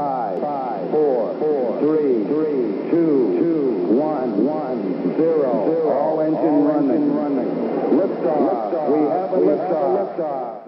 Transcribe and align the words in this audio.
five, 0.00 0.40
five, 0.40 0.90
four, 0.90 1.36
four, 1.38 1.78
three, 1.80 2.24
three, 2.24 2.88
two, 2.88 3.36
two, 3.36 3.92
one, 3.92 4.44
one, 4.44 4.80
zero. 5.16 5.68
zero. 5.68 5.92
All 5.92 6.20
engine 6.22 6.40
All 6.40 6.64
running, 6.64 7.12
running. 7.12 7.48
Liftoff. 8.00 8.88
We 8.88 9.00
have 9.12 9.32
a 9.32 9.40
liftoff. 9.44 10.59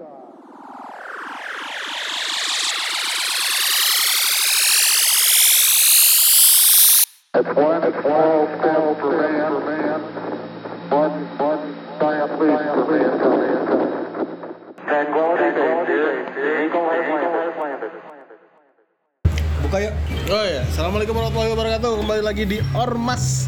Lagi 22.33 22.49
di 22.49 22.59
Ormas, 22.73 23.45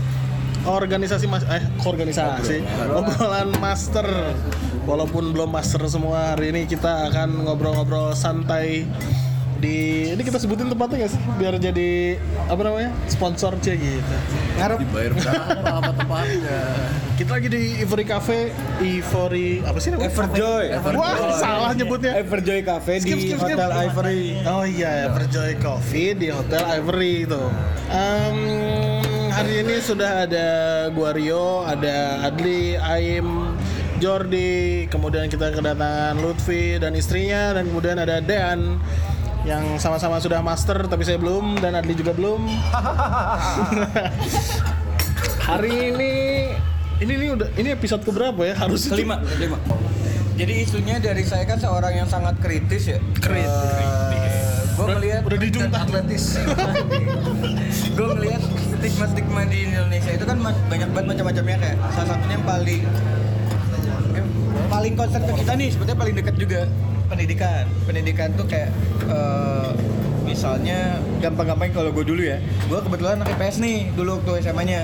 organisasi 0.61 1.25
mas, 1.25 1.41
eh 1.49 1.65
organisasi, 1.89 2.61
obrolan 2.93 3.49
master. 3.57 4.05
Walaupun 4.85 5.33
belum 5.33 5.49
master 5.49 5.81
semua, 5.89 6.37
hari 6.37 6.53
ini 6.53 6.69
kita 6.69 7.09
akan 7.09 7.49
ngobrol-ngobrol 7.49 8.13
santai 8.13 8.85
di 9.65 10.11
ini 10.13 10.21
kita 10.21 10.37
sebutin 10.37 10.67
tempatnya 10.67 11.07
gak 11.07 11.11
sih 11.15 11.21
biar 11.39 11.55
jadi 11.57 12.19
apa 12.51 12.61
namanya 12.61 12.91
sponsor 13.07 13.55
C 13.63 13.79
gitu 13.79 14.15
Ngarep. 14.59 14.77
dibayar 14.83 15.11
berapa 15.15 15.71
apa 15.79 15.91
tempatnya 15.95 16.59
kita 17.15 17.31
lagi 17.39 17.47
di 17.47 17.61
Ivory 17.79 18.05
Cafe 18.05 18.39
Ivory 18.83 19.63
apa 19.63 19.77
sih 19.79 19.89
namanya 19.95 20.11
Everjoy. 20.11 20.65
wah 20.93 21.15
salah 21.39 21.71
nyebutnya 21.71 22.19
Everjoy 22.19 22.61
Cafe 22.67 22.93
Skip, 22.99 23.15
di 23.15 23.31
skip, 23.31 23.39
skip. 23.39 23.55
Hotel 23.55 23.71
Ivory. 23.71 24.23
Oh 24.43 24.65
iya, 24.67 25.07
Perjoy 25.09 25.55
Coffee 25.63 26.11
di 26.13 26.27
Hotel 26.29 26.61
Ivory 26.61 27.23
itu. 27.23 27.43
Hari 29.35 29.61
ini 29.61 29.75
sudah 29.83 30.23
ada 30.23 30.47
gua 30.95 31.11
Rio, 31.11 31.67
ada 31.67 32.23
Adli, 32.23 32.79
Aim, 32.79 33.51
Jordi, 33.99 34.87
kemudian 34.87 35.27
kita 35.27 35.51
kedatangan 35.51 36.15
Lutfi 36.23 36.79
dan 36.79 36.95
istrinya, 36.95 37.51
dan 37.51 37.67
kemudian 37.67 37.99
ada 37.99 38.23
Dean 38.23 38.79
yang 39.45 39.77
sama-sama 39.77 40.17
sudah 40.17 40.41
master 40.41 40.89
tapi 40.89 41.05
saya 41.05 41.21
belum 41.21 41.59
dan 41.59 41.75
Adli 41.75 41.93
juga 41.93 42.15
belum. 42.15 42.41
hari 45.49 45.93
ini 45.93 46.13
ini 46.97 47.13
ini 47.13 47.27
udah 47.35 47.47
ini 47.59 47.69
episode 47.75 48.01
keberapa 48.01 48.41
ya? 48.41 48.55
Harus 48.55 48.87
Kelima, 48.87 49.19
kelima. 49.21 49.59
Jadi 50.35 50.67
isunya 50.67 50.99
dari 50.99 51.23
saya 51.23 51.47
kan 51.47 51.59
seorang 51.59 51.95
yang 51.95 52.07
sangat 52.07 52.35
kritis 52.39 52.91
ya. 52.91 52.99
Kritis. 53.19 53.51
gue 54.75 54.83
Udah- 54.83 54.95
melihat 54.99 55.21
udah 55.23 55.39
dijungkah. 55.39 55.83
gue 57.95 58.07
melihat 58.19 58.41
stigma-stigma 58.85 59.49
di 59.49 59.65
Indonesia 59.65 60.13
itu 60.13 60.25
kan 60.29 60.37
banyak 60.45 60.89
banget 60.93 61.07
macam-macamnya 61.09 61.57
kayak 61.57 61.77
salah 61.97 62.07
satunya 62.13 62.37
yang 62.37 62.45
paling 62.45 62.81
yang 64.13 64.27
paling 64.69 64.93
concern 64.93 65.25
ke 65.25 65.33
kita 65.41 65.51
nih 65.57 65.69
sebetulnya 65.73 65.97
paling 65.97 66.13
dekat 66.13 66.35
juga 66.37 66.61
pendidikan. 67.09 67.65
Pendidikan 67.89 68.29
tuh 68.37 68.45
kayak 68.45 68.69
eh, 69.09 69.69
misalnya 70.21 71.01
gampang-gampang 71.17 71.73
kalau 71.73 71.89
gue 71.89 72.05
dulu 72.05 72.21
ya. 72.21 72.37
Gue 72.69 72.77
kebetulan 72.85 73.25
anak 73.25 73.33
IPS 73.33 73.57
nih 73.57 73.89
dulu 73.97 74.21
waktu 74.21 74.45
SMA 74.45 74.63
nya 74.69 74.81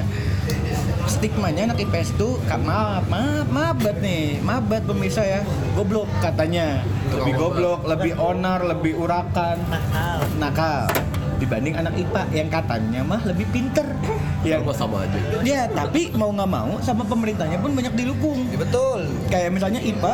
stigmanya 1.05 1.69
anak 1.69 1.85
IPS 1.85 2.17
tuh 2.17 2.41
kak 2.49 2.57
maaf 2.65 3.05
maaf 3.05 3.77
banget 3.85 4.01
nih. 4.01 4.25
Maaf 4.41 4.65
banget 4.65 4.89
pemirsa 4.89 5.21
ya. 5.21 5.45
Goblok 5.77 6.09
katanya. 6.25 6.81
Lebih 7.13 7.37
goblok 7.37 7.85
lebih 7.85 8.17
onar 8.17 8.65
lebih 8.65 8.97
urakan. 8.97 9.61
Nakal 10.41 11.10
dibanding 11.41 11.73
anak 11.73 11.97
IPA 11.97 12.21
yang 12.31 12.47
katanya 12.47 13.01
mah 13.01 13.17
lebih 13.23 13.49
pinter 13.49 13.83
ya 14.41 14.61
sama 14.61 14.73
sama 14.73 14.97
aja 15.01 15.17
Ya, 15.41 15.65
tapi 15.67 16.13
mau 16.13 16.29
nggak 16.29 16.45
mau 16.47 16.77
sama 16.79 17.01
pemerintahnya 17.03 17.57
pun 17.57 17.73
banyak 17.73 17.93
didukung. 17.93 18.45
betul. 18.53 19.09
Kayak 19.27 19.49
misalnya 19.51 19.81
IPA 19.81 20.13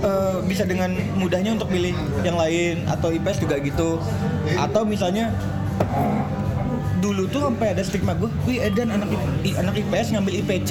eh, 0.00 0.36
bisa 0.46 0.62
dengan 0.62 0.90
mudahnya 1.14 1.50
untuk 1.52 1.66
pilih 1.66 1.92
yang 2.22 2.34
lain 2.34 2.86
atau 2.86 3.10
IPS 3.10 3.38
juga 3.40 3.58
gitu. 3.58 3.98
Atau 4.54 4.82
misalnya 4.82 5.34
dulu 6.98 7.26
tuh 7.26 7.42
sampai 7.44 7.74
ada 7.74 7.82
stigma 7.82 8.14
gue, 8.14 8.30
wih 8.44 8.58
Edan 8.60 8.90
anak 8.90 9.10
I- 9.42 9.54
anak 9.56 9.74
IPS 9.76 10.14
ngambil 10.14 10.32
IPC. 10.36 10.70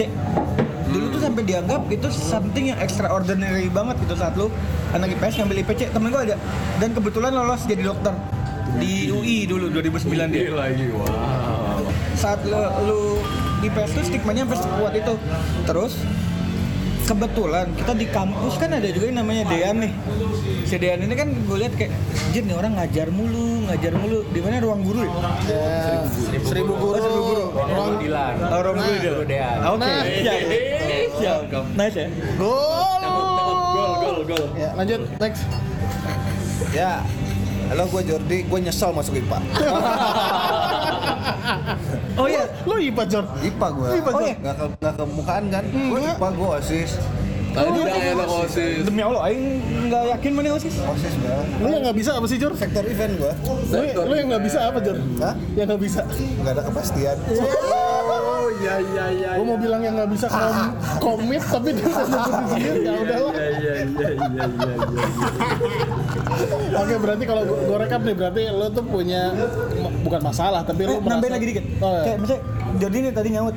Dulu 0.88 1.06
tuh 1.09 1.19
sampai 1.19 1.44
dianggap 1.44 1.84
itu 1.89 2.07
something 2.07 2.72
yang 2.72 2.79
extraordinary 2.79 3.68
banget 3.68 4.00
gitu 4.00 4.16
saat 4.16 4.35
lu 4.35 4.47
anak 4.91 5.12
IPS 5.13 5.35
ngambil 5.38 5.63
IPC. 5.63 5.91
Temen 5.91 6.07
gue 6.09 6.22
ada 6.25 6.35
dan 6.78 6.89
kebetulan 6.91 7.31
lolos 7.34 7.63
jadi 7.63 7.84
dokter 7.85 8.16
di 8.77 9.09
UI 9.09 9.49
dulu 9.49 9.69
2009 9.73 10.33
dia. 10.33 10.53
Lagi 10.53 10.85
wow 10.93 11.67
saat 12.17 12.41
lu, 12.49 12.57
lu 12.89 13.01
di 13.61 13.69
PES 13.69 13.89
tuh 13.93 14.03
stigmanya 14.03 14.43
sampai 14.49 14.57
sekuat 14.57 14.93
itu. 14.97 15.13
Terus 15.69 15.93
kebetulan 17.07 17.71
kita 17.77 17.93
di 17.95 18.07
kampus 18.09 18.59
kan 18.59 18.73
ada 18.75 18.89
juga 18.89 19.05
yang 19.07 19.21
namanya 19.21 19.43
Dean 19.47 19.75
nih. 19.85 19.93
Si 20.67 20.75
Dean 20.81 20.99
ini 21.05 21.13
kan 21.13 21.29
gue 21.31 21.57
lihat 21.61 21.73
kayak 21.77 21.93
jir 22.33 22.43
nih 22.43 22.57
orang 22.57 22.73
ngajar 22.75 23.07
mulu 23.13 23.69
ngajar 23.69 23.93
mulu. 23.95 24.25
Di 24.33 24.39
mana? 24.41 24.59
Ruang 24.59 24.81
guru 24.81 25.05
ya? 25.05 25.11
Ya, 25.45 25.77
seribu 26.41 26.73
guru, 26.75 26.97
seribu 26.97 27.21
guru. 27.31 27.45
ruang 27.53 28.01
oh, 28.49 28.59
ruang 28.65 28.77
guru 28.81 29.13
oke. 29.23 29.38
Nah. 29.85 30.03
siap. 31.21 31.39
siap 31.53 31.65
nice 31.77 31.97
ya? 32.01 32.07
Gol, 32.41 33.01
gol 33.77 33.94
gol 34.01 34.17
gol. 34.25 34.45
Ya, 34.57 34.69
lanjut. 34.73 35.01
Next. 35.21 35.45
Ya, 36.75 37.05
halo 37.67 37.83
gue 37.85 38.01
Jordi, 38.03 38.39
gue 38.44 38.59
nyesel 38.61 38.91
masuk 38.91 39.13
IPA. 39.17 39.38
oh 42.17 42.25
iya 42.25 42.44
Lo 42.63 42.75
IPA 42.78 43.03
Jor? 43.05 43.25
IPA 43.39 43.67
gue. 43.69 43.88
IPA, 43.94 44.09
Oh, 44.09 44.13
Jor? 44.13 44.23
iya. 44.23 44.35
Nggak 44.38 44.55
ke 44.55 44.66
nggak 44.78 44.94
kemukaan 44.97 45.44
kan? 45.50 45.63
Gue 45.66 45.97
Enggak. 45.97 46.16
IPA 46.16 46.27
gue 46.31 46.47
osis. 46.53 46.91
tadi 47.47 47.73
udah 47.73 47.89
enak 47.89 48.29
osis 48.29 48.85
demi 48.85 49.01
Allah 49.01 49.22
aing 49.25 49.41
nggak 49.89 50.03
yakin 50.13 50.31
mana 50.31 50.53
osis 50.53 50.77
Osis 50.77 51.13
gue. 51.17 51.33
Lo 51.57 51.67
yang 51.67 51.83
nggak 51.83 51.97
bisa 51.97 52.11
apa 52.13 52.25
sih 52.25 52.38
Jor? 52.38 52.53
Sektor 52.53 52.83
event 52.85 53.13
gue. 53.17 53.31
Lo, 53.97 54.13
yang 54.13 54.27
nggak 54.29 54.44
bisa 54.45 54.59
apa 54.63 54.77
Jor? 54.79 54.97
Hah? 55.17 55.33
Yang 55.53 55.66
nggak 55.67 55.81
bisa. 55.81 56.01
Nggak 56.38 56.53
ada 56.53 56.63
kepastian. 56.63 57.17
Iya 58.57 58.73
iya 58.81 59.06
iya. 59.12 59.29
Gue 59.38 59.45
mau 59.45 59.57
bilang 59.57 59.81
yang 59.81 59.94
nggak 59.95 60.09
bisa 60.12 60.25
kom 60.28 60.57
komit 60.97 61.41
tapi 61.44 61.69
dia 61.72 61.85
nyebutin 61.85 62.45
sendiri 62.47 62.79
ya 62.79 62.94
udahlah. 62.97 63.34
iya 63.34 63.47
iya 63.53 63.73
iya 63.84 64.09
iya 64.09 64.45
iya 64.47 64.75
Oke 66.78 66.95
berarti 66.97 67.23
kalau 67.25 67.41
gue 67.44 67.78
rekap 67.78 68.01
nih 68.03 68.16
berarti 68.16 68.41
lo 68.50 68.68
tuh 68.69 68.85
punya 68.85 69.34
bukan 70.03 70.22
masalah 70.22 70.62
tapi 70.62 70.85
lo 70.85 70.94
Eh, 70.94 71.01
nambahin 71.01 71.34
lagi 71.34 71.45
dikit. 71.47 71.66
Oh, 71.79 71.90
iya. 71.91 72.03
Kayak 72.03 72.18
misalnya 72.19 72.41
Jordi 72.78 72.97
nih 73.00 73.12
tadi 73.12 73.29
nyaut. 73.31 73.56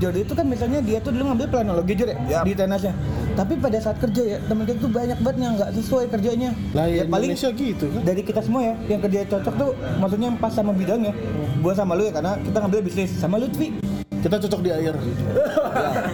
Jordi 0.00 0.20
itu 0.20 0.32
kan 0.32 0.44
misalnya 0.44 0.78
dia 0.80 0.98
tuh 0.98 1.10
dulu 1.10 1.24
ngambil 1.28 1.46
planologi 1.48 1.92
jujur 1.94 2.08
ya 2.26 2.40
di 2.42 2.52
tenasnya. 2.52 2.92
Tapi 3.30 3.56
pada 3.56 3.78
saat 3.78 3.96
kerja 3.96 4.22
ya 4.26 4.38
temen 4.42 4.64
kita 4.64 4.78
tuh 4.80 4.90
banyak 4.90 5.18
banget 5.18 5.36
yang 5.38 5.52
nggak 5.56 5.70
sesuai 5.72 6.04
kerjanya. 6.10 6.50
Lah 6.72 6.84
ya 6.84 7.04
ya 7.04 7.04
paling 7.06 7.30
Indonesia 7.30 7.50
gitu 7.54 7.86
kan. 7.88 8.02
dari 8.02 8.22
kita 8.22 8.40
semua 8.42 8.60
ya 8.62 8.74
yang 8.88 9.00
kerja 9.00 9.18
cocok 9.28 9.54
tuh 9.54 9.70
maksudnya 9.96 10.26
yang 10.28 10.38
pas 10.38 10.52
sama 10.52 10.72
bidangnya. 10.72 11.12
Gua 11.60 11.72
sama 11.72 11.92
lu 11.94 12.04
ya 12.04 12.12
karena 12.12 12.36
kita 12.36 12.56
ngambil 12.58 12.80
bisnis 12.82 13.10
sama 13.14 13.36
Lutfi. 13.38 13.79
Kita 14.20 14.36
cocok 14.36 14.60
di 14.60 14.70
air. 14.70 14.94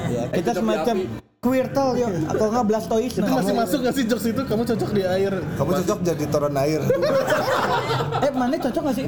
Ya, 0.06 0.22
kita 0.38 0.50
semacam 0.54 0.96
queertal 1.42 1.88
ya 1.98 2.08
atau 2.30 2.46
nggak 2.50 2.64
blastois. 2.66 3.12
Itu 3.14 3.30
masih 3.30 3.54
masuk 3.54 3.78
gak 3.86 3.94
sih 3.94 4.04
jokes 4.06 4.26
itu? 4.30 4.42
Kamu 4.46 4.62
cocok 4.62 4.90
di 4.94 5.02
air. 5.02 5.32
Kamu 5.58 5.70
cocok 5.82 5.98
jadi 6.02 6.24
toron 6.30 6.56
air. 6.58 6.80
Eh 8.16 8.32
mana 8.32 8.56
cocok 8.56 8.82
nggak 8.82 8.96
sih? 8.96 9.06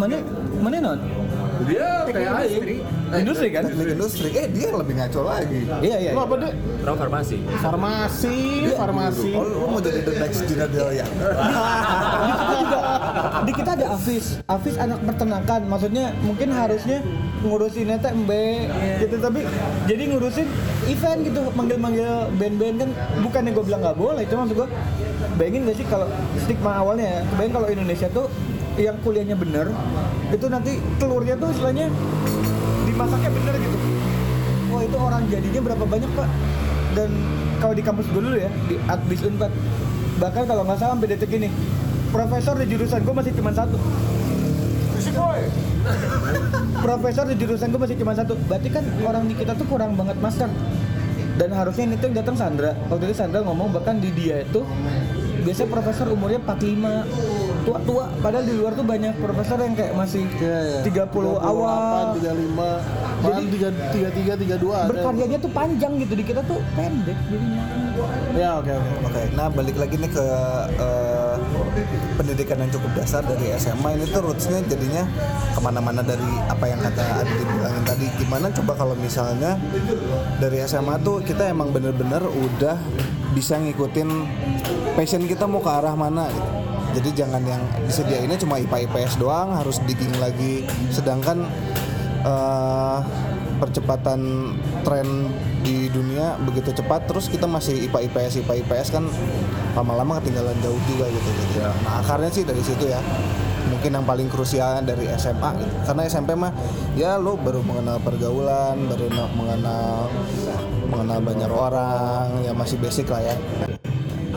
Mana 0.00 0.16
mana 0.64 0.76
non? 0.80 1.00
dia 1.68 1.88
kayak 2.08 2.32
aing 2.48 2.80
Industri 3.08 3.48
kan? 3.52 3.62
Teknik 3.68 3.88
industri. 3.96 4.28
Eh 4.32 4.46
dia 4.48 4.68
lebih 4.72 4.94
ngaco 4.96 5.20
lagi. 5.24 5.60
Iya 5.84 5.96
iya. 6.00 6.10
Lo 6.16 6.24
apa 6.24 6.34
deh? 6.40 6.52
orang 6.88 6.96
farmasi 7.04 7.36
Farmasi, 7.60 8.38
farmasi. 8.72 9.30
Oh 9.36 9.44
lu 9.44 9.68
mau 9.68 9.80
jadi 9.80 10.00
the 10.04 10.12
next 10.16 10.40
Gina 10.48 10.64
Delia? 10.68 11.04
di 12.24 12.32
kita 12.32 12.54
juga 12.56 12.80
di 13.44 13.52
kita 13.52 13.70
ada 13.76 13.86
Afis 13.92 14.24
Afis 14.48 14.74
anak 14.80 14.98
peternakan 15.04 15.60
maksudnya 15.68 16.16
mungkin 16.24 16.48
harusnya 16.52 17.04
ngurusin 17.38 17.94
teh 18.02 18.10
embe 18.10 18.66
gitu 18.98 19.16
tapi 19.22 19.46
jadi 19.86 20.02
ngurusin 20.10 20.48
event 20.90 21.20
gitu 21.22 21.40
manggil-manggil 21.54 22.32
band-band 22.34 22.76
kan. 22.82 22.90
Bukannya 23.22 23.50
gue 23.54 23.64
bilang 23.64 23.80
nggak 23.84 23.98
boleh 23.98 24.22
cuma 24.26 24.46
maksud 24.46 24.56
gue 24.58 24.68
bayangin 25.38 25.70
gak 25.70 25.76
sih 25.78 25.86
kalau 25.86 26.08
stigma 26.42 26.82
awalnya 26.82 27.06
ya 27.06 27.20
bayangin 27.38 27.54
kalau 27.54 27.68
Indonesia 27.70 28.08
tuh 28.10 28.26
yang 28.78 28.94
kuliahnya 29.02 29.34
bener 29.34 29.70
itu 30.30 30.46
nanti 30.46 30.78
telurnya 31.02 31.34
tuh 31.34 31.50
istilahnya 31.50 31.86
dimasaknya 32.86 33.30
bener 33.30 33.54
gitu. 33.58 33.78
Wah 34.68 34.82
itu 34.84 34.96
orang 34.98 35.22
jadinya 35.30 35.60
berapa 35.64 35.84
banyak 35.86 36.10
pak? 36.14 36.28
Dan 36.96 37.10
kalau 37.62 37.74
di 37.74 37.82
kampus 37.82 38.06
gue 38.10 38.22
dulu 38.22 38.38
ya 38.38 38.50
di 38.66 38.78
Adbis 38.86 39.22
Unpad 39.22 39.52
bahkan 40.18 40.46
kalau 40.50 40.66
nggak 40.66 40.78
salah 40.82 40.98
sampai 40.98 41.08
detik 41.14 41.30
ini 41.30 41.46
profesor 42.10 42.58
di 42.58 42.66
jurusan 42.66 43.02
gue 43.06 43.14
masih 43.14 43.32
cuma 43.38 43.54
satu 43.54 43.78
profesor 46.78 47.24
di 47.26 47.36
jurusan 47.36 47.70
gue 47.70 47.80
masih 47.80 47.96
cuma 47.98 48.12
satu. 48.12 48.34
Berarti 48.46 48.68
kan 48.70 48.84
orang 49.02 49.24
di 49.26 49.34
kita 49.34 49.52
tuh 49.54 49.66
kurang 49.66 49.94
banget 49.94 50.16
master 50.18 50.48
dan 51.38 51.54
harusnya 51.54 51.84
ini 51.86 51.94
tuh 51.96 52.06
yang 52.10 52.16
datang 52.18 52.36
Sandra. 52.36 52.74
Waktu 52.90 53.04
itu 53.08 53.16
Sandra 53.16 53.40
ngomong 53.46 53.70
bahkan 53.70 54.02
di 54.02 54.10
dia 54.10 54.42
itu 54.42 54.66
biasanya 55.38 55.70
profesor 55.70 56.06
umurnya 56.10 56.42
45 56.42 57.62
tua-tua 57.62 58.10
padahal 58.18 58.42
di 58.42 58.54
luar 58.58 58.72
tuh 58.74 58.82
banyak 58.82 59.14
profesor 59.22 59.54
yang 59.62 59.78
kayak 59.78 59.94
masih 59.94 60.26
Iya, 60.34 60.82
iya. 60.82 61.04
30 61.06 61.38
awal. 61.38 62.18
35, 62.18 62.66
bahkan 63.22 63.42
33, 63.46 64.34
32 64.34 64.74
ada. 64.74 64.88
berkaryanya 64.90 65.38
tuh 65.38 65.50
panjang 65.54 65.92
gitu. 66.02 66.12
Di 66.18 66.24
kita 66.26 66.40
tuh 66.42 66.58
pendek 66.74 67.18
jadinya. 67.30 67.62
Ya, 68.34 68.50
oke 68.58 68.72
oke. 68.74 68.92
Oke, 69.10 69.22
nah 69.34 69.46
balik 69.46 69.76
lagi 69.78 69.94
nih 69.94 70.10
ke 70.10 70.26
eh, 70.74 71.27
pendidikan 72.14 72.60
yang 72.62 72.70
cukup 72.72 73.02
dasar 73.02 73.22
dari 73.24 73.52
SMA 73.56 73.98
ini 73.98 74.04
tuh 74.10 74.22
rootsnya 74.24 74.62
jadinya 74.66 75.04
ke 75.54 75.60
mana-mana 75.60 76.00
dari 76.04 76.28
apa 76.46 76.64
yang 76.68 76.80
kata 76.82 77.02
Adi 77.24 77.36
bilangin 77.44 77.84
tadi. 77.84 78.06
Gimana 78.18 78.46
coba 78.54 78.72
kalau 78.78 78.94
misalnya 78.98 79.58
dari 80.38 80.62
SMA 80.64 81.00
tuh 81.02 81.22
kita 81.22 81.50
emang 81.50 81.74
bener-bener 81.74 82.22
udah 82.22 82.76
bisa 83.36 83.60
ngikutin 83.60 84.08
passion 84.98 85.24
kita 85.26 85.46
mau 85.46 85.62
ke 85.62 85.70
arah 85.70 85.94
mana 85.94 86.26
gitu. 86.30 86.50
Jadi 86.88 87.08
jangan 87.14 87.42
yang 87.44 87.62
disediainnya 87.84 88.40
cuma 88.40 88.56
IPA 88.56 88.88
IPS 88.88 89.20
doang, 89.20 89.52
harus 89.54 89.78
digging 89.84 90.10
lagi. 90.18 90.64
Sedangkan 90.88 91.44
eh, 92.24 92.98
percepatan 93.58 94.54
tren 94.86 95.06
di 95.66 95.90
dunia 95.90 96.38
begitu 96.46 96.70
cepat 96.70 97.10
terus 97.10 97.26
kita 97.26 97.50
masih 97.50 97.90
IPA 97.90 98.08
IPS 98.08 98.32
IPA 98.46 98.54
IPS 98.64 98.88
kan 98.94 99.04
lama-lama 99.78 100.18
ketinggalan 100.18 100.58
jauh 100.58 100.80
juga 100.90 101.06
gitu 101.06 101.28
Jadi, 101.30 101.62
nah 101.86 102.02
akarnya 102.02 102.30
sih 102.34 102.42
dari 102.42 102.62
situ 102.66 102.90
ya 102.90 102.98
mungkin 103.70 103.94
yang 103.94 104.02
paling 104.02 104.26
krusial 104.26 104.82
dari 104.82 105.06
SMA 105.14 105.50
gitu. 105.54 105.70
karena 105.86 106.02
SMP 106.10 106.34
mah 106.34 106.50
ya 106.98 107.14
lo 107.14 107.38
baru 107.38 107.62
mengenal 107.62 108.02
pergaulan 108.02 108.74
baru 108.90 109.06
na- 109.12 109.32
mengenal 109.38 110.10
mengenal 110.88 111.18
banyak 111.22 111.50
orang 111.52 112.26
ya 112.42 112.50
masih 112.50 112.74
basic 112.82 113.06
lah 113.06 113.22
ya 113.22 113.36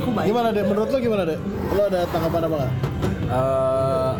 Gimana 0.01 0.51
deh? 0.51 0.65
Menurut 0.65 0.89
lo 0.91 0.97
gimana 0.99 1.23
deh? 1.23 1.39
Lo 1.71 1.87
ada 1.87 2.03
tanggapan 2.09 2.41
apa 2.43 2.55
nggak? 2.57 2.71
Eh, 3.31 4.11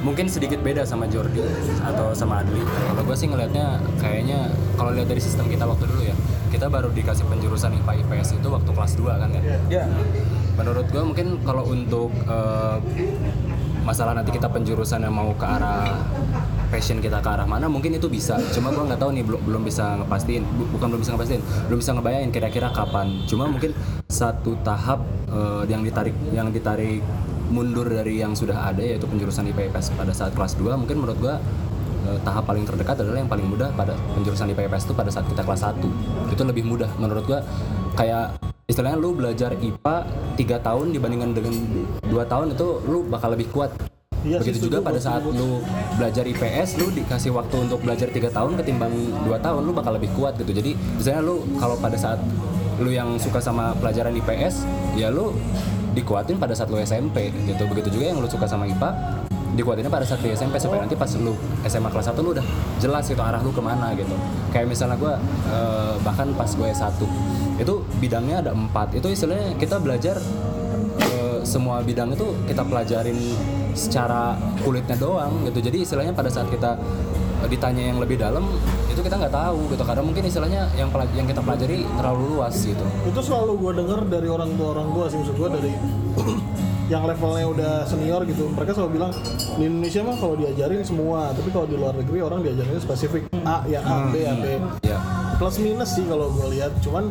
mungkin 0.00 0.30
sedikit 0.30 0.62
beda 0.62 0.86
sama 0.86 1.10
Jordi 1.10 1.42
atau 1.82 2.14
sama 2.14 2.44
Adli. 2.44 2.62
Kalau 2.62 3.02
gue 3.02 3.16
sih 3.18 3.26
ngelihatnya 3.26 3.82
kayaknya 3.98 4.46
kalau 4.78 4.94
lihat 4.94 5.10
dari 5.10 5.18
sistem 5.18 5.50
kita 5.50 5.66
waktu 5.66 5.90
dulu 5.90 6.06
ya, 6.06 6.14
kita 6.54 6.70
baru 6.70 6.92
dikasih 6.94 7.26
penjurusan 7.26 7.72
IPA 7.82 7.92
IPS 8.06 8.38
itu 8.38 8.48
waktu 8.48 8.70
kelas 8.70 8.92
2 8.94 9.10
kan 9.16 9.28
ya. 9.34 9.42
ya 9.68 9.84
Menurut 10.60 10.86
gue 10.92 11.02
mungkin 11.02 11.26
kalau 11.40 11.64
untuk 11.72 12.12
eh, 12.28 12.76
masalah 13.80 14.12
nanti 14.12 14.28
kita 14.36 14.52
penjurusan 14.52 15.00
yang 15.00 15.16
mau 15.16 15.32
ke 15.32 15.46
arah 15.48 15.88
passion 16.68 17.00
kita 17.00 17.18
ke 17.18 17.28
arah 17.32 17.48
mana 17.48 17.66
mungkin 17.66 17.96
itu 17.96 18.12
bisa. 18.12 18.36
Cuma 18.52 18.68
gue 18.68 18.84
nggak 18.84 19.00
tahu 19.00 19.10
nih 19.16 19.24
belum 19.24 19.40
belum 19.40 19.62
bisa 19.64 19.96
ngepastiin 20.04 20.44
Bu- 20.44 20.68
bukan 20.76 20.86
belum 20.92 21.00
bisa 21.00 21.12
ngepastiin 21.16 21.42
belum 21.72 21.78
bisa 21.80 21.90
ngebayangin 21.96 22.30
kira-kira 22.30 22.68
kapan. 22.76 23.24
Cuma 23.24 23.48
mungkin 23.48 23.72
satu 24.12 24.60
tahap 24.60 25.00
eh, 25.32 25.64
yang 25.72 25.80
ditarik 25.80 26.12
yang 26.36 26.52
ditarik 26.52 27.00
mundur 27.50 27.88
dari 27.88 28.20
yang 28.20 28.36
sudah 28.36 28.70
ada 28.70 28.78
yaitu 28.84 29.10
penjurusan 29.10 29.42
IPA 29.50 29.74
IPS 29.74 29.98
pada 29.98 30.14
saat 30.14 30.30
kelas 30.38 30.54
2 30.54 30.70
mungkin 30.78 31.02
menurut 31.02 31.18
gue 31.18 31.34
eh, 32.04 32.18
tahap 32.22 32.46
paling 32.46 32.68
terdekat 32.68 33.00
adalah 33.00 33.18
yang 33.18 33.32
paling 33.32 33.48
mudah 33.48 33.72
pada 33.74 33.96
penjurusan 34.14 34.52
IPA 34.52 34.68
IPS 34.70 34.92
itu 34.92 34.94
pada 34.94 35.10
saat 35.10 35.24
kita 35.24 35.42
kelas 35.42 35.64
1 35.66 36.36
itu 36.36 36.42
lebih 36.44 36.68
mudah. 36.68 36.92
Menurut 37.00 37.24
gua 37.24 37.40
kayak 37.98 38.49
istilahnya 38.70 38.98
lu 39.02 39.10
belajar 39.18 39.50
IPA 39.58 39.96
tiga 40.38 40.56
tahun 40.62 40.94
dibandingkan 40.94 41.30
dengan 41.34 41.54
dua 42.06 42.22
tahun 42.22 42.54
itu 42.54 42.66
lu 42.86 43.02
bakal 43.10 43.34
lebih 43.34 43.50
kuat. 43.50 43.74
Iya 44.20 44.36
sih, 44.44 44.52
begitu 44.52 44.68
juga 44.68 44.84
pada 44.84 45.00
saat 45.00 45.24
setuju. 45.24 45.40
lu 45.40 45.50
belajar 45.96 46.24
IPS 46.28 46.76
lu 46.76 46.86
dikasih 46.92 47.32
waktu 47.32 47.56
untuk 47.66 47.80
belajar 47.80 48.12
tiga 48.12 48.28
tahun 48.28 48.60
ketimbang 48.60 48.92
dua 49.24 49.40
tahun 49.40 49.64
lu 49.64 49.72
bakal 49.74 49.96
lebih 49.96 50.12
kuat 50.14 50.36
gitu. 50.38 50.52
Jadi 50.54 50.76
misalnya 50.76 51.22
lu 51.24 51.42
kalau 51.56 51.74
pada 51.80 51.96
saat 51.96 52.20
lu 52.78 52.92
yang 52.92 53.16
suka 53.18 53.40
sama 53.42 53.72
pelajaran 53.80 54.12
IPS 54.12 54.64
ya 54.94 55.08
lu 55.08 55.32
dikuatin 55.96 56.36
pada 56.38 56.52
saat 56.52 56.68
lu 56.68 56.78
SMP 56.78 57.32
gitu. 57.48 57.64
Begitu 57.64 57.88
juga 57.96 58.04
yang 58.12 58.20
lu 58.20 58.28
suka 58.28 58.44
sama 58.44 58.68
IPA 58.68 58.92
dikuatinnya 59.54 59.90
pada 59.90 60.06
saat 60.06 60.22
di 60.22 60.30
SMP 60.30 60.56
supaya 60.62 60.86
nanti 60.86 60.94
pas 60.94 61.10
lu 61.18 61.34
SMA 61.66 61.90
kelas 61.90 62.14
1 62.14 62.22
lu 62.22 62.30
udah 62.38 62.46
jelas 62.78 63.04
gitu 63.10 63.18
arah 63.18 63.42
lu 63.42 63.50
ke 63.50 63.62
mana 63.62 63.92
gitu. 63.98 64.14
Kayak 64.54 64.70
misalnya 64.70 64.96
gue 64.96 65.14
bahkan 66.02 66.30
pas 66.34 66.50
gue 66.50 66.68
S1 66.70 67.02
itu 67.60 67.74
bidangnya 68.00 68.36
ada 68.40 68.50
empat. 68.56 68.96
Itu 68.96 69.12
istilahnya 69.12 69.52
kita 69.60 69.76
belajar 69.76 70.16
eh, 71.00 71.38
semua 71.44 71.84
bidang 71.84 72.16
itu 72.16 72.26
kita 72.48 72.64
pelajarin 72.64 73.18
secara 73.76 74.34
kulitnya 74.64 74.96
doang 74.96 75.44
gitu. 75.46 75.60
Jadi 75.60 75.84
istilahnya 75.84 76.16
pada 76.16 76.32
saat 76.32 76.48
kita 76.48 76.80
eh, 77.44 77.48
ditanya 77.52 77.92
yang 77.92 78.00
lebih 78.00 78.16
dalam 78.16 78.48
itu 78.88 79.00
kita 79.04 79.20
nggak 79.20 79.34
tahu 79.34 79.68
gitu. 79.76 79.82
Karena 79.84 80.02
mungkin 80.02 80.24
istilahnya 80.24 80.72
yang 80.74 80.88
yang 81.12 81.28
kita 81.28 81.44
pelajari 81.44 81.84
terlalu 82.00 82.22
luas 82.36 82.56
gitu. 82.64 82.84
Itu 83.04 83.20
selalu 83.20 83.52
gue 83.60 83.72
denger 83.84 84.00
dari 84.08 84.28
orang 84.32 84.50
tua 84.56 84.68
orang 84.72 84.88
tua 84.96 85.04
sih 85.12 85.18
maksud 85.20 85.36
gue 85.36 85.48
dari 85.52 85.72
yang 86.90 87.06
levelnya 87.06 87.46
udah 87.46 87.72
senior 87.86 88.26
gitu. 88.26 88.50
Mereka 88.50 88.74
selalu 88.74 88.98
bilang 88.98 89.14
di 89.54 89.62
Indonesia 89.62 90.02
mah 90.02 90.16
kalau 90.18 90.34
diajarin 90.34 90.82
semua, 90.82 91.30
tapi 91.30 91.48
kalau 91.54 91.66
di 91.70 91.78
luar 91.78 91.94
negeri 91.94 92.18
orang 92.18 92.42
diajarinnya 92.42 92.82
spesifik 92.82 93.30
A 93.46 93.62
ya 93.70 93.78
A, 93.86 94.10
B 94.10 94.26
ya 94.26 94.34
B. 94.34 94.58
ya 94.82 94.98
Plus 95.38 95.56
minus 95.62 95.94
sih 95.94 96.04
kalau 96.04 96.28
gue 96.34 96.58
lihat, 96.58 96.74
cuman 96.82 97.08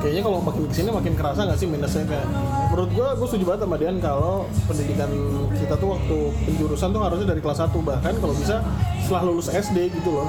kayaknya 0.00 0.22
kalau 0.24 0.38
makin 0.40 0.64
ke 0.66 0.74
sini 0.74 0.88
makin 0.90 1.14
kerasa 1.14 1.40
nggak 1.44 1.58
sih 1.60 1.68
minusnya 1.68 2.04
kayak 2.08 2.26
menurut 2.72 2.90
gue 2.92 3.08
gue 3.16 3.26
setuju 3.26 3.44
banget 3.48 3.60
sama 3.64 3.76
Dian 3.80 3.96
kalau 3.98 4.34
pendidikan 4.68 5.10
kita 5.56 5.74
tuh 5.80 5.88
waktu 5.96 6.16
penjurusan 6.46 6.88
tuh 6.92 7.02
harusnya 7.02 7.26
dari 7.32 7.40
kelas 7.40 7.58
1 7.64 7.74
bahkan 7.82 8.14
kalau 8.20 8.34
bisa 8.36 8.60
setelah 9.02 9.22
lulus 9.26 9.48
SD 9.48 9.90
gitu 9.98 10.10
loh 10.14 10.28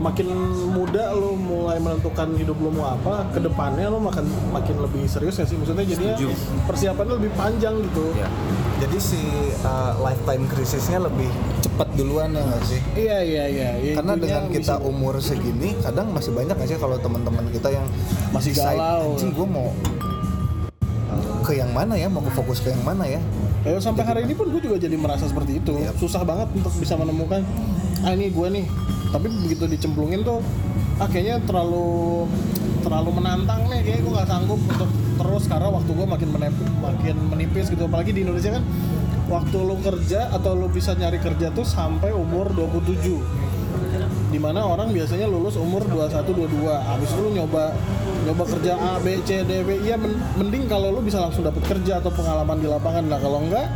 makin 0.00 0.32
muda 0.72 1.12
lo 1.12 1.36
mulai 1.36 1.76
menentukan 1.76 2.32
hidup 2.32 2.56
lo 2.56 2.72
mau 2.72 2.88
apa 2.90 3.28
ke 3.30 3.38
depannya 3.38 3.92
lo 3.92 4.00
makin 4.00 4.24
makin 4.48 4.80
lebih 4.80 5.04
serius 5.04 5.36
ya 5.36 5.44
sih 5.44 5.60
maksudnya 5.60 5.84
jadinya 5.84 6.16
Setuju. 6.16 6.28
persiapannya 6.64 7.14
lebih 7.20 7.32
panjang 7.36 7.74
gitu 7.84 8.04
ya 8.16 8.28
jadi 8.80 8.96
si 8.96 9.20
uh, 9.60 9.92
lifetime 10.00 10.48
krisisnya 10.48 11.04
lebih 11.04 11.28
cepat 11.60 11.92
duluan 11.94 12.32
ya 12.32 12.40
nggak 12.40 12.62
sih 12.64 12.80
iya 12.96 13.18
iya 13.20 13.44
iya 13.46 13.70
iya, 13.76 13.92
karena 14.00 14.16
dengan 14.16 14.42
kita 14.48 14.80
bisa- 14.80 14.82
umur 14.82 15.20
segini 15.20 15.76
kadang 15.78 16.08
masih 16.10 16.32
banyak 16.32 16.56
nggak 16.56 16.68
sih 16.68 16.78
kalau 16.80 16.96
teman-teman 16.96 17.44
kita 17.52 17.68
yang 17.68 17.84
Masih 18.32 18.56
decide, 18.56 18.80
galau. 18.80 19.12
anjing 19.12 19.30
gue 19.36 19.46
mau 19.46 19.68
ke 21.40 21.52
yang 21.56 21.72
mana 21.72 21.92
ya 21.92 22.08
mau 22.08 22.22
ke 22.22 22.32
fokus 22.32 22.58
ke 22.58 22.72
yang 22.72 22.80
mana 22.80 23.04
ya 23.04 23.20
Ya, 23.60 23.76
sampai 23.76 24.08
hari 24.08 24.24
ini 24.24 24.32
pun 24.32 24.48
gue 24.48 24.56
juga 24.56 24.80
jadi 24.80 24.96
merasa 24.96 25.28
seperti 25.28 25.60
itu. 25.60 25.76
Iya. 25.76 25.92
Susah 26.00 26.24
banget 26.24 26.48
untuk 26.56 26.72
bisa 26.80 26.96
menemukan 26.96 27.44
ah 28.06 28.12
ini 28.14 28.32
gue 28.32 28.48
nih. 28.50 28.66
Tapi 29.10 29.26
begitu 29.26 29.64
dicemplungin 29.66 30.22
tuh 30.22 30.38
ah 31.00 31.08
terlalu 31.10 32.28
terlalu 32.80 33.10
menantang 33.16 33.68
nih 33.68 33.80
kayaknya 33.84 34.02
gue 34.04 34.12
nggak 34.16 34.28
sanggup 34.28 34.60
untuk 34.60 34.90
terus 35.20 35.44
karena 35.48 35.68
waktu 35.68 35.90
gue 35.92 36.06
makin 36.08 36.28
menipis, 36.32 36.68
makin 36.80 37.16
menipis 37.28 37.66
gitu. 37.68 37.82
Apalagi 37.84 38.10
di 38.16 38.20
Indonesia 38.24 38.56
kan 38.56 38.64
waktu 39.30 39.56
lu 39.62 39.76
kerja 39.78 40.32
atau 40.34 40.58
lu 40.58 40.66
bisa 40.66 40.96
nyari 40.98 41.22
kerja 41.22 41.54
tuh 41.54 41.62
sampai 41.62 42.10
umur 42.10 42.50
27 42.56 43.50
di 44.30 44.38
mana 44.38 44.62
orang 44.62 44.94
biasanya 44.94 45.26
lulus 45.26 45.58
umur 45.58 45.82
21 45.90 46.22
22 46.22 46.70
habis 46.70 47.10
itu 47.10 47.18
lu 47.18 47.30
nyoba 47.34 47.74
nyoba 48.22 48.44
kerja 48.46 48.78
A 48.78 49.02
B 49.02 49.18
C 49.26 49.42
D 49.42 49.66
B 49.66 49.82
iya 49.82 49.98
men- 49.98 50.22
mending 50.38 50.70
kalau 50.70 50.94
lu 50.94 51.02
bisa 51.02 51.18
langsung 51.18 51.42
dapat 51.42 51.62
kerja 51.66 51.98
atau 51.98 52.14
pengalaman 52.14 52.62
di 52.62 52.70
lapangan. 52.70 53.10
Lah 53.10 53.18
kalau 53.18 53.42
enggak 53.42 53.66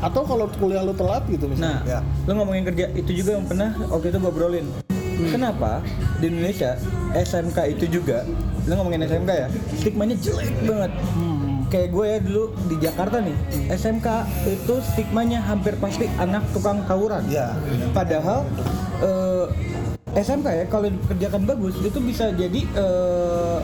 atau 0.00 0.22
kalau 0.22 0.48
kuliah 0.54 0.80
lu 0.80 0.92
telat 0.92 1.22
gitu 1.26 1.44
misalnya 1.44 1.78
Nah, 1.78 1.84
Ya. 1.86 2.00
lo 2.24 2.32
ngomongin 2.34 2.64
kerja 2.64 2.88
itu 2.90 3.10
juga 3.14 3.36
yang 3.36 3.44
pernah 3.44 3.70
waktu 3.86 4.06
itu 4.08 4.18
gue 4.18 4.30
obrolin. 4.30 4.66
Kenapa 5.20 5.84
di 6.16 6.26
Indonesia 6.26 6.80
SMK 7.12 7.58
itu 7.70 7.84
juga, 7.92 8.24
lo 8.64 8.72
ngomongin 8.74 9.04
SMK 9.04 9.30
ya, 9.30 9.48
stigmanya 9.74 10.16
jelek 10.16 10.48
banget. 10.64 10.92
Kayak 11.68 11.88
gue 11.92 12.04
ya 12.06 12.18
dulu 12.18 12.44
di 12.66 12.76
Jakarta 12.80 13.16
nih, 13.20 13.36
SMK 13.68 14.08
itu 14.48 14.74
stigmanya 14.82 15.38
hampir 15.38 15.76
pasti 15.76 16.08
anak 16.16 16.42
tukang 16.50 16.80
tawuran. 16.82 17.20
ya 17.28 17.52
Padahal 17.92 18.48
eh, 18.98 19.46
SMK 20.16 20.46
ya 20.48 20.64
kalau 20.66 20.88
dikerjakan 20.88 21.42
bagus 21.46 21.76
itu 21.78 21.98
bisa 22.00 22.32
jadi 22.32 22.60
eh, 22.64 23.58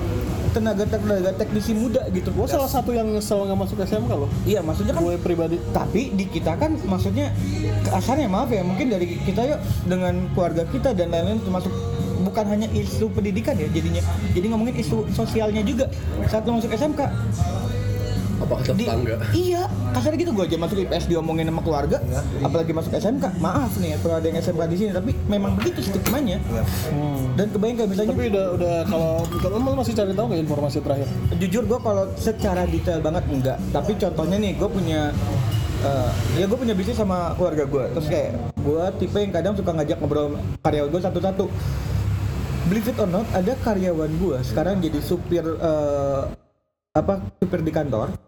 tenaga 0.56 0.88
tenaga 0.88 1.30
teknisi 1.36 1.76
muda 1.76 2.08
gitu. 2.08 2.32
gue 2.32 2.48
salah 2.48 2.64
satu 2.64 2.96
yang 2.96 3.04
nyesel 3.12 3.44
nggak 3.44 3.60
masuk 3.60 3.76
SMK 3.84 4.08
loh? 4.16 4.30
Iya 4.48 4.64
maksudnya 4.64 4.96
kan 4.96 5.04
gue 5.04 5.20
pribadi. 5.20 5.60
Tapi 5.76 6.16
di 6.16 6.24
kita 6.24 6.56
kan 6.56 6.80
maksudnya 6.88 7.28
kasarnya 7.84 8.24
maaf 8.32 8.48
ya 8.48 8.64
mungkin 8.64 8.88
dari 8.88 9.20
kita 9.20 9.44
yuk 9.44 9.60
dengan 9.84 10.32
keluarga 10.32 10.64
kita 10.72 10.96
dan 10.96 11.12
lain-lain 11.12 11.44
termasuk 11.44 11.68
bukan 12.24 12.44
hanya 12.48 12.68
isu 12.72 13.12
pendidikan 13.12 13.52
ya 13.60 13.68
jadinya. 13.68 14.00
Jadi 14.32 14.46
ngomongin 14.48 14.80
isu 14.80 15.12
sosialnya 15.12 15.60
juga. 15.60 15.92
Saat 16.32 16.48
lo 16.48 16.56
masuk 16.56 16.72
SMK 16.72 17.00
Apa 18.36 18.52
kata 18.60 18.72
di, 18.76 18.84
tetangga? 18.84 19.16
iya 19.32 19.64
kasarnya 19.96 20.18
gitu 20.20 20.32
gue 20.36 20.44
aja 20.44 20.56
masuk 20.60 20.76
IPS 20.84 21.08
diomongin 21.08 21.48
sama 21.48 21.62
keluarga 21.64 21.98
apalagi 22.44 22.72
masuk 22.76 22.92
SMK 22.92 23.40
maaf 23.40 23.72
nih 23.80 23.96
ya 23.96 23.98
kalau 24.04 24.14
ada 24.20 24.26
yang 24.28 24.38
SMK 24.44 24.62
di 24.68 24.76
sini 24.76 24.90
tapi 24.92 25.10
memang 25.28 25.56
begitu 25.56 25.80
stigmanya. 25.80 26.38
Dan 27.36 27.46
kebayang 27.52 27.76
kayak 27.80 27.90
misalnya 27.92 28.10
tapi 28.12 28.24
udah 28.32 28.46
udah 28.56 28.74
kalau 28.88 29.12
kalau 29.40 29.56
masih 29.76 29.92
cari 29.92 30.12
tahu 30.12 30.26
nggak 30.32 30.42
informasi 30.44 30.78
terakhir? 30.80 31.08
Jujur 31.36 31.62
gue 31.64 31.78
kalau 31.80 32.04
secara 32.16 32.62
detail 32.68 33.00
banget 33.00 33.24
enggak 33.28 33.58
tapi 33.72 33.92
contohnya 33.96 34.36
nih 34.36 34.52
gue 34.56 34.68
punya 34.68 35.00
eh, 35.84 36.10
ya 36.40 36.44
gue 36.48 36.58
punya 36.58 36.74
bisnis 36.76 36.96
sama 36.96 37.32
keluarga 37.36 37.64
gue 37.64 37.84
terus 37.96 38.08
kayak 38.08 38.30
gue 38.60 38.84
tipe 39.00 39.18
yang 39.20 39.32
kadang 39.32 39.54
suka 39.56 39.70
ngajak 39.72 39.96
ngobrol 40.00 40.36
karyawan 40.60 40.88
gue 40.92 41.00
satu-satu. 41.00 41.44
Believe 42.66 42.90
it 42.90 42.98
or 42.98 43.06
not 43.06 43.26
ada 43.30 43.52
karyawan 43.62 44.10
gue 44.18 44.36
sekarang 44.42 44.82
jadi 44.82 44.98
supir 45.00 45.44
eh, 45.44 46.22
apa 46.96 47.20
supir 47.38 47.60
di 47.60 47.70
kantor 47.70 48.25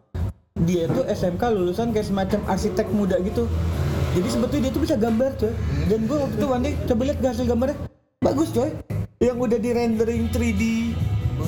dia 0.64 0.86
tuh 0.88 1.04
SMK 1.06 1.42
lulusan 1.54 1.90
kayak 1.90 2.06
semacam 2.06 2.40
arsitek 2.48 2.86
muda 2.90 3.16
gitu 3.20 3.46
jadi 4.16 4.28
sebetulnya 4.28 4.62
dia 4.68 4.72
tuh 4.72 4.82
bisa 4.82 4.94
gambar 4.96 5.30
coy 5.36 5.52
dan 5.86 6.00
gue 6.04 6.16
waktu 6.18 6.36
itu 6.40 6.46
Wandi 6.48 6.70
coba 6.86 7.02
lihat 7.06 7.18
hasil 7.20 7.44
gambarnya 7.46 7.76
bagus 8.18 8.48
coy 8.50 8.70
yang 9.18 9.38
udah 9.38 9.58
di 9.58 9.70
rendering 9.70 10.26
3D 10.30 10.62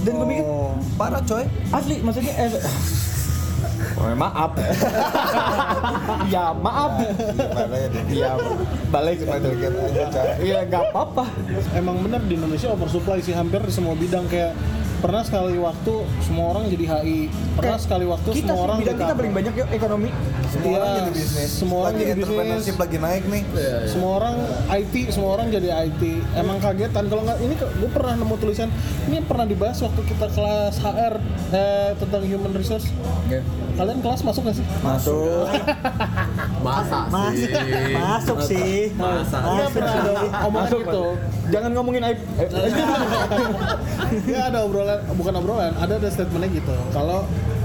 dan 0.06 0.12
gue 0.14 0.26
mikir 0.26 0.44
Oh, 0.46 0.74
parah 0.94 1.22
coy. 1.22 1.44
asli 1.70 1.98
maksudnya 1.98 2.34
eh, 2.36 2.50
Oh, 4.00 4.08
maaf. 4.16 4.56
ya 6.32 6.56
maaf. 6.56 6.92
Ya? 6.96 7.12
Ya 8.08 8.32
balik 8.88 9.20
coy. 9.20 9.36
Iya 10.40 10.64
nggak 10.64 10.82
apa-apa. 10.88 11.28
Emang 11.76 12.00
bener 12.00 12.24
di 12.24 12.40
Indonesia 12.40 12.72
oversupply 12.72 13.20
sih 13.20 13.36
hampir 13.36 13.60
di 13.60 13.68
semua 13.68 13.92
bidang 13.92 14.24
kayak 14.32 14.56
pernah 15.00 15.22
sekali 15.22 15.56
waktu 15.56 15.94
semua 16.20 16.46
orang 16.50 16.64
jadi 16.68 16.84
HI 16.86 17.18
pernah 17.50 17.72
Kayak 17.72 17.82
sekali 17.82 18.04
waktu 18.04 18.28
kita 18.30 18.46
semua 18.46 18.62
orang 18.62 18.76
bidang 18.78 18.96
kita 18.96 19.12
paling 19.14 19.32
banyak 19.32 19.54
yuk 19.54 19.68
ekonomi. 19.70 20.10
Semua 20.46 20.66
Iya, 20.66 20.76
orang 20.76 20.90
jadi 20.92 21.10
bisnis. 21.10 21.48
semua 21.50 21.76
orang 21.76 21.86
lagi 21.86 21.96
jadi 21.96 22.08
bisnis. 22.10 22.20
entrepreneurship 22.20 22.76
lagi 22.76 22.96
naik 22.98 23.24
nih. 23.26 23.42
semua 23.86 24.10
orang 24.14 24.34
IT 24.70 24.94
semua 25.10 25.30
orang 25.32 25.46
jadi 25.48 25.68
IT 25.82 26.02
emang 26.34 26.56
kagetan 26.58 27.04
kalau 27.06 27.22
nggak 27.22 27.38
ini 27.40 27.54
gue 27.56 27.90
pernah 27.90 28.12
nemu 28.14 28.34
tulisan 28.36 28.68
ini 29.04 29.16
pernah 29.22 29.44
dibahas 29.44 29.78
waktu 29.78 30.00
kita 30.04 30.26
kelas 30.28 30.76
HR 30.76 31.14
eh, 31.50 31.90
tentang 31.96 32.22
human 32.22 32.52
resource 32.52 32.86
kalian 33.72 33.98
kelas 33.98 34.20
masuk 34.20 34.42
nggak 34.42 34.56
sih 34.56 34.66
Masuk. 34.80 35.48
Masa 36.60 36.98
sih? 37.08 37.48
Masuk 37.96 38.38
sih. 38.44 38.92
Masa? 38.94 39.38
Iya 39.40 39.66
pernah 39.72 39.94
ada 39.96 40.12
omongan 40.44 40.68
Masuk, 40.68 40.80
gitu. 40.84 41.04
Jangan 41.50 41.70
ngomongin 41.74 42.02
aib. 42.06 42.18
Ya 44.26 44.40
ada 44.50 44.58
obrolan 44.66 44.98
bukan 45.16 45.32
obrolan 45.40 45.72
ada 45.80 45.96
ada 45.96 46.08
statementnya 46.12 46.60
gitu. 46.60 46.74
Kalau 46.92 47.24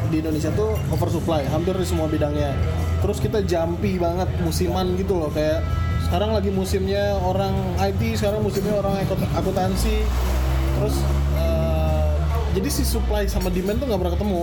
di 0.09 0.21
Indonesia 0.21 0.53
tuh 0.53 0.77
oversupply 0.93 1.43
hampir 1.49 1.75
di 1.75 1.85
semua 1.85 2.07
bidangnya. 2.07 2.55
Terus 3.03 3.17
kita 3.21 3.43
jumpy 3.43 3.99
banget 3.99 4.29
musiman 4.41 4.95
gitu 4.95 5.19
loh. 5.19 5.29
Kayak 5.33 5.65
sekarang 6.07 6.37
lagi 6.37 6.53
musimnya 6.53 7.17
orang 7.19 7.53
IT 7.81 8.21
sekarang 8.21 8.41
musimnya 8.45 8.79
orang 8.79 9.01
akuntansi. 9.35 10.05
Terus 10.79 10.95
eh, 11.35 12.09
jadi 12.55 12.69
si 12.71 12.83
supply 12.87 13.27
sama 13.27 13.51
demand 13.51 13.81
tuh 13.83 13.87
nggak 13.91 13.99
pernah 13.99 14.13
ketemu 14.15 14.41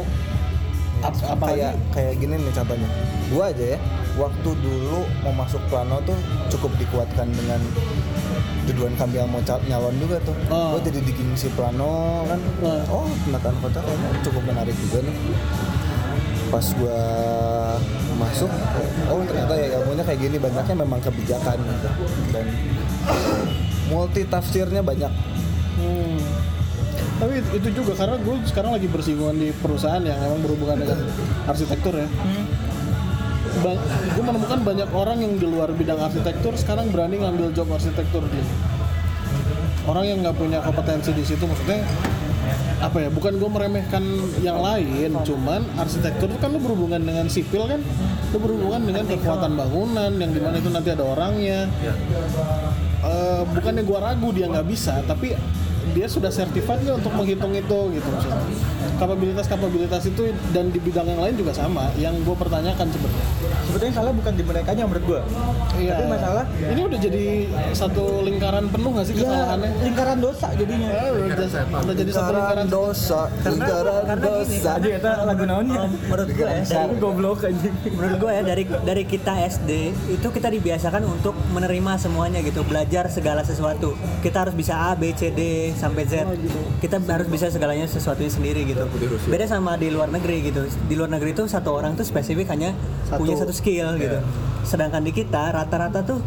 Ap- 1.02 1.18
apalagi 1.18 1.58
kayak 1.58 1.74
kayak 1.90 2.14
gini 2.22 2.34
nih 2.38 2.52
contohnya. 2.54 2.88
Gua 3.32 3.44
aja 3.50 3.64
ya 3.74 3.78
waktu 4.12 4.50
dulu 4.60 5.08
mau 5.24 5.34
masuk 5.34 5.58
plano 5.72 5.98
tuh 6.04 6.14
cukup 6.52 6.70
dikuatkan 6.76 7.26
dengan 7.32 7.60
Ridwan 8.68 8.94
Kamil 8.94 9.26
mau 9.26 9.42
cal- 9.42 9.64
nyalon 9.66 9.96
juga 9.98 10.22
tuh. 10.22 10.36
Oh. 10.46 10.78
gua 10.78 10.80
jadi 10.84 11.00
di 11.02 11.12
si 11.34 11.48
plano 11.52 12.22
kan. 12.30 12.40
Oh. 12.62 13.02
oh 13.02 13.06
penataan 13.26 13.56
kota 13.58 13.80
kayaknya 13.82 14.08
cukup 14.22 14.42
menarik 14.46 14.76
juga 14.78 14.98
nih. 15.02 15.16
Pas 16.52 16.66
gua 16.76 17.00
masuk 18.20 18.50
oh 19.10 19.24
ternyata 19.26 19.54
ya 19.56 19.66
ilmunya 19.82 20.04
kayak 20.04 20.20
gini 20.20 20.36
banyaknya 20.38 20.74
memang 20.78 21.00
kebijakan 21.02 21.58
gitu. 21.58 21.88
Dan 22.30 22.46
multi 23.90 24.22
tafsirnya 24.24 24.84
banyak. 24.84 25.10
Hmm. 25.80 26.20
Tapi 27.22 27.38
itu 27.54 27.68
juga 27.70 27.94
karena 27.94 28.18
gue 28.18 28.34
sekarang 28.50 28.74
lagi 28.74 28.90
bersinggungan 28.90 29.38
di 29.38 29.54
perusahaan 29.54 30.02
yang 30.02 30.18
emang 30.18 30.42
berhubungan 30.42 30.82
dengan 30.82 30.98
arsitektur 31.46 31.94
ya. 31.94 32.10
gue 33.62 34.24
menemukan 34.26 34.58
banyak 34.64 34.90
orang 34.90 35.22
yang 35.22 35.38
di 35.38 35.46
luar 35.46 35.70
bidang 35.70 36.02
arsitektur 36.02 36.58
sekarang 36.58 36.90
berani 36.90 37.22
ngambil 37.22 37.54
job 37.54 37.70
arsitektur 37.70 38.26
di 38.26 38.42
orang 39.86 40.04
yang 40.08 40.18
nggak 40.26 40.34
punya 40.34 40.58
kompetensi 40.66 41.14
di 41.14 41.22
situ. 41.22 41.46
Maksudnya 41.46 41.86
apa 42.82 43.06
ya 43.06 43.08
bukan 43.14 43.38
gue 43.38 43.46
meremehkan 43.46 44.02
yang 44.42 44.58
lain 44.58 45.14
cuman 45.22 45.62
arsitektur 45.78 46.26
itu 46.26 46.42
kan 46.42 46.50
lu 46.50 46.58
berhubungan 46.58 46.98
dengan 47.06 47.30
sipil 47.30 47.70
kan? 47.70 47.78
Lu 48.34 48.42
berhubungan 48.42 48.82
dengan 48.82 49.06
kekuatan 49.06 49.54
bangunan 49.54 50.10
yang 50.10 50.30
di 50.34 50.40
mana 50.42 50.58
itu 50.58 50.70
nanti 50.74 50.90
ada 50.90 51.06
orangnya. 51.06 51.70
Eh, 53.02 53.42
bukannya 53.46 53.86
gue 53.86 53.98
ragu 53.98 54.28
dia 54.34 54.50
nggak 54.50 54.66
bisa 54.66 55.06
tapi 55.06 55.38
dia 55.90 56.06
sudah 56.06 56.30
certified 56.30 56.80
nggak 56.82 57.02
untuk 57.02 57.12
menghitung 57.14 57.52
itu 57.52 57.78
gitu 57.92 58.08
maksudnya 58.08 58.40
kapabilitas 58.96 59.46
kapabilitas 59.46 60.02
itu 60.06 60.22
dan 60.54 60.70
di 60.70 60.78
bidang 60.78 61.06
yang 61.06 61.20
lain 61.20 61.34
juga 61.34 61.50
sama 61.50 61.90
yang 61.98 62.14
gue 62.22 62.36
pertanyakan 62.38 62.86
sebenarnya 62.86 63.26
Sebetulnya 63.62 63.94
salah 63.94 64.12
bukan 64.12 64.32
di 64.36 64.44
mereka 64.44 64.74
menurut 64.76 65.04
gua. 65.08 65.20
Iya. 65.80 65.96
Tapi 65.96 66.04
masalah 66.04 66.44
ini 66.60 66.80
udah 66.84 66.98
jadi 67.00 67.24
satu 67.72 68.20
lingkaran 68.20 68.68
penuh 68.68 68.90
nggak 68.92 69.06
sih 69.08 69.14
ya 69.16 69.20
kesalahannya? 69.24 69.70
lingkaran 69.80 70.18
dosa 70.20 70.46
jadinya. 70.52 70.88
Ya, 70.92 71.04
udah, 71.08 71.28
jadi- 71.32 71.72
udah 71.72 71.96
jadi 71.96 72.10
satu 72.12 72.30
lingkaran 72.36 72.68
dosa 72.68 73.20
lingkaran 73.32 74.02
karena 74.04 74.24
dosa 74.28 74.70
Tadi 74.76 74.88
kata 74.92 75.10
lagu 75.24 75.44
naonnya. 75.48 75.82
Menurut 76.10 76.28
gue 76.28 76.44
ya, 76.44 76.62
Dari 76.68 76.94
goblok 77.00 77.38
anjing. 77.48 77.74
menurut 77.96 78.16
gue 78.20 78.30
ya 78.34 78.42
dari 78.44 78.64
dari 78.68 79.02
kita 79.08 79.32
SD 79.40 79.70
itu 80.12 80.28
kita 80.28 80.48
dibiasakan 80.52 81.02
untuk 81.08 81.32
menerima 81.54 81.92
semuanya 81.96 82.44
gitu 82.44 82.60
belajar 82.68 83.08
segala 83.08 83.40
sesuatu 83.40 83.96
kita 84.20 84.44
harus 84.44 84.54
bisa 84.54 84.74
A 84.74 84.92
B 84.92 85.16
C 85.16 85.32
D 85.32 85.71
sampai 85.74 86.04
Z. 86.04 86.24
Kita 86.78 86.96
harus 87.02 87.26
bisa 87.26 87.48
segalanya 87.48 87.84
sesuatunya 87.84 88.28
sendiri 88.28 88.64
gitu. 88.64 88.84
Beda 89.26 89.44
sama 89.44 89.74
di 89.74 89.88
luar 89.88 90.08
negeri 90.08 90.46
gitu. 90.46 90.62
Di 90.86 90.94
luar 90.94 91.10
negeri 91.10 91.32
itu 91.32 91.44
satu 91.44 91.74
orang 91.74 91.94
tuh 91.94 92.04
spesifik 92.04 92.48
hanya 92.50 92.72
punya 93.12 93.36
satu 93.36 93.52
skill 93.52 93.96
gitu. 93.96 94.18
Sedangkan 94.62 95.02
di 95.02 95.10
kita 95.10 95.52
rata-rata 95.52 96.00
tuh 96.02 96.20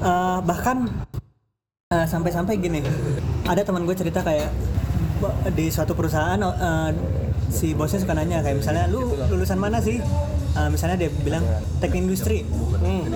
eh, 0.00 0.38
bahkan 0.42 0.86
eh, 1.90 2.06
sampai-sampai 2.06 2.54
gini. 2.56 2.80
Ada 3.46 3.64
teman 3.64 3.82
gue 3.84 3.96
cerita 3.96 4.22
kayak 4.22 4.50
"Bo- 5.18 5.34
di 5.52 5.68
suatu 5.68 5.92
perusahaan 5.92 6.38
eh, 6.38 6.90
si 7.50 7.74
bosnya 7.74 7.98
suka 7.98 8.14
nanya 8.14 8.40
kayak 8.40 8.62
misalnya 8.62 8.86
lu 8.86 9.10
lulusan 9.26 9.58
mana 9.58 9.82
sih 9.82 9.98
Eh, 10.50 10.68
misalnya 10.68 11.06
dia 11.06 11.10
bilang 11.22 11.46
teknik 11.78 12.10
industri. 12.10 12.42
Hmm. 12.80 13.06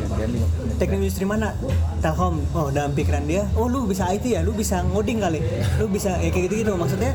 teknik 0.78 1.02
industri 1.02 1.26
mana? 1.26 1.50
Telkom. 1.98 2.38
Oh 2.54 2.70
dalam 2.70 2.94
pikiran 2.94 3.26
dia 3.26 3.48
oh 3.58 3.66
lu 3.66 3.90
bisa 3.90 4.06
IT 4.14 4.30
ya? 4.30 4.40
Lu 4.46 4.54
bisa 4.54 4.86
ngoding 4.86 5.18
kali? 5.18 5.42
Lu 5.82 5.90
bisa 5.90 6.14
ya 6.22 6.30
kayak 6.30 6.46
gitu 6.46 6.54
gitu 6.62 6.72
maksudnya 6.78 7.10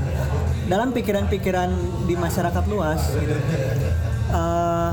dalam 0.67 0.91
pikiran-pikiran 0.91 1.71
di 2.05 2.13
masyarakat 2.13 2.63
luas 2.69 3.01
gitu 3.15 3.33
eh, 4.29 4.91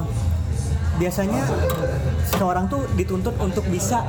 biasanya 0.97 1.45
seseorang 2.25 2.73
tuh 2.73 2.88
dituntut 2.97 3.37
untuk 3.37 3.66
bisa 3.68 4.00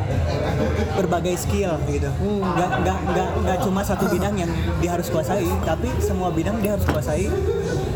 berbagai 0.95 1.35
skill 1.35 1.75
gitu. 1.91 2.07
Nggak 2.39 2.71
nggak 2.85 2.97
nggak 3.11 3.29
nggak 3.43 3.57
cuma 3.65 3.81
satu 3.83 4.07
bidang 4.07 4.39
yang 4.39 4.51
dia 4.79 4.95
harus 4.95 5.11
kuasai 5.11 5.49
tapi 5.67 5.91
semua 5.99 6.31
bidang 6.31 6.61
dia 6.63 6.79
harus 6.79 6.87
kuasai 6.87 7.27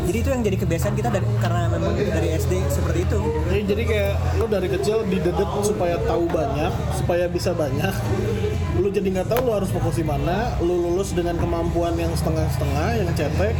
jadi 0.02 0.18
itu 0.18 0.28
yang 0.34 0.42
jadi 0.42 0.56
kebiasaan 0.58 0.94
kita 0.98 1.08
dari 1.14 1.26
karena 1.38 1.70
memang 1.70 1.94
dari 1.94 2.28
SD 2.34 2.52
seperti 2.66 3.06
itu 3.06 3.20
Jadi, 3.52 3.62
jadi 3.68 3.82
kayak 3.86 4.14
lu 4.40 4.46
dari 4.50 4.68
kecil 4.68 4.96
didedet 5.06 5.50
supaya 5.62 5.96
tahu 6.08 6.24
banyak, 6.26 6.72
supaya 6.96 7.24
bisa 7.28 7.52
banyak. 7.52 7.94
Lu 8.80 8.88
jadi 8.88 9.04
nggak 9.04 9.28
tahu 9.28 9.40
lu 9.44 9.52
harus 9.52 9.70
fokus 9.70 10.00
di 10.00 10.06
mana. 10.06 10.56
Lu 10.64 10.74
lulus 10.74 11.12
dengan 11.12 11.36
kemampuan 11.36 11.92
yang 12.00 12.10
setengah-setengah, 12.16 12.88
yang 13.04 13.10
cetek. 13.12 13.54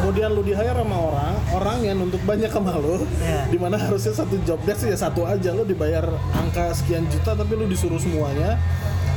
Kemudian 0.00 0.32
lu 0.32 0.42
di 0.42 0.56
hire 0.56 0.74
sama 0.74 0.96
orang, 0.96 1.34
orang 1.52 1.78
yang 1.84 1.96
nuntut 2.00 2.22
banyak 2.24 2.48
sama 2.48 2.80
lu. 2.80 3.04
Iya. 3.20 3.52
Di 3.52 3.58
mana 3.60 3.76
harusnya 3.76 4.16
satu 4.16 4.40
job 4.42 4.58
desk 4.64 4.88
ya 4.88 4.96
satu 4.96 5.28
aja. 5.28 5.52
Lu 5.52 5.68
dibayar 5.68 6.08
angka 6.32 6.72
sekian 6.72 7.04
juta, 7.12 7.36
tapi 7.36 7.52
lu 7.54 7.68
disuruh 7.68 8.00
semuanya. 8.00 8.56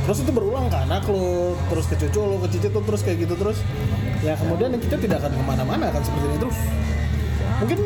Terus 0.08 0.18
itu 0.18 0.32
berulang 0.32 0.66
ke 0.66 0.78
anak 0.78 1.04
lu, 1.04 1.52
terus 1.68 1.84
ke 1.84 1.94
cucu 1.98 2.16
lu, 2.18 2.36
ke 2.40 2.48
cicit 2.48 2.72
lu, 2.72 2.80
terus 2.80 3.04
kayak 3.04 3.28
gitu 3.28 3.36
terus. 3.36 3.60
Ya 4.18 4.32
kemudian 4.34 4.72
kita 4.74 4.96
tidak 4.96 5.20
akan 5.20 5.30
ke 5.30 5.44
mana-mana 5.44 5.86
kan 5.88 6.00
seperti 6.00 6.26
ini 6.26 6.38
terus 6.38 6.58
mungkin 7.58 7.78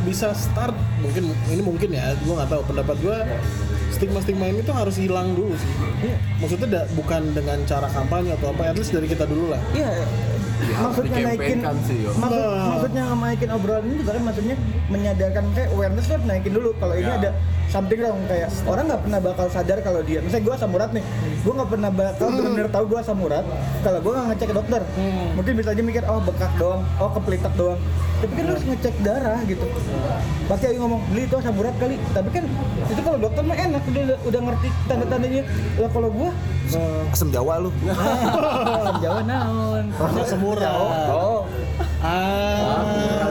bisa 0.00 0.32
start 0.32 0.72
mungkin 0.98 1.28
ini 1.46 1.60
mungkin 1.60 1.88
ya 1.90 2.16
gue 2.16 2.32
nggak 2.32 2.48
tahu 2.48 2.62
pendapat 2.66 2.96
gue 2.98 3.16
stigma 3.90 4.18
stigma 4.18 4.44
ini 4.46 4.60
tuh 4.60 4.72
harus 4.72 4.96
hilang 4.96 5.32
dulu 5.32 5.52
sih 5.52 5.72
maksudnya 6.36 6.68
da- 6.70 6.88
bukan 6.90 7.32
dengan 7.32 7.60
cara 7.64 7.84
kampanye 7.86 8.32
atau 8.32 8.48
apa 8.50 8.62
at 8.66 8.76
least 8.76 8.90
dari 8.90 9.04
kita 9.04 9.24
dulu 9.24 9.52
lah 9.52 9.60
Iya. 9.70 9.88
Maksudnya 10.60 11.10
naikin 11.10 11.58
dikampanyekan 11.60 11.76
sih, 11.84 11.96
yo. 12.04 12.10
maksud, 12.14 12.40
Nah. 12.40 12.66
maksudnya 12.70 13.02
naikin 13.14 13.50
obrolan 13.50 13.82
ini 13.86 13.96
juga 13.98 14.12
kan 14.12 14.22
maksudnya 14.22 14.56
menyadarkan 14.88 15.44
kayak 15.52 15.68
awareness 15.72 16.06
harus 16.06 16.24
naikin 16.24 16.52
dulu. 16.52 16.70
Kalau 16.76 16.94
ini 16.94 17.10
ada 17.10 17.30
something 17.66 18.00
wrong 18.02 18.20
kayak 18.26 18.48
orang 18.66 18.84
nggak 18.84 19.02
pernah 19.06 19.20
bakal 19.22 19.46
sadar 19.46 19.78
kalau 19.80 20.00
dia 20.02 20.18
misalnya 20.18 20.42
gue 20.42 20.56
samurat 20.58 20.90
nih 20.90 21.04
gue 21.40 21.52
nggak 21.54 21.70
pernah 21.70 21.90
bakal 21.94 22.26
benar-benar 22.34 22.68
tahu 22.68 22.84
gue 22.90 23.00
samurat 23.00 23.44
kalau 23.80 23.98
gue 24.02 24.12
nggak 24.12 24.26
ngecek 24.34 24.48
ke 24.50 24.54
dokter. 24.54 24.82
Mungkin 25.38 25.52
bisa 25.54 25.68
aja 25.70 25.82
mikir 25.82 26.02
oh 26.04 26.18
bekak 26.20 26.52
doang. 26.58 26.82
Oh 26.98 27.10
kepelitak 27.10 27.52
doang 27.54 27.78
tapi 28.20 28.32
kan 28.32 28.44
lu 28.44 28.52
harus 28.52 28.64
ngecek 28.64 28.94
darah 29.00 29.40
gitu. 29.44 29.64
Pasti 30.44 30.64
Ayu 30.68 30.78
ngomong 30.78 31.00
beli 31.08 31.24
itu 31.24 31.36
samurat 31.40 31.74
kali. 31.76 31.96
Tapi 32.12 32.28
kan 32.28 32.44
itu 32.84 33.00
kalau 33.00 33.18
dokter 33.18 33.42
mah 33.42 33.56
enak 33.56 33.82
udah 33.82 34.02
udah 34.22 34.40
ngerti 34.44 34.68
tanda-tandanya. 34.84 35.42
Lah 35.76 35.90
kalau 35.90 36.08
gue 36.12 36.30
asam 37.10 37.28
jawa 37.30 37.54
lu. 37.58 37.70
Asam 38.78 38.96
Jawa 39.00 39.20
naon? 39.24 39.84
Asam 39.96 40.24
semurah. 40.28 40.72
oh. 41.08 41.40
Ah. 42.00 43.26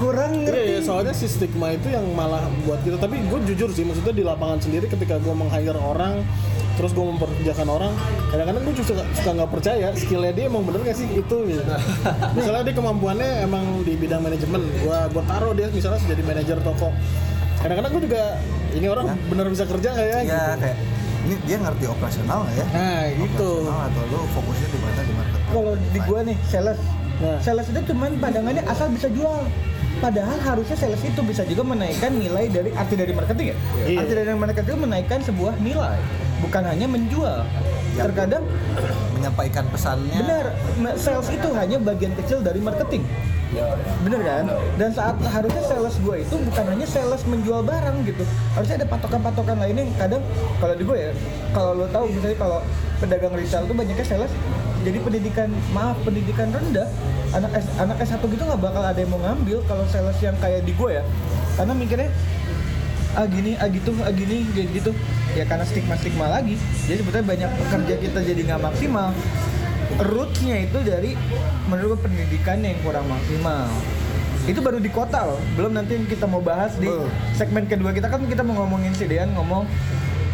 Kurang 0.00 0.32
Iya, 0.32 0.40
ngerti. 0.48 0.64
iya, 0.66 0.80
soalnya 0.80 1.12
si 1.12 1.28
stigma 1.28 1.70
itu 1.70 1.92
yang 1.92 2.02
malah 2.16 2.40
buat 2.64 2.80
kita. 2.80 2.96
Tapi 2.96 3.20
gue 3.20 3.38
jujur 3.46 3.68
sih, 3.68 3.84
maksudnya 3.84 4.14
di 4.16 4.24
lapangan 4.24 4.56
sendiri 4.58 4.88
ketika 4.88 5.20
gue 5.20 5.28
meng-hire 5.30 5.76
orang, 5.76 6.24
terus 6.80 6.96
gue 6.96 7.04
memperkerjakan 7.04 7.68
orang 7.68 7.92
kadang-kadang 8.32 8.62
gue 8.64 8.74
suka 8.80 9.04
suka 9.12 9.30
nggak 9.36 9.50
percaya 9.52 9.92
skillnya 9.92 10.32
dia 10.32 10.48
emang 10.48 10.64
bener 10.64 10.80
gak 10.80 10.96
sih? 10.96 11.04
Itu 11.12 11.44
gitu. 11.44 11.60
misalnya 12.40 12.64
dia 12.64 12.74
kemampuannya 12.80 13.44
emang 13.44 13.84
di 13.84 14.00
bidang 14.00 14.24
manajemen 14.24 14.64
gue 14.64 14.98
gue 15.12 15.22
taruh 15.28 15.52
dia 15.52 15.68
misalnya 15.68 16.00
jadi 16.08 16.22
manajer 16.24 16.56
toko. 16.64 16.88
Kadang-kadang 17.60 17.90
gue 17.92 18.02
juga 18.08 18.24
ini 18.72 18.86
orang 18.88 19.12
bener 19.28 19.46
bisa 19.52 19.68
kerja 19.68 19.92
nggak 19.92 20.08
ya? 20.08 20.18
Ya 20.24 20.24
gitu. 20.24 20.56
kayak 20.64 20.76
ini 21.20 21.34
dia 21.44 21.56
ngerti 21.60 21.84
operasional 21.84 22.38
nggak 22.48 22.56
ya? 22.56 22.66
Nah 22.72 23.02
gitu. 23.12 23.50
Operasional 23.60 23.80
atau 23.92 24.02
lu 24.08 24.20
fokusnya 24.32 24.68
di 24.72 24.78
mana 24.80 25.00
di 25.04 25.12
marketing 25.12 25.48
kalau 25.52 25.72
di 25.76 25.98
gua 26.06 26.20
nih 26.24 26.36
sales. 26.48 26.80
Nah. 27.20 27.36
sales 27.44 27.66
itu 27.68 27.80
cuman 27.92 28.16
pandangannya 28.16 28.64
asal 28.64 28.88
bisa 28.88 29.12
jual 29.12 29.44
padahal 30.00 30.38
harusnya 30.40 30.76
sales 30.76 31.02
itu 31.04 31.20
bisa 31.20 31.44
juga 31.44 31.62
menaikkan 31.62 32.10
nilai 32.16 32.48
dari 32.48 32.72
arti 32.72 32.96
dari 32.96 33.12
marketing 33.12 33.52
ya? 33.52 33.56
Iya. 33.84 33.98
arti 34.02 34.12
dari 34.16 34.32
marketing 34.32 34.66
itu 34.72 34.80
menaikkan 34.80 35.18
sebuah 35.22 35.54
nilai 35.60 35.98
bukan 36.40 36.62
hanya 36.64 36.86
menjual. 36.88 37.40
Ya. 37.90 38.06
terkadang 38.06 38.46
menyampaikan 39.18 39.66
pesannya. 39.68 40.22
Benar 40.22 40.46
sales 40.94 41.28
itu 41.28 41.48
hanya 41.58 41.76
bagian 41.82 42.14
kecil 42.16 42.38
dari 42.40 42.62
marketing. 42.62 43.02
Bener 44.06 44.20
kan? 44.22 44.44
Dan 44.78 44.94
saat 44.94 45.18
harusnya 45.26 45.62
sales 45.66 45.98
gue 45.98 46.16
itu 46.22 46.34
bukan 46.38 46.64
hanya 46.70 46.86
sales 46.86 47.22
menjual 47.26 47.66
barang 47.66 48.06
gitu. 48.06 48.22
Harusnya 48.54 48.78
ada 48.78 48.86
patokan-patokan 48.86 49.58
lainnya 49.58 49.90
yang 49.90 49.98
kadang 49.98 50.22
kalau 50.62 50.74
di 50.78 50.84
gue 50.86 50.96
ya 50.96 51.12
kalau 51.50 51.70
lo 51.82 51.86
tahu 51.90 52.14
misalnya 52.14 52.38
kalau 52.38 52.58
pedagang 53.02 53.34
retail 53.34 53.64
tuh 53.66 53.74
banyaknya 53.74 54.06
sales 54.06 54.32
jadi 54.80 54.98
pendidikan 55.04 55.48
maaf 55.76 55.96
pendidikan 56.00 56.48
rendah 56.48 56.88
anak 57.36 57.52
S, 57.60 57.66
anak 57.76 57.96
S1 58.00 58.22
gitu 58.24 58.42
nggak 58.42 58.60
bakal 58.60 58.82
ada 58.82 58.96
yang 58.96 59.12
mau 59.12 59.20
ngambil 59.20 59.60
kalau 59.68 59.84
sales 59.86 60.16
yang 60.24 60.34
kayak 60.40 60.64
di 60.64 60.72
gue 60.72 60.90
ya. 60.96 61.04
Karena 61.54 61.72
mikirnya 61.76 62.08
ah 63.10 63.26
gini 63.26 63.58
ah 63.58 63.68
gitu 63.68 63.90
ah 64.00 64.12
gini 64.14 64.48
kayak 64.56 64.68
gitu. 64.72 64.90
Ya 65.36 65.44
karena 65.44 65.64
stigma 65.68 65.94
stigma 66.00 66.26
lagi. 66.32 66.56
Jadi 66.88 67.04
sebetulnya 67.04 67.26
banyak 67.28 67.50
pekerja 67.60 67.94
kita 68.00 68.18
jadi 68.24 68.40
nggak 68.50 68.62
maksimal. 68.72 69.08
Rootnya 70.00 70.56
itu 70.64 70.78
dari 70.80 71.12
menurut 71.68 72.00
pendidikan 72.00 72.64
yang 72.64 72.78
kurang 72.80 73.04
maksimal. 73.04 73.68
Itu 74.48 74.64
baru 74.64 74.80
di 74.80 74.88
kota 74.88 75.28
loh. 75.28 75.40
Belum 75.60 75.76
nanti 75.76 76.00
yang 76.00 76.08
kita 76.08 76.24
mau 76.24 76.40
bahas 76.40 76.72
di 76.80 76.88
segmen 77.36 77.68
kedua 77.68 77.92
kita. 77.92 78.08
Kan 78.08 78.24
kita 78.24 78.40
mau 78.40 78.64
ngomongin 78.64 78.96
si 78.96 79.04
Dean 79.04 79.28
ngomong 79.36 79.68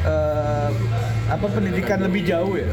eh, 0.07 0.71
apa 1.27 1.47
pendidikan 1.51 1.99
lebih 1.99 2.23
jauh 2.23 2.55
ya 2.55 2.71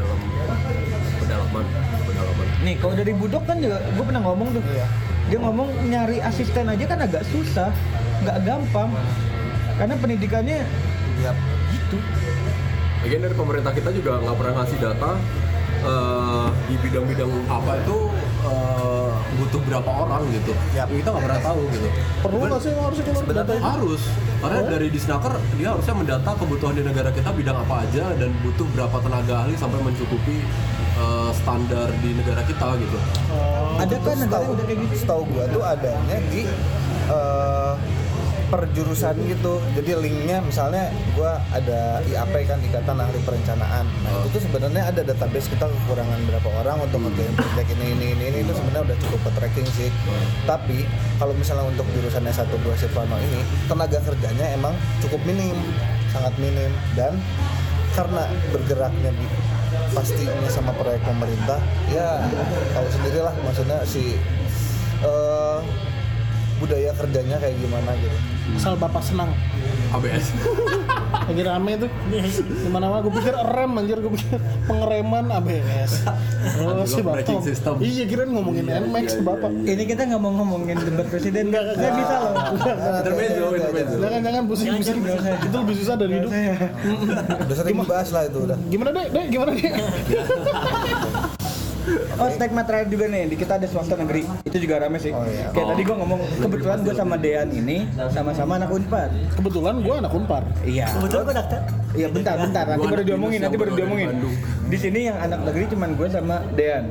Pedalaman, 1.54 2.02
pedalaman. 2.02 2.46
nih 2.60 2.74
kalau 2.76 2.94
dari 2.94 3.12
Budok 3.12 3.44
kan 3.46 3.56
juga 3.58 3.78
gue 3.80 4.04
pernah 4.04 4.22
ngomong 4.22 4.48
tuh 4.52 4.62
Iya. 4.66 4.86
dia 5.24 5.38
ngomong 5.38 5.68
nyari 5.86 6.18
asisten 6.18 6.66
aja 6.66 6.84
kan 6.84 6.98
agak 7.00 7.22
susah 7.24 7.70
nggak 8.20 8.38
gampang 8.42 8.90
karena 9.74 9.94
pendidikannya 9.96 10.58
ya 11.18 11.32
gitu 11.70 11.98
Lagian 13.00 13.20
dari 13.20 13.36
pemerintah 13.36 13.70
kita 13.70 13.92
juga 13.92 14.16
nggak 14.18 14.32
pernah 14.34 14.54
ngasih 14.58 14.78
data 14.80 15.10
eh, 15.84 16.46
di 16.64 16.74
bidang-bidang 16.80 17.28
apa 17.46 17.72
itu 17.76 17.96
eh, 18.42 19.10
butuh 19.34 19.60
berapa 19.60 19.90
orang 19.90 20.22
gitu. 20.32 20.52
Yap. 20.72 20.88
Kita 20.88 21.08
nggak 21.12 21.24
pernah 21.28 21.40
tahu 21.42 21.60
gitu. 21.68 21.88
perlu 22.24 22.36
nggak 22.40 22.60
sih 22.62 22.70
keluar 22.72 22.92
Sebenarnya 22.96 23.34
data 23.44 23.52
itu? 23.52 23.64
Harus, 23.66 24.02
karena 24.40 24.60
dari 24.64 24.86
Disnaker 24.88 25.34
dia 25.60 25.68
harusnya 25.76 25.94
mendata 25.94 26.30
kebutuhan 26.32 26.74
di 26.74 26.82
negara 26.86 27.10
kita 27.12 27.28
bidang 27.28 27.58
apa 27.60 27.74
aja 27.84 28.04
dan 28.16 28.30
butuh 28.40 28.66
berapa 28.72 28.96
tenaga 28.96 29.34
ahli 29.44 29.54
sampai 29.54 29.78
mencukupi 29.84 30.36
eh, 30.98 31.30
standar 31.34 31.88
di 32.00 32.10
negara 32.14 32.42
kita 32.46 32.66
gitu. 32.78 32.98
ada 33.74 33.96
kan 34.00 34.16
negara 34.16 34.42
yang 34.46 34.54
udah 34.54 34.64
kayak 34.66 34.80
gitu? 34.86 34.94
setahu 35.02 35.22
gua 35.34 35.44
tuh 35.50 35.62
adanya 35.66 36.16
di 36.30 36.42
eh, 37.10 37.74
perjurusan 38.54 39.18
gitu. 39.26 39.58
Jadi 39.74 39.90
linknya 39.98 40.38
misalnya 40.38 40.92
gua 41.18 41.42
ada 41.50 41.98
IAP 42.06 42.34
kan 42.46 42.62
ikatan 42.62 42.96
ahli 43.02 43.18
perencanaan. 43.26 43.82
Nah 43.82 44.10
itu 44.22 44.38
tuh 44.38 44.42
sebenarnya 44.46 44.94
ada 44.94 45.00
database 45.02 45.50
kita 45.50 45.66
kekurangan 45.66 46.20
berapa 46.28 46.48
orang 46.62 46.76
untuk 46.86 47.02
ngerjain 47.02 47.34
project 47.34 47.68
ini 47.74 47.86
ini 47.98 48.06
ini, 48.14 48.24
ini. 48.30 48.38
Itu 48.46 48.52
sebenarnya 48.54 48.94
udah 48.94 48.96
cukup 49.02 49.20
ke 49.26 49.30
tracking 49.42 49.68
sih. 49.74 49.90
Tapi 50.46 50.86
kalau 51.18 51.34
misalnya 51.34 51.66
untuk 51.66 51.86
jurusannya 51.98 52.30
satu 52.30 52.54
dua 52.62 52.78
Silvano 52.78 53.18
ini 53.18 53.42
tenaga 53.66 53.98
kerjanya 54.06 54.46
emang 54.54 54.74
cukup 55.02 55.18
minim 55.26 55.56
sangat 56.14 56.34
minim. 56.38 56.70
Dan 56.94 57.18
karena 57.98 58.26
bergeraknya 58.54 59.10
di 59.18 59.26
pastinya 59.92 60.48
sama 60.48 60.72
proyek 60.72 61.02
pemerintah. 61.04 61.60
Ya 61.92 62.24
tahu 62.72 62.86
sendirilah 62.88 63.34
maksudnya 63.44 63.78
si 63.84 64.16
eh, 65.04 65.58
budaya 66.62 66.90
kerjanya 66.96 67.36
kayak 67.36 67.56
gimana 67.60 67.90
gitu. 68.00 68.18
Asal 68.56 68.78
bapak 68.80 69.02
senang. 69.04 69.30
ABS. 69.92 70.32
lagi 71.24 71.42
rame 71.42 71.72
tuh. 71.80 71.90
Di 72.64 72.70
mana 72.70 73.00
gue 73.00 73.12
pikir 73.12 73.34
rem 73.34 73.72
anjir 73.80 73.98
gue 74.00 74.12
pikir 74.12 74.38
pengereman 74.68 75.24
ABS 75.32 75.92
oh 76.60 76.84
si 76.84 77.00
bapak. 77.00 77.24
braking 77.24 77.40
system. 77.44 77.74
iya 77.80 78.04
kirain 78.04 78.30
ngomongin 78.32 78.68
NMAX 78.68 79.20
bapak. 79.24 79.50
ini 79.64 79.84
kita 79.88 80.02
nggak 80.08 80.20
mau 80.20 80.32
ngomongin 80.36 80.76
debat 80.80 81.06
presiden. 81.08 81.48
Nggak 81.48 81.62
nggak 81.76 81.92
bisa 81.96 82.14
loh. 82.20 82.34
Intermezzo, 83.00 83.46
intermezzo. 83.56 83.96
jangan 84.00 84.20
jangan 84.20 84.42
pusing 84.48 84.68
pusing. 84.76 84.98
itu 85.24 85.56
lebih 85.56 85.74
susah 85.80 85.94
dari 85.96 86.12
hidup. 86.20 86.30
udah 87.48 87.56
sering 87.56 87.76
dibahas 87.80 88.08
lah 88.12 88.22
itu 88.28 88.38
udah. 88.44 88.58
Gimana 88.68 88.90
deh 88.92 89.06
deh 89.08 89.24
gimana 89.32 89.50
deh 89.56 89.72
Oh, 92.14 92.28
stigma 92.28 92.62
terakhir 92.62 92.88
juga 92.88 93.04
nih, 93.06 93.28
di 93.28 93.36
kita 93.36 93.56
ada 93.56 93.66
swasta 93.66 93.92
negeri. 93.94 94.24
Itu 94.42 94.56
juga 94.56 94.80
rame 94.80 94.96
sih. 94.96 95.10
Oh, 95.10 95.20
iya. 95.22 95.52
Kayak 95.52 95.66
tadi 95.70 95.82
gua 95.82 95.96
ngomong, 96.00 96.20
kebetulan 96.38 96.78
gua 96.80 96.94
sama 96.94 97.16
Dean 97.16 97.48
ini 97.50 97.76
sama-sama 98.08 98.52
anak 98.56 98.70
Unpad. 98.70 99.10
kebetulan 99.34 99.74
gue 99.78 99.94
anak 99.94 100.12
unpar 100.12 100.42
Iya. 100.62 100.86
Kebetulan 100.90 101.22
gue 101.22 101.34
daftar. 101.34 101.60
Iya, 101.92 102.06
bentar, 102.08 102.34
bentar. 102.38 102.64
Nanti 102.66 102.80
Gua 102.80 102.88
baru 102.90 103.04
diomongin, 103.04 103.38
nanti 103.38 103.56
baru 103.56 103.72
diomongin. 103.74 104.08
Di 104.64 104.76
sini 104.76 105.00
yang 105.04 105.18
anak 105.18 105.44
negeri 105.44 105.64
cuman 105.68 105.90
gue 105.92 106.08
sama 106.08 106.36
Dean. 106.54 106.84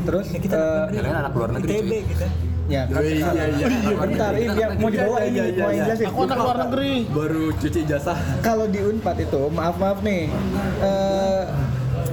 Terus 0.00 0.26
kita 0.32 0.62
eh, 0.88 0.96
Kalian 0.96 1.16
anak 1.16 1.32
luar 1.32 1.50
negeri 1.52 1.68
ITB 1.70 1.84
cuy. 1.84 2.00
gitu. 2.06 2.26
ya 2.68 2.82
kan, 2.84 3.00
Iya, 3.00 3.12
iya, 3.32 3.44
iya. 3.48 3.66
iya, 3.70 3.96
bentar, 3.96 4.32
ini 4.34 4.52
yang 4.54 4.72
mau 4.76 4.90
dibawa 4.90 5.18
ini, 5.22 5.40
mau 5.54 5.70
jelasin. 5.70 6.04
aku 6.06 6.20
anak 6.22 6.36
luar 6.38 6.58
negeri 6.66 6.92
Baru 7.08 7.44
cuci 7.54 7.80
jasa. 7.82 8.12
Kalau 8.40 8.66
di 8.66 8.76
Unpad 8.78 9.16
itu, 9.18 9.42
maaf 9.48 9.76
maaf 9.76 9.98
nih, 10.00 10.28
eh 10.82 11.42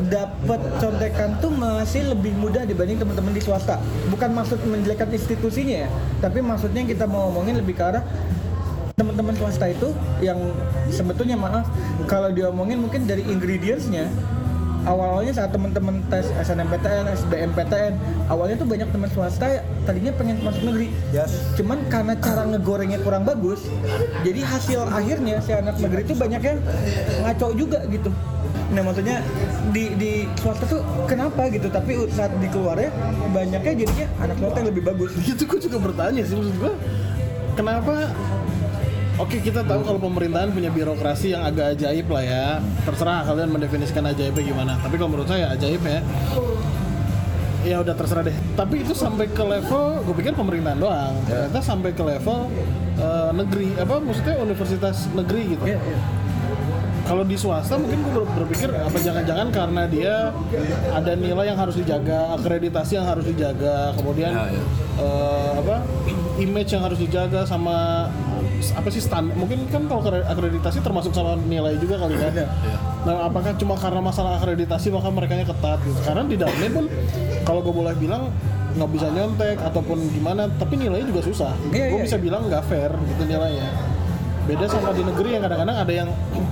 dapat 0.09 0.59
contekan 0.77 1.37
tuh 1.41 1.49
masih 1.49 2.13
lebih 2.13 2.33
mudah 2.37 2.63
dibanding 2.63 3.01
teman-teman 3.01 3.33
di 3.33 3.41
swasta. 3.41 3.81
Bukan 4.09 4.31
maksud 4.33 4.61
menjelekkan 4.65 5.09
institusinya 5.09 5.85
ya, 5.85 5.89
tapi 6.21 6.39
maksudnya 6.41 6.85
kita 6.85 7.09
mau 7.09 7.29
ngomongin 7.29 7.57
lebih 7.61 7.77
ke 7.77 7.83
arah 7.83 8.03
teman-teman 8.95 9.35
swasta 9.35 9.67
itu 9.67 9.91
yang 10.23 10.39
sebetulnya 10.87 11.35
maaf 11.35 11.67
kalau 12.07 12.31
diomongin 12.31 12.79
mungkin 12.79 13.03
dari 13.03 13.27
ingredientsnya 13.27 14.07
awalnya 14.85 15.33
saat 15.33 15.51
teman-teman 15.51 15.99
tes 16.07 16.29
SNMPTN, 16.31 17.09
SBMPTN 17.11 17.93
awalnya 18.29 18.55
tuh 18.61 18.67
banyak 18.69 18.87
teman 18.93 19.09
swasta 19.11 19.45
ya, 19.49 19.61
tadinya 19.83 20.13
pengen 20.15 20.39
masuk 20.45 20.63
negeri 20.63 20.87
Yes. 21.11 21.33
cuman 21.57 21.81
karena 21.89 22.13
cara 22.21 22.43
ngegorengnya 22.45 22.99
kurang 23.01 23.25
bagus 23.25 23.65
jadi 24.21 24.41
hasil 24.45 24.87
akhirnya 24.87 25.41
si 25.41 25.51
anak 25.51 25.75
negeri 25.81 26.01
itu 26.05 26.15
banyak 26.15 26.41
yang 26.43 26.59
ngaco 27.25 27.47
juga 27.57 27.79
gitu 27.89 28.09
nah 28.75 28.83
maksudnya 28.83 29.23
di 29.71 29.95
di 29.95 30.11
swasta 30.35 30.67
tuh 30.67 30.83
kenapa 31.07 31.47
gitu? 31.47 31.71
Tapi 31.71 31.95
saat 32.11 32.35
dikeluarnya 32.43 32.91
banyaknya 33.31 33.73
jadinya 33.87 34.07
anak 34.19 34.35
swasta 34.35 34.57
yang 34.59 34.69
lebih 34.75 34.83
bagus. 34.83 35.11
Itu 35.31 35.47
gue 35.47 35.59
juga 35.63 35.77
bertanya 35.79 36.21
sih 36.27 36.35
maksud 36.35 36.55
gue 36.59 36.73
kenapa? 37.55 38.11
Oke 39.15 39.39
kita 39.39 39.63
tahu 39.63 39.79
kalau 39.87 39.99
pemerintahan 40.03 40.51
punya 40.51 40.67
birokrasi 40.67 41.31
yang 41.31 41.47
agak 41.47 41.79
ajaib 41.79 42.07
lah 42.11 42.23
ya. 42.27 42.45
Terserah 42.83 43.23
kalian 43.23 43.49
mendefinisikan 43.55 44.03
ajaibnya 44.11 44.43
gimana. 44.43 44.75
Tapi 44.83 44.99
kalau 44.99 45.15
menurut 45.15 45.31
saya 45.31 45.55
ajaib 45.55 45.79
ya. 45.87 46.03
Ya 47.63 47.79
udah 47.81 47.95
terserah 47.95 48.27
deh. 48.27 48.35
Tapi 48.59 48.83
itu 48.83 48.93
sampai 48.93 49.25
ke 49.31 49.41
level, 49.41 50.03
gue 50.03 50.15
pikir 50.19 50.35
pemerintahan 50.35 50.77
doang. 50.77 51.15
Ternyata 51.25 51.63
sampai 51.63 51.95
ke 51.95 52.03
level 52.03 52.51
eh, 52.99 53.31
negeri 53.33 53.73
Apa 53.79 54.03
maksudnya 54.03 54.35
universitas 54.43 55.07
negeri 55.15 55.41
gitu 55.55 55.63
kalau 57.05 57.21
di 57.21 57.37
swasta 57.37 57.77
mungkin 57.77 58.01
gue 58.01 58.11
ber- 58.11 58.29
berpikir 58.35 58.69
apa 58.73 58.97
jangan-jangan 58.97 59.47
karena 59.53 59.83
dia 59.85 60.33
ada 60.89 61.11
nilai 61.13 61.45
yang 61.45 61.55
harus 61.55 61.77
dijaga, 61.77 62.33
akreditasi 62.33 62.97
yang 62.97 63.05
harus 63.05 63.25
dijaga, 63.25 63.93
kemudian 63.93 64.33
Ya, 64.33 64.49
ya. 64.49 64.63
eh, 64.99 65.49
apa 65.55 65.75
image 66.45 66.73
yang 66.73 66.81
harus 66.81 66.97
dijaga 66.97 67.45
sama 67.45 68.09
apa 68.65 68.89
sih 68.89 68.97
stand 68.97 69.29
mungkin 69.37 69.69
kan 69.69 69.85
kalau 69.85 70.01
akre- 70.01 70.25
akreditasi 70.25 70.81
termasuk 70.81 71.13
sama 71.13 71.37
nilai 71.37 71.77
juga 71.77 72.01
kali 72.01 72.17
kan? 72.17 72.33
Nah 73.05 73.29
apakah 73.29 73.53
cuma 73.53 73.77
karena 73.77 74.01
masalah 74.01 74.41
akreditasi 74.41 74.89
maka 74.89 75.13
mereka 75.13 75.37
ketat 75.37 75.77
gitu? 75.85 75.99
Karena 76.01 76.25
di 76.25 76.33
dalamnya 76.33 76.69
pun 76.73 76.85
kalau 77.45 77.61
gue 77.61 77.69
boleh 77.69 77.93
bilang 77.93 78.33
nggak 78.75 78.89
bisa 78.91 79.07
nyontek 79.07 79.61
ataupun 79.61 80.09
gimana 80.09 80.49
tapi 80.57 80.73
nilainya 80.75 81.13
juga 81.13 81.21
susah. 81.21 81.53
Iya, 81.69 81.93
gue 81.93 82.01
iya, 82.01 82.05
bisa 82.09 82.17
bilang 82.17 82.49
nggak 82.49 82.65
fair 82.65 82.89
gitu 82.89 83.29
nilainya 83.29 83.69
beda 84.45 84.65
sama 84.69 84.93
di 84.93 85.03
negeri 85.03 85.29
yang 85.37 85.43
kadang-kadang 85.43 85.77
ada 85.81 85.93
yang 85.93 86.09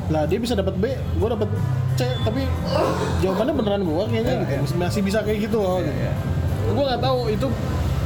lah 0.09 0.23
dia 0.25 0.39
bisa 0.41 0.57
dapat 0.57 0.73
B 0.81 0.91
gue 0.97 1.27
dapat 1.29 1.49
C 1.93 2.01
tapi 2.25 2.41
jawabannya 3.21 3.53
beneran 3.53 3.81
gue 3.85 4.03
kayaknya 4.09 4.33
gitu. 4.49 4.75
masih 4.81 5.01
bisa 5.05 5.21
kayak 5.21 5.45
gitu 5.45 5.57
loh 5.61 5.77
gitu. 5.85 5.93
gue 6.73 6.83
nggak 6.89 7.01
tahu 7.05 7.19
itu 7.29 7.47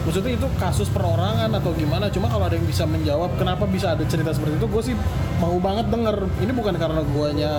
maksudnya 0.08 0.32
itu 0.40 0.48
kasus 0.56 0.88
perorangan 0.88 1.52
atau 1.52 1.72
gimana 1.76 2.08
cuma 2.08 2.32
kalau 2.32 2.48
ada 2.48 2.56
yang 2.56 2.68
bisa 2.68 2.88
menjawab 2.88 3.32
kenapa 3.36 3.68
bisa 3.68 3.92
ada 3.92 4.04
cerita 4.08 4.32
seperti 4.32 4.56
itu 4.56 4.68
gue 4.68 4.84
sih 4.92 4.96
mau 5.38 5.58
banget 5.62 5.92
denger. 5.94 6.18
Ini 6.42 6.52
bukan 6.54 6.76
karena 6.80 7.02
guanya 7.14 7.52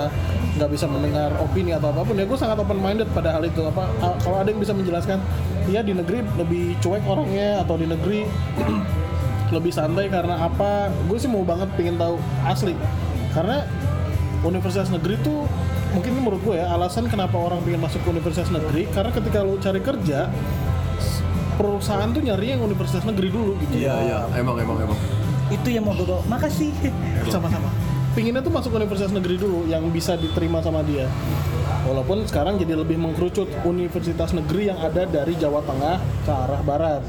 nggak 0.59 0.71
bisa 0.75 0.91
mendengar 0.91 1.31
opini 1.39 1.71
atau 1.77 1.95
apa 1.95 2.03
pun 2.03 2.19
ya 2.19 2.27
gue 2.27 2.39
sangat 2.39 2.59
open 2.59 2.79
minded 2.83 3.07
pada 3.15 3.39
hal 3.39 3.43
itu. 3.47 3.63
Apa 3.69 3.87
kalau 4.25 4.37
ada 4.43 4.49
yang 4.51 4.61
bisa 4.65 4.75
menjelaskan 4.75 5.21
ya 5.71 5.85
di 5.85 5.93
negeri 5.95 6.25
lebih 6.41 6.81
cuek 6.83 7.05
orangnya 7.07 7.63
atau 7.63 7.77
di 7.79 7.87
negeri 7.87 8.25
lebih 9.51 9.73
santai 9.73 10.13
karena 10.13 10.45
apa 10.45 10.93
gue 11.09 11.19
sih 11.19 11.31
mau 11.31 11.45
banget 11.45 11.69
pengen 11.75 11.97
tahu 11.97 12.21
asli 12.45 12.75
karena 13.33 13.65
universitas 14.45 14.89
negeri 14.93 15.19
tuh 15.25 15.49
mungkin 15.97 16.11
ini 16.15 16.21
menurut 16.21 16.41
gue 16.45 16.57
ya 16.61 16.69
alasan 16.73 17.09
kenapa 17.09 17.35
orang 17.41 17.65
pengen 17.65 17.81
masuk 17.81 18.01
ke 18.05 18.09
universitas 18.13 18.49
negeri 18.53 18.87
karena 18.93 19.11
ketika 19.13 19.39
lu 19.41 19.57
cari 19.57 19.81
kerja 19.81 20.29
perusahaan 21.57 22.09
tuh 22.13 22.23
nyari 22.23 22.55
yang 22.55 22.63
universitas 22.63 23.03
negeri 23.03 23.29
dulu 23.35 23.59
gitu 23.67 23.83
Iya 23.83 23.95
iya, 24.07 24.19
emang 24.39 24.63
emang 24.63 24.79
emang. 24.79 24.99
Itu 25.51 25.75
yang 25.75 25.91
mau 25.91 25.97
gue 25.97 26.07
bawa. 26.07 26.23
Makasih. 26.31 26.71
sama-sama 27.33 27.67
pinginnya 28.19 28.43
tuh 28.43 28.51
masuk 28.51 28.75
universitas 28.75 29.15
negeri 29.15 29.39
dulu 29.39 29.71
yang 29.71 29.87
bisa 29.95 30.19
diterima 30.19 30.59
sama 30.59 30.83
dia 30.83 31.07
walaupun 31.89 32.29
sekarang 32.29 32.61
jadi 32.61 32.77
lebih 32.77 33.01
mengkerucut 33.01 33.49
universitas 33.65 34.37
negeri 34.37 34.69
yang 34.69 34.79
ada 34.79 35.09
dari 35.09 35.33
Jawa 35.41 35.65
Tengah 35.65 35.97
ke 36.29 36.33
arah 36.33 36.63
barat. 36.63 37.03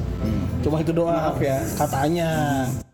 Cuma 0.63 0.79
itu 0.79 0.95
doang 0.95 1.19
Maaf 1.19 1.39
ya. 1.43 1.59
katanya. 1.75 2.31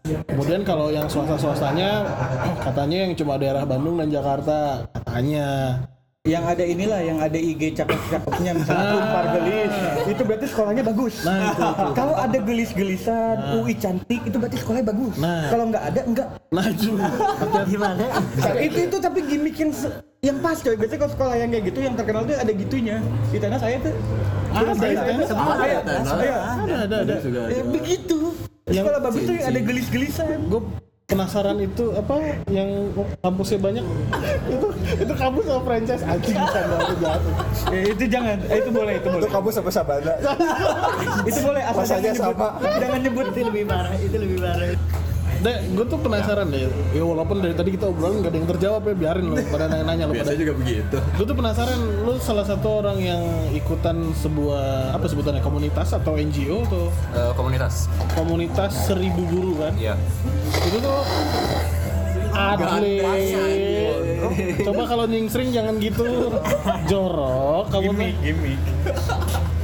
Kemudian 0.05 0.61
kalau 0.65 0.89
yang 0.89 1.05
swasta 1.05 1.37
swastanya 1.37 2.05
katanya 2.65 2.97
yang 3.09 3.13
cuma 3.13 3.37
daerah 3.37 3.65
Bandung 3.65 4.01
dan 4.01 4.09
Jakarta 4.09 4.85
katanya 4.93 5.79
yang 6.25 6.41
ada 6.41 6.65
inilah 6.65 6.97
yang 6.99 7.21
ada 7.21 7.37
IG 7.37 7.77
cakep-cakepnya 7.77 8.57
misalnya 8.57 8.97
Unpar 8.97 9.25
gelis 9.37 9.73
itu 10.09 10.21
berarti 10.25 10.45
sekolahnya 10.49 10.83
bagus 10.83 11.13
Nah, 11.21 11.37
itu, 11.45 11.61
itu. 11.61 11.85
kalau 11.93 12.13
ada 12.17 12.37
gelis-gelisan 12.41 13.35
UI 13.55 13.77
cantik 13.77 14.21
itu 14.25 14.35
berarti 14.35 14.57
sekolahnya 14.57 14.89
bagus 14.89 15.13
Nah. 15.15 15.53
kalau 15.53 15.65
nggak 15.69 15.83
ada 15.85 16.01
enggak 16.01 16.27
nah 16.49 16.65
itu 16.65 16.97
Gimana? 17.67 18.05
Tapi 18.35 18.57
itu 18.65 18.79
itu 18.89 18.97
tapi 18.97 19.19
gimmick 19.21 19.57
yang 20.19 20.37
pas 20.41 20.57
coy 20.57 20.73
biasanya 20.73 20.99
kalau 20.99 21.13
sekolah 21.13 21.35
yang 21.37 21.49
kayak 21.53 21.63
gitu 21.69 21.79
yang 21.79 21.93
terkenal 21.93 22.21
tuh 22.25 22.33
ada 22.33 22.51
gitunya 22.51 22.97
di 23.29 23.37
tanah 23.37 23.59
saya 23.61 23.77
tuh 23.77 23.93
Ada, 24.49 24.71
saya, 24.73 24.89
di 24.89 24.97
Tanah 24.97 25.27
semua 25.27 25.45
ada, 25.45 25.59
saya, 25.59 25.77
Tanah. 25.77 26.05
saya. 26.07 26.35
ada 26.57 26.75
ada 26.81 26.97
ada 27.05 27.15
Juga 27.21 27.41
Ya, 27.45 27.61
ada. 27.61 27.69
begitu 27.69 28.17
Yang- 28.65 28.75
sekolah 28.81 28.99
bagus 29.05 29.21
tuh 29.21 29.35
yang 29.35 29.45
ada 29.45 29.59
gelis-gelisan 29.61 30.37
penasaran 31.05 31.61
itu 31.61 31.93
apa 31.93 32.17
yang 32.49 32.89
kampusnya 33.21 33.61
banyak 33.61 33.85
itu 34.57 34.67
itu 34.97 35.13
kampus 35.13 35.43
sama 35.45 35.61
franchise 35.61 36.01
anjing 36.01 36.33
bisa 36.33 36.59
banget 36.65 36.97
jahat 36.97 37.21
ya, 37.69 37.79
itu 37.93 38.03
jangan 38.09 38.37
eh, 38.49 38.57
itu 38.57 38.69
boleh 38.73 38.93
itu 38.97 39.05
Itu 39.05 39.13
boleh 39.13 39.29
kamu 39.29 39.49
sama 39.53 39.69
Sabana. 39.69 40.13
itu 41.29 41.39
boleh 41.45 41.61
asal 41.61 41.85
jangan 41.85 42.01
nyebut 42.01 42.17
sama. 42.25 42.47
jangan 42.81 42.99
nyebut 43.05 43.25
Itu 43.29 43.39
lebih 43.45 43.63
parah, 43.69 43.93
itu 44.01 44.15
lebih 44.17 44.37
parah. 44.41 44.69
Dek, 45.35 45.57
gue 45.71 45.85
tuh 45.85 45.99
penasaran 45.99 46.47
deh. 46.47 46.65
Ya 46.91 47.01
walaupun 47.01 47.37
dari 47.37 47.51
tadi 47.51 47.73
kita 47.73 47.87
obrolan 47.87 48.19
gak 48.19 48.31
ada 48.31 48.37
yang 48.37 48.49
terjawab 48.49 48.81
ya, 48.83 48.93
biarin 48.93 49.25
lo 49.27 49.37
pada 49.45 49.67
nanya-nanya 49.67 50.05
lo 50.05 50.13
pada. 50.13 50.31
Juga 50.33 50.53
begitu. 50.53 50.97
Gue 51.15 51.25
tuh 51.25 51.35
penasaran, 51.35 51.75
lu 52.01 52.15
salah 52.17 52.43
satu 52.43 52.81
orang 52.81 52.97
yang 52.97 53.21
ikutan 53.51 53.95
sebuah 54.15 54.91
apa 54.91 55.05
sebutannya 55.05 55.39
komunitas 55.39 55.91
atau 55.91 56.15
NGO 56.15 56.63
atau 56.65 56.83
Eh, 57.11 57.31
komunitas. 57.33 57.87
komunitas 58.11 58.71
seribu 58.85 59.21
guru 59.27 59.51
kan? 59.59 59.73
Iya. 59.75 59.93
Itu 60.63 60.77
tuh 60.79 60.99
atlet. 62.31 63.05
Coba 64.61 64.83
kalau 64.85 65.05
nyingsring 65.05 65.51
jangan 65.51 65.77
gitu. 65.77 66.03
Jorok 66.85 67.69
kamu 67.69 67.91
tuh. 67.91 68.11
gimmick 68.19 68.59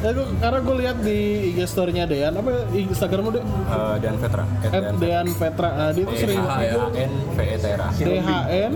Ya, 0.02 0.18
gua, 0.18 0.26
karena 0.42 0.60
gue 0.66 0.76
lihat 0.82 0.98
di 1.06 1.18
IG 1.54 1.58
story-nya 1.70 2.10
Dean, 2.10 2.34
apa 2.34 2.66
Instagram 2.74 3.22
lu 3.30 3.32
deh? 3.38 3.46
Eh, 3.46 3.96
Dan 4.02 4.18
Vetra. 4.18 4.50
At 4.66 4.74
At 4.74 4.98
Dean 4.98 5.28
Vetra. 5.30 5.70
Nah, 5.78 5.90
dia 5.94 6.04
tuh 6.10 6.18
sering 6.18 6.42
D 6.42 6.50
H 6.50 6.58
E 6.58 6.68
A 6.74 6.88
N 6.90 7.12
V 7.38 7.40
E 7.46 7.58
T 7.62 7.66
R 7.70 7.82
A. 7.86 7.90
DHN. 7.94 8.72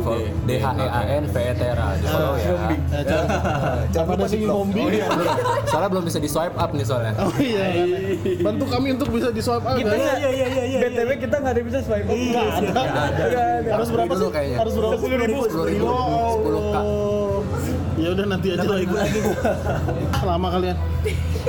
D 0.46 0.52
H 0.62 0.68
E 0.70 0.86
A 0.86 1.02
N 1.18 1.24
V 1.26 1.38
E 1.42 1.54
T 1.58 1.62
R 1.66 1.80
A. 1.82 1.88
Di 1.98 2.06
follow 2.06 2.34
ya. 2.38 2.50
Nah, 2.54 3.02
cara, 3.90 4.06
apa 4.06 4.14
ada 4.14 4.26
sih 4.30 4.40
ngombi? 4.46 4.82
Oh 4.86 4.90
iya. 4.94 5.08
Soalnya 5.66 5.90
belum 5.98 6.04
bisa 6.06 6.20
di 6.22 6.30
swipe 6.30 6.58
up 6.62 6.72
nih 6.78 6.86
soalnya. 6.86 7.14
Oh 7.18 7.34
iya, 7.42 7.66
bantu 8.46 8.66
kami 8.70 8.88
untuk 8.94 9.10
bisa 9.10 9.34
di 9.34 9.42
swipe 9.42 9.66
up. 9.66 9.76
kita 9.82 9.98
ya. 9.98 10.14
Iya, 10.22 10.30
iya, 10.30 10.30
iya, 10.30 10.64
iya, 10.70 10.80
btw 10.94 11.10
kita 11.26 11.36
nggak 11.42 11.54
ada 11.58 11.62
bisa 11.66 11.80
swipe 11.82 12.06
up 12.06 12.14
nggak 12.22 12.46
ada. 12.54 13.46
Harus 13.74 13.90
berapa 13.90 14.14
Dulu 14.14 14.22
sih? 14.22 14.30
kayaknya. 14.30 14.58
Harus 14.62 14.74
berapa? 14.78 14.94
Sepuluh 14.94 15.18
ribu. 15.26 15.40
Sepuluh 15.50 15.68
ribu. 15.74 15.86
Sepuluh 16.38 16.62
K. 16.70 16.78
Ya 17.96 18.12
udah 18.12 18.26
nanti 18.26 18.48
aja 18.52 18.64
lah 18.64 18.78
ibu. 18.78 18.96
Lama 20.28 20.48
kalian. 20.52 20.78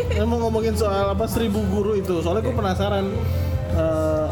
Saya 0.06 0.24
mau 0.24 0.38
ngomongin 0.38 0.74
soal 0.74 1.10
apa 1.10 1.26
seribu 1.26 1.58
guru 1.66 1.94
itu. 1.94 2.22
Soalnya 2.22 2.42
gue 2.42 2.54
penasaran. 2.54 3.06
eh, 3.72 4.28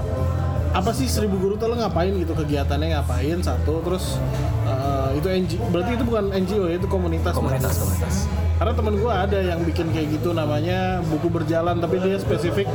apa 0.72 0.90
sih 0.90 1.06
seribu 1.06 1.38
guru 1.38 1.54
tuh 1.54 1.68
lo 1.68 1.76
ngapain 1.76 2.10
gitu 2.10 2.34
kegiatannya 2.34 2.96
ngapain 2.96 3.38
satu 3.38 3.78
terus 3.78 4.18
eh, 4.64 5.10
itu 5.14 5.26
NGO 5.28 5.64
berarti 5.70 5.90
itu 5.94 6.02
bukan 6.02 6.24
NGO 6.34 6.64
ya 6.66 6.74
itu 6.74 6.88
komunitas 6.88 7.30
Komunitas, 7.30 7.62
berarti. 7.62 7.78
komunitas. 7.78 8.14
karena 8.54 8.72
temen 8.72 8.94
gue 8.96 9.12
ada 9.12 9.38
yang 9.38 9.60
bikin 9.62 9.86
kayak 9.90 10.08
gitu 10.10 10.32
namanya 10.32 10.98
buku 11.04 11.28
berjalan 11.28 11.78
tapi 11.78 12.00
dia 12.00 12.18
spesifik 12.18 12.66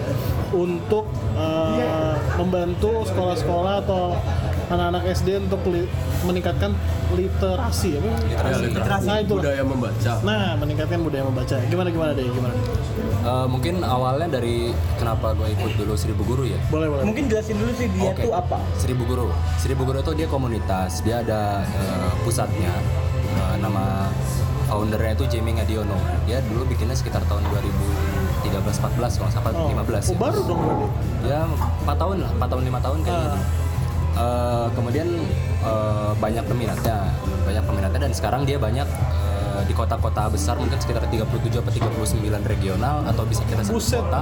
untuk 0.54 1.12
eh, 1.36 2.16
membantu 2.38 3.04
sekolah-sekolah 3.04 3.84
atau 3.84 4.16
anak-anak 4.70 5.04
SD 5.10 5.28
untuk 5.42 5.62
li- 5.68 5.90
meningkatkan 6.22 6.72
literasi 7.12 7.98
apa? 7.98 8.10
Literasi. 8.60 9.06
Nah 9.06 9.18
itu 9.20 9.34
Budaya 9.36 9.64
membaca. 9.64 10.12
Nah 10.22 10.54
meningkatkan 10.56 11.00
budaya 11.02 11.24
membaca. 11.26 11.56
Gimana 11.66 11.90
gimana 11.90 12.12
deh 12.14 12.26
gimana? 12.26 12.56
Eh, 13.20 13.48
mungkin 13.48 13.82
awalnya 13.82 14.30
dari 14.32 14.70
kenapa 14.96 15.34
gue 15.34 15.52
ikut 15.52 15.72
dulu 15.76 15.94
Seribu 15.94 16.24
Guru 16.24 16.46
ya. 16.46 16.60
Boleh 16.70 16.88
boleh. 16.88 17.04
mungkin 17.04 17.28
jelasin 17.28 17.58
dulu 17.58 17.72
sih 17.74 17.90
dia 17.90 18.14
Oke. 18.14 18.24
tuh 18.24 18.34
apa 18.34 18.58
Seribu 18.76 19.04
Guru. 19.04 19.28
Seribu 19.58 19.84
Guru 19.84 20.00
itu 20.00 20.14
dia 20.14 20.28
komunitas, 20.28 21.02
dia 21.02 21.20
ada 21.20 21.66
eh, 21.66 22.10
pusatnya. 22.22 22.72
Eh, 23.30 23.56
nama 23.58 24.08
foundernya 24.66 25.14
itu 25.16 25.26
Jamie 25.28 25.52
Ngadiono. 25.52 25.98
Dia 26.24 26.40
dulu 26.46 26.64
bikinnya 26.64 26.94
sekitar 26.94 27.26
tahun 27.26 27.42
2013-14 27.50 29.18
kalau 29.18 29.28
nggak 29.28 29.34
salah 29.34 29.52
Oh, 29.52 29.74
15 29.74 29.84
oh, 30.06 30.16
baru 30.16 30.40
dong 30.46 30.60
berarti. 30.62 30.88
ya 31.26 31.42
4 31.84 31.90
tahun 31.92 32.16
lah 32.22 32.32
4 32.38 32.46
tahun 32.48 32.64
5 32.64 32.86
tahun 32.86 32.98
kayak 33.04 33.20
gitu 33.20 33.40
Eh, 34.20 34.68
kemudian 34.76 35.08
eh, 35.64 36.12
banyak 36.20 36.44
peminatnya 36.44 37.08
banyak 37.48 37.64
peminatnya 37.64 38.00
dan 38.04 38.12
sekarang 38.12 38.44
dia 38.44 38.60
banyak 38.60 38.84
eh, 38.84 39.64
di 39.64 39.72
kota-kota 39.72 40.28
besar 40.28 40.60
mungkin 40.60 40.76
sekitar 40.76 41.08
37 41.08 41.24
atau 41.64 41.72
39 41.72 42.28
regional 42.44 43.08
atau 43.08 43.24
bisa 43.24 43.48
kita 43.48 43.64
sebut 43.64 43.80
Buset. 43.80 44.04
kota 44.04 44.20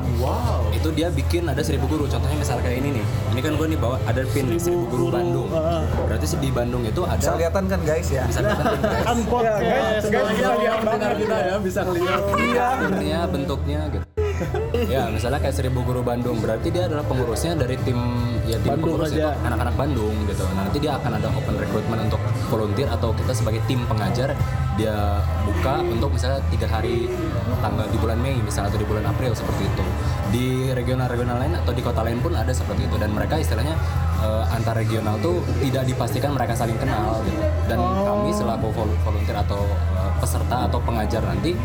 itu 0.70 0.94
dia 0.94 1.10
bikin 1.10 1.50
ada 1.50 1.66
seribu 1.66 1.90
guru 1.90 2.06
contohnya 2.06 2.38
misalnya 2.38 2.70
kayak 2.70 2.78
ini 2.86 3.02
nih 3.02 3.06
ini 3.34 3.40
kan 3.42 3.52
gue 3.58 3.68
nih 3.74 3.80
bawa 3.82 3.98
ada 4.06 4.22
pin 4.30 4.46
nih, 4.54 4.62
seribu 4.62 4.86
guru 4.86 5.06
Bandung 5.10 5.50
ah. 5.50 5.82
berarti 6.06 6.26
di 6.38 6.50
Bandung 6.54 6.84
itu 6.86 7.02
ada 7.02 7.18
Bisa 7.18 7.34
kelihatan 7.34 7.64
kan 7.66 7.80
guys 7.82 8.08
ya? 8.14 8.24
bisa 8.30 8.40
kelihatan 8.46 8.80
guys. 8.86 9.02
Kan 9.02 9.18
podcast. 9.26 9.62
guys, 9.66 10.06
guys, 10.14 10.30
kita 10.38 10.54
lihat 10.62 10.80
Dengar 10.86 11.14
kita 11.18 11.38
ya 11.42 11.56
bisa. 11.58 11.80
Bentuknya, 11.90 13.20
bentuknya 13.26 13.82
gitu. 13.90 14.17
ya, 14.94 15.10
misalnya 15.10 15.40
kayak 15.42 15.56
Seribu 15.56 15.82
Guru 15.84 16.02
Bandung, 16.06 16.38
berarti 16.40 16.70
dia 16.70 16.86
adalah 16.86 17.04
pengurusnya 17.06 17.58
dari 17.58 17.76
tim 17.82 17.98
ya 18.48 18.58
tim 18.64 18.78
Bandung 18.78 18.96
pengurus 18.96 19.12
aja. 19.12 19.34
itu 19.36 19.48
anak-anak 19.48 19.76
Bandung 19.76 20.16
gitu. 20.30 20.44
Nah, 20.56 20.64
nanti 20.66 20.78
dia 20.80 20.92
akan 20.96 21.12
ada 21.20 21.28
open 21.34 21.56
recruitment 21.60 22.02
untuk 22.08 22.22
volunteer 22.48 22.88
atau 22.90 23.10
kita 23.12 23.32
sebagai 23.36 23.62
tim 23.68 23.84
pengajar 23.86 24.32
dia 24.78 25.26
buka 25.42 25.82
untuk 25.82 26.14
misalnya 26.14 26.38
tiga 26.54 26.70
hari 26.70 27.10
tanggal 27.60 27.90
di 27.90 27.98
bulan 27.98 28.22
Mei 28.22 28.38
misalnya 28.38 28.70
atau 28.70 28.80
di 28.80 28.88
bulan 28.88 29.10
April 29.10 29.34
seperti 29.34 29.66
itu. 29.66 29.84
Di 30.30 30.48
regional-regional 30.72 31.38
lain 31.42 31.54
atau 31.58 31.74
di 31.74 31.82
kota 31.82 32.06
lain 32.06 32.22
pun 32.22 32.38
ada 32.38 32.54
seperti 32.54 32.86
itu 32.86 32.96
dan 33.02 33.10
mereka 33.10 33.42
istilahnya 33.42 33.74
eh, 34.22 34.54
antar 34.54 34.78
regional 34.78 35.18
tuh 35.20 35.42
tidak 35.66 35.84
dipastikan 35.90 36.38
mereka 36.38 36.54
saling 36.54 36.78
kenal 36.78 37.26
gitu. 37.26 37.42
Dan 37.66 37.82
kami 37.82 38.30
selaku 38.32 38.70
vol- 38.70 39.00
volunteer 39.02 39.42
atau 39.42 39.66
eh, 39.98 40.12
peserta 40.22 40.70
atau 40.70 40.80
pengajar 40.86 41.26
nanti 41.26 41.58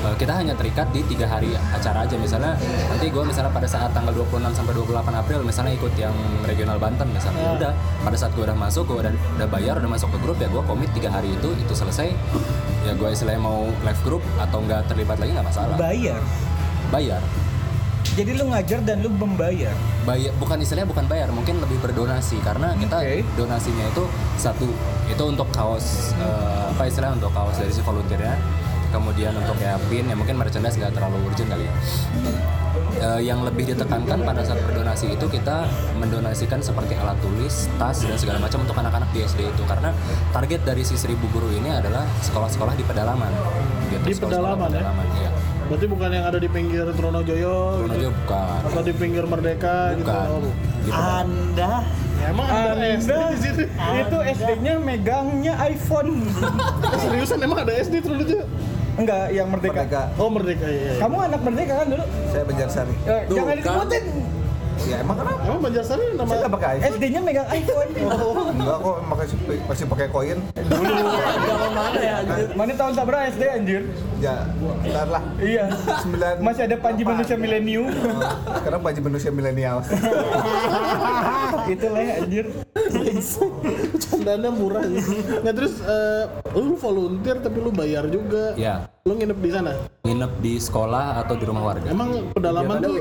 Uh, 0.00 0.16
kita 0.16 0.32
hanya 0.32 0.56
terikat 0.56 0.88
di 0.96 1.04
tiga 1.04 1.28
hari 1.28 1.52
acara 1.76 2.08
aja. 2.08 2.16
Misalnya 2.16 2.56
nanti 2.88 3.12
gue 3.12 3.20
misalnya 3.20 3.52
pada 3.52 3.68
saat 3.68 3.92
tanggal 3.92 4.16
26 4.16 4.56
sampai 4.56 4.72
28 4.72 5.12
April 5.12 5.38
misalnya 5.44 5.72
ikut 5.76 5.92
yang 6.00 6.16
regional 6.48 6.80
Banten 6.80 7.08
misalnya. 7.12 7.42
Ya. 7.44 7.52
Udah 7.60 7.72
pada 8.00 8.16
saat 8.16 8.32
gue 8.32 8.44
udah 8.48 8.56
masuk 8.56 8.88
gue 8.88 8.98
udah, 9.04 9.12
udah 9.12 9.48
bayar 9.52 9.76
udah 9.76 9.90
masuk 9.92 10.08
ke 10.16 10.18
grup 10.24 10.40
ya 10.40 10.48
gue 10.48 10.62
komit 10.64 10.88
tiga 10.96 11.12
hari 11.12 11.36
itu 11.36 11.52
itu 11.52 11.72
selesai. 11.76 12.16
Ya 12.88 12.96
gue 12.96 13.08
istilahnya 13.12 13.44
mau 13.44 13.68
live 13.68 14.00
group 14.00 14.24
atau 14.40 14.64
nggak 14.64 14.88
terlibat 14.88 15.20
lagi 15.20 15.36
nggak 15.36 15.48
masalah. 15.52 15.76
Bayar? 15.76 16.20
Bayar. 16.88 17.20
Jadi 18.16 18.34
lu 18.34 18.48
ngajar 18.50 18.80
dan 18.82 19.04
lu 19.04 19.12
membayar? 19.12 19.76
Bayar 20.08 20.32
bukan 20.40 20.58
istilahnya 20.64 20.88
bukan 20.88 21.06
bayar 21.06 21.28
mungkin 21.28 21.60
lebih 21.60 21.76
berdonasi. 21.78 22.40
Karena 22.40 22.72
kita 22.74 23.04
Oke. 23.04 23.20
donasinya 23.36 23.84
itu 23.84 24.04
satu 24.40 24.66
itu 25.12 25.24
untuk 25.28 25.46
kaos 25.52 26.16
eh, 26.16 26.72
apa 26.72 26.88
istilahnya 26.88 27.20
untuk 27.20 27.36
kaos 27.36 27.60
dari 27.60 27.68
si 27.68 27.84
volunteernya 27.84 28.34
kemudian 28.90 29.32
untuk 29.32 29.56
kayak 29.56 29.78
pin 29.86 30.04
ya 30.04 30.14
mungkin 30.14 30.36
merchandise 30.36 30.76
nggak 30.76 30.92
terlalu 30.92 31.16
urgent 31.24 31.48
kali 31.48 31.64
ya 31.64 31.74
Eh, 32.92 33.24
yang 33.24 33.40
lebih 33.40 33.64
ditekankan 33.64 34.20
pada 34.20 34.44
saat 34.44 34.60
berdonasi 34.60 35.16
itu 35.16 35.24
kita 35.24 35.64
mendonasikan 35.96 36.60
seperti 36.60 36.92
alat 36.94 37.16
tulis, 37.18 37.64
tas 37.80 37.96
dan 37.96 38.12
segala 38.14 38.36
macam 38.36 38.60
untuk 38.60 38.76
anak-anak 38.76 39.08
di 39.10 39.24
SD 39.24 39.40
itu 39.42 39.62
karena 39.64 39.88
target 40.30 40.60
dari 40.62 40.84
si 40.84 41.00
seribu 41.00 41.24
guru 41.30 41.48
ini 41.50 41.72
adalah 41.72 42.04
sekolah-sekolah 42.20 42.76
di 42.76 42.84
pedalaman 42.84 43.32
gitu 43.88 44.04
Di 44.04 44.12
sekolah-sekolah 44.12 44.52
pedalaman, 44.52 44.68
ya? 44.68 44.80
pedalaman, 44.84 45.06
iya. 45.16 45.30
Berarti 45.64 45.86
bukan 45.88 46.10
yang 46.12 46.24
ada 46.28 46.38
di 46.38 46.48
pinggir 46.50 46.84
Tronojoyo 46.92 47.56
Trono 47.80 47.94
gitu. 47.94 48.10
bukan 48.12 48.58
Atau 48.68 48.82
di 48.84 48.92
pinggir 48.92 49.24
Merdeka 49.24 49.76
gitu. 49.94 50.04
bukan 50.04 50.26
Oh, 50.28 50.40
Ah. 50.90 51.24
Pedang. 51.24 51.24
Anda 51.24 51.72
Ya, 52.20 52.26
emang 52.28 52.46
ada 52.46 52.84
SD 52.92 53.10
di 53.16 53.38
sini. 53.40 53.64
itu 53.96 54.16
SD-nya 54.36 54.74
megangnya 54.76 55.54
iPhone. 55.64 56.28
Seriusan 57.00 57.40
emang 57.40 57.64
ada 57.64 57.72
SD 57.72 58.04
Tronojoyo? 58.04 58.44
Enggak, 59.00 59.26
yang 59.32 59.48
merdeka. 59.48 59.80
Merdeka. 59.80 60.02
Oh 60.20 60.28
Merdeka 60.28 60.66
iya. 60.68 60.80
iya. 60.92 61.00
Kamu 61.00 61.16
anak 61.24 61.40
merdeka 61.40 61.72
kan 61.80 61.86
dulu? 61.88 62.04
Saya 62.28 62.44
Banjarsari. 62.44 62.94
Eh, 63.08 63.20
Tuh, 63.26 63.36
jangan 63.40 63.56
kan. 63.64 64.04
Ya 64.86 64.96
emang 64.98 65.16
kenapa? 65.16 65.40
Emang 65.44 65.60
Banjarsari 65.60 66.04
nama 66.14 66.24
Saya 66.26 66.38
nggak 66.40 66.52
pakai 66.52 66.68
iPhone. 66.72 66.90
SD-nya 66.96 67.20
megang 67.20 67.48
iPhone. 67.48 67.88
Enggak 68.56 68.78
kok 68.80 68.96
masih 69.06 69.36
masih 69.66 69.84
pakai 69.86 70.06
koin. 70.08 70.38
zaman 71.40 71.70
mana 71.70 71.98
ya 71.98 72.14
anjir? 72.20 72.46
Mana 72.54 72.72
tahun 72.74 72.92
sabra 72.94 73.18
SD 73.28 73.42
anjir? 73.44 73.82
Ya, 74.18 74.34
ntar 74.84 75.08
lah. 75.08 75.22
Iya. 75.36 75.64
Masih 76.38 76.62
ada 76.64 76.76
Panji 76.76 77.02
Manusia 77.02 77.36
Milenium. 77.36 77.88
Sekarang 78.52 78.80
Panji 78.80 79.00
manusia 79.00 79.30
milenial. 79.30 79.80
Itulah 81.72 82.00
ya 82.00 82.14
anjir. 82.20 82.46
Candanya 84.00 84.50
murah 84.50 84.84
ya. 84.84 85.00
Nah 85.40 85.52
terus 85.52 85.80
eh, 85.80 86.24
lu 86.52 86.74
volunteer 86.74 87.36
tapi 87.38 87.58
lu 87.58 87.70
bayar 87.70 88.06
juga. 88.06 88.52
ya 88.54 88.84
Lu 89.02 89.16
nginep 89.16 89.38
di 89.38 89.50
sana. 89.50 89.72
nginep 90.00 90.32
di 90.40 90.54
sekolah 90.56 91.22
atau 91.22 91.34
di 91.34 91.44
rumah 91.44 91.62
warga 91.62 91.88
Emang 91.88 92.32
pedalaman 92.32 92.76
tuh 92.78 93.00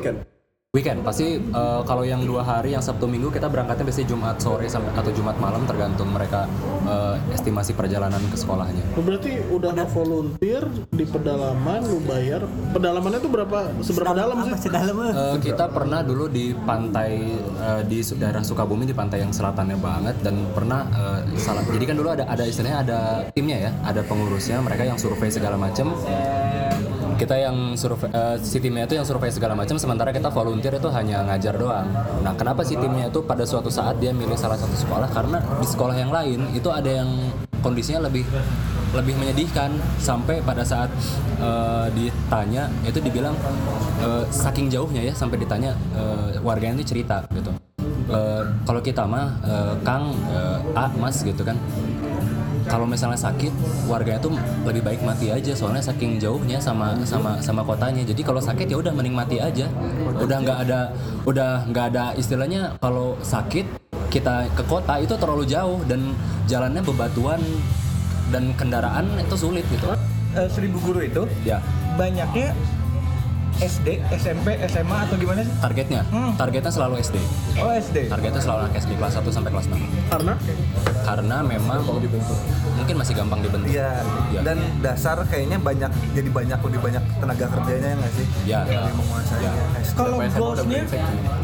Weekend 0.77 1.01
pasti 1.01 1.41
eh, 1.41 1.81
kalau 1.81 2.05
yang 2.05 2.21
dua 2.29 2.45
hari 2.45 2.77
yang 2.77 2.83
Sabtu 2.85 3.09
Minggu 3.09 3.33
kita 3.33 3.49
berangkatnya 3.49 3.89
biasanya 3.89 4.05
Jumat 4.13 4.37
sore 4.37 4.69
sampai 4.69 4.93
atau 4.93 5.09
Jumat 5.09 5.33
malam 5.41 5.65
tergantung 5.65 6.13
mereka 6.13 6.45
eh, 6.85 7.17
estimasi 7.33 7.73
perjalanan 7.73 8.21
ke 8.29 8.37
sekolahnya. 8.37 8.93
lu 8.93 9.01
berarti 9.01 9.41
udah 9.49 9.73
volunteer 9.89 10.61
di 10.93 11.09
pedalaman 11.09 11.81
lu 11.89 11.97
bayar. 12.05 12.45
Pedalamannya 12.69 13.17
tuh 13.17 13.31
berapa 13.33 13.57
seberapa 13.81 14.13
dalam 14.13 14.45
sih? 14.45 14.69
sedalam? 14.69 14.93
Eh, 15.09 15.37
kita 15.41 15.73
pernah 15.73 16.05
dulu 16.05 16.29
di 16.29 16.53
pantai 16.53 17.17
eh, 17.41 17.81
di 17.89 18.05
daerah 18.05 18.45
Sukabumi 18.45 18.85
di 18.85 18.93
pantai 18.93 19.25
yang 19.25 19.33
selatannya 19.33 19.77
banget 19.81 20.21
dan 20.21 20.37
pernah 20.53 20.85
eh, 20.85 21.33
salah. 21.41 21.65
Jadi 21.65 21.85
kan 21.89 21.97
dulu 21.97 22.13
ada 22.13 22.29
ada 22.29 22.45
istilahnya 22.45 22.77
ada 22.85 22.99
timnya 23.33 23.57
ya, 23.57 23.71
ada 23.89 24.05
pengurusnya, 24.05 24.61
mereka 24.61 24.85
yang 24.85 25.01
survei 25.01 25.33
segala 25.33 25.57
macam. 25.57 25.97
Kita 27.19 27.35
yang 27.35 27.75
survei 27.75 28.07
eh, 28.15 28.39
si 28.39 28.63
timnya 28.63 28.87
itu 28.87 28.95
yang 28.95 29.03
survei 29.03 29.27
segala 29.27 29.51
macam 29.51 29.75
sementara 29.75 30.15
kita 30.15 30.31
volunteer 30.31 30.79
itu 30.79 30.87
hanya 30.87 31.27
ngajar 31.27 31.59
doang. 31.59 31.91
Nah, 32.23 32.31
kenapa 32.39 32.63
si 32.63 32.79
timnya 32.79 33.11
itu 33.11 33.19
pada 33.27 33.43
suatu 33.43 33.67
saat 33.67 33.99
dia 33.99 34.15
milih 34.15 34.39
salah 34.39 34.55
satu 34.55 34.71
sekolah? 34.71 35.11
Karena 35.11 35.43
di 35.59 35.67
sekolah 35.67 35.99
yang 35.99 36.15
lain 36.15 36.47
itu 36.55 36.71
ada 36.71 36.87
yang 36.87 37.11
kondisinya 37.59 38.07
lebih 38.07 38.23
lebih 38.95 39.19
menyedihkan 39.19 39.75
sampai 39.99 40.39
pada 40.47 40.63
saat 40.63 40.87
eh, 41.43 41.87
ditanya 41.91 42.71
itu 42.87 43.03
dibilang 43.03 43.35
eh, 43.99 44.23
saking 44.31 44.71
jauhnya 44.71 45.03
ya 45.03 45.13
sampai 45.13 45.43
ditanya 45.43 45.75
eh, 45.91 46.39
warganya 46.39 46.79
itu 46.79 46.95
cerita 46.95 47.27
gitu. 47.35 47.51
Eh, 48.09 48.43
kalau 48.63 48.81
kita 48.81 49.03
mah 49.03 49.37
eh, 49.43 49.73
Kang 49.83 50.15
eh, 50.31 50.79
A 50.79 50.87
Mas 50.97 51.19
gitu 51.21 51.43
kan 51.43 51.59
kalau 52.69 52.85
misalnya 52.85 53.17
sakit 53.17 53.49
warganya 53.89 54.21
tuh 54.21 54.37
lebih 54.63 54.85
baik 54.85 55.01
mati 55.01 55.33
aja. 55.33 55.57
Soalnya 55.57 55.81
saking 55.81 56.21
jauhnya 56.21 56.61
sama 56.61 56.93
sama 57.03 57.41
sama 57.41 57.65
kotanya. 57.65 58.05
Jadi 58.05 58.21
kalau 58.21 58.37
sakit 58.39 58.69
ya 58.69 58.77
udah 58.77 58.93
mending 58.93 59.17
mati 59.17 59.41
aja. 59.41 59.65
Udah 60.21 60.37
nggak 60.39 60.57
ada 60.69 60.93
udah 61.25 61.65
nggak 61.73 61.85
ada 61.91 62.03
istilahnya 62.13 62.77
kalau 62.77 63.17
sakit 63.25 63.65
kita 64.13 64.45
ke 64.53 64.63
kota 64.69 65.01
itu 65.01 65.17
terlalu 65.17 65.49
jauh 65.49 65.81
dan 65.89 66.13
jalannya 66.45 66.85
bebatuan 66.85 67.41
dan 68.29 68.53
kendaraan 68.53 69.09
itu 69.17 69.35
sulit 69.35 69.65
gitu. 69.73 69.89
Eh, 70.37 70.45
seribu 70.53 70.77
guru 70.85 71.01
itu 71.01 71.25
ya. 71.41 71.57
banyaknya 71.97 72.53
SD, 73.59 73.87
SMP, 74.13 74.47
SMA 74.65 74.97
atau 75.03 75.15
gimana 75.15 75.41
sih? 75.41 75.53
targetnya 75.59 76.01
Hmm. 76.07 76.31
targetnya 76.35 76.69
selalu 76.69 77.01
SD 77.01 77.17
Oh 77.57 77.71
SD. 77.71 77.97
targetnya 78.07 78.39
selalu 78.39 78.59
anak 78.63 78.75
SD 78.77 78.91
kelas 78.95 79.13
1 79.15 79.29
sampai 79.29 79.49
kelas 79.49 79.65
6 79.67 79.81
Karena 80.09 80.33
karena 81.01 81.37
memang 81.41 81.79
mungkin 82.75 82.95
masih 82.95 83.13
gampang 83.13 83.41
dibentuk 83.41 83.69
Iya. 83.69 83.91
Iya. 84.29 84.41
Dan 84.41 84.57
dasar 84.79 85.19
kayaknya 85.25 85.57
banyak 85.57 85.91
jadi 86.13 86.29
banyak 86.29 86.59
lebih 86.61 86.79
banyak 86.79 87.03
tenaga 87.17 87.45
kerjanya 87.49 87.87
ya 87.87 87.95
nggak 87.97 88.13
sih? 88.13 88.25
Ya. 88.45 88.59
Menguasai 88.89 89.39
Ya. 89.39 89.51
ya. 89.51 89.81
Kalau 89.91 90.17
goalsnya, 90.21 90.81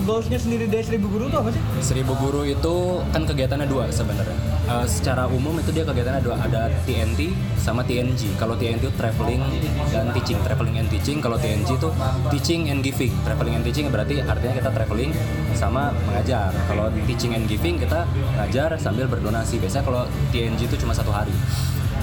goalsnya 0.06 0.39
sendiri 0.39 0.65
dari 0.65 0.84
seribu 0.84 1.08
guru 1.10 1.28
itu 1.28 1.38
apa 1.38 1.50
sih? 1.52 1.62
Seribu 1.82 2.13
guru 2.15 2.41
itu 2.44 2.74
kan 3.10 3.22
kegiatannya 3.24 3.68
dua 3.68 3.84
sebenarnya. 3.89 4.38
Eh, 4.65 4.88
secara 4.89 5.30
umum 5.30 5.54
itu 5.62 5.69
dia 5.69 5.86
kegiatannya 5.86 6.25
dua, 6.25 6.41
ada 6.41 6.73
TNT 6.89 7.30
sama 7.54 7.86
TNG. 7.86 8.34
Kalau 8.34 8.58
TNT 8.58 8.89
itu 8.89 8.93
traveling 8.97 9.45
dan 9.93 10.10
teaching, 10.10 10.41
traveling 10.41 10.82
and 10.82 10.89
teaching. 10.89 11.21
Kalau 11.21 11.38
TNG 11.38 11.78
itu 11.78 11.89
teaching 12.34 12.73
and 12.73 12.82
giving. 12.82 13.13
Traveling 13.21 13.62
and 13.62 13.65
teaching 13.65 13.86
berarti 13.93 14.25
artinya 14.25 14.58
kita 14.58 14.69
traveling 14.73 15.13
sama 15.54 15.93
mengajar. 16.10 16.49
Kalau 16.65 16.89
teaching 17.06 17.38
and 17.38 17.45
giving 17.45 17.78
kita 17.78 18.10
ngajar 18.41 18.73
sambil 18.82 19.06
berdonasi. 19.06 19.62
Biasanya 19.62 19.86
kalau 19.86 20.01
TNG 20.34 20.65
itu 20.65 20.75
cuma 20.82 20.97
satu 20.97 21.13
hari. 21.13 21.34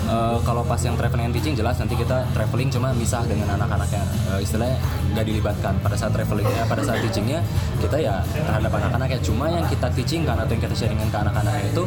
Eh, 0.03 0.39
kalau 0.47 0.63
pas 0.63 0.79
yang 0.79 0.95
traveling 0.95 1.31
and 1.31 1.35
teaching 1.35 1.59
jelas 1.59 1.83
nanti 1.83 1.99
kita 1.99 2.27
traveling 2.31 2.71
cuma 2.71 2.91
misah 2.95 3.23
dengan 3.27 3.59
anak-anaknya 3.59 4.03
Eh, 4.33 4.41
istilahnya 4.41 4.81
nggak 5.13 5.27
dilibatkan 5.29 5.77
pada 5.85 5.93
saat 5.93 6.17
travelingnya 6.17 6.65
pada 6.65 6.81
saat 6.81 7.05
teachingnya 7.05 7.45
kita 7.85 8.01
ya 8.01 8.25
terhadap 8.33 8.73
anak-anaknya 8.73 9.21
cuma 9.21 9.53
yang 9.53 9.67
kita 9.69 9.93
teaching 9.93 10.25
kan 10.25 10.41
atau 10.41 10.57
yang 10.57 10.63
kita 10.65 10.75
sharingin 10.75 11.09
ke 11.13 11.19
anak-anaknya 11.21 11.69
itu 11.69 11.85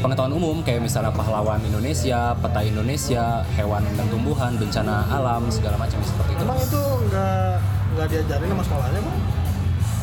pengetahuan 0.00 0.34
umum 0.36 0.56
kayak 0.60 0.84
misalnya 0.84 1.12
pahlawan 1.12 1.60
Indonesia 1.64 2.36
peta 2.36 2.60
Indonesia 2.60 3.44
hewan 3.56 3.82
dan 3.96 4.06
tumbuhan 4.12 4.52
bencana 4.60 5.08
alam 5.08 5.48
segala 5.48 5.80
macam 5.80 6.00
seperti 6.04 6.36
itu 6.36 6.42
emang 6.44 6.58
itu 6.60 6.82
nggak 7.08 7.52
nggak 7.96 8.06
diajarin 8.12 8.48
sama 8.52 8.62
sekolahnya 8.64 9.00
bang? 9.00 9.18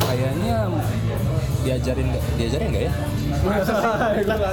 Kayaknya 0.02 0.56
diajarin 1.64 2.08
diajarin 2.36 2.66
nggak 2.70 2.84
ya? 2.86 2.92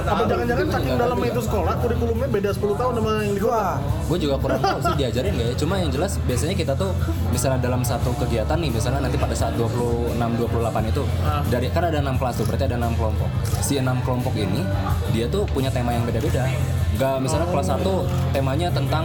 Apa 0.08 0.22
jangan-jangan 0.24 0.66
saking 0.68 0.96
dalam 0.96 1.18
itu 1.20 1.40
sekolah 1.44 1.74
kurikulumnya 1.80 2.28
beda 2.28 2.50
10 2.56 2.80
tahun 2.80 2.92
sama 2.98 3.10
yang 3.24 3.34
di 3.36 3.42
kota? 3.42 3.66
gue 3.82 4.18
juga 4.20 4.36
kurang 4.40 4.60
tahu 4.60 4.78
sih 4.80 4.94
diajarin 4.96 5.32
nggak 5.36 5.48
ya. 5.52 5.54
Cuma 5.56 5.74
yang 5.80 5.90
jelas 5.92 6.16
biasanya 6.24 6.54
kita 6.56 6.72
tuh 6.76 6.92
misalnya 7.32 7.60
dalam 7.60 7.84
satu 7.84 8.12
kegiatan 8.16 8.56
nih 8.56 8.70
misalnya 8.72 9.00
nanti 9.08 9.16
pada 9.20 9.36
saat 9.36 9.56
26 9.56 10.16
28 10.16 10.92
itu 10.92 11.02
dari 11.48 11.68
kan 11.72 11.82
ada 11.88 11.98
enam 12.00 12.16
kelas 12.16 12.34
tuh 12.40 12.44
berarti 12.48 12.64
ada 12.68 12.76
enam 12.80 12.92
kelompok. 12.96 13.28
Si 13.60 13.76
enam 13.76 14.00
kelompok 14.04 14.34
ini 14.36 14.64
dia 15.12 15.28
tuh 15.28 15.44
punya 15.52 15.68
tema 15.68 15.92
yang 15.92 16.04
beda-beda. 16.08 16.48
Nggak 16.96 17.16
misalnya 17.20 17.48
kelas 17.52 17.68
1 17.76 18.36
temanya 18.36 18.68
tentang 18.72 19.04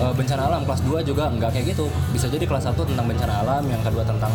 eh, 0.00 0.12
bencana 0.12 0.42
alam 0.48 0.62
kelas 0.64 0.80
2 0.88 1.04
juga 1.04 1.28
nggak 1.32 1.50
kayak 1.52 1.76
gitu. 1.76 1.86
Bisa 2.12 2.28
jadi 2.32 2.44
kelas 2.48 2.68
1 2.72 2.80
tentang 2.80 3.06
bencana 3.08 3.44
alam 3.44 3.64
yang 3.68 3.80
kedua 3.84 4.04
tentang 4.04 4.32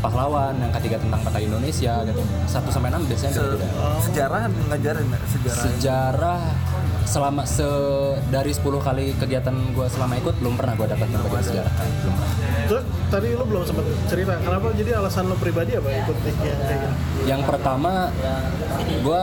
pahlawan 0.00 0.56
yang 0.56 0.72
ketiga 0.74 0.96
tentang 0.96 1.20
peta 1.20 1.38
Indonesia 1.38 1.92
gitu 2.02 2.20
1 2.20 2.48
sampai 2.48 2.88
6 2.90 3.04
biasanya 3.06 3.30
Se- 3.30 3.40
beda-beda 3.40 3.68
sejarah 4.00 4.40
ngajarin 4.66 5.04
nggak? 5.06 5.22
sejarah. 5.28 5.60
sejarah 5.60 6.40
selama 7.04 7.42
se 7.44 7.68
dari 8.28 8.50
10 8.50 8.64
kali 8.80 9.04
kegiatan 9.14 9.52
gue 9.70 9.86
selama 9.86 10.14
ikut 10.16 10.34
belum 10.38 10.54
pernah 10.56 10.74
gue 10.74 10.86
dapat 10.88 11.06
bagian 11.06 11.44
sejarah 11.44 11.72
belum 12.00 12.14
pernah. 12.14 12.34
Terus 12.70 12.86
tadi 13.10 13.34
lu 13.34 13.42
belum 13.42 13.66
sempat 13.66 13.82
cerita 14.06 14.38
kenapa 14.38 14.70
jadi 14.78 15.02
alasan 15.02 15.26
lu 15.26 15.34
pribadi 15.42 15.74
apa 15.74 15.90
ikut 15.90 16.16
yang 16.22 16.38
kayak 16.38 16.78
gitu? 16.78 16.86
yang 17.26 17.42
pertama 17.42 18.14
gue 19.02 19.22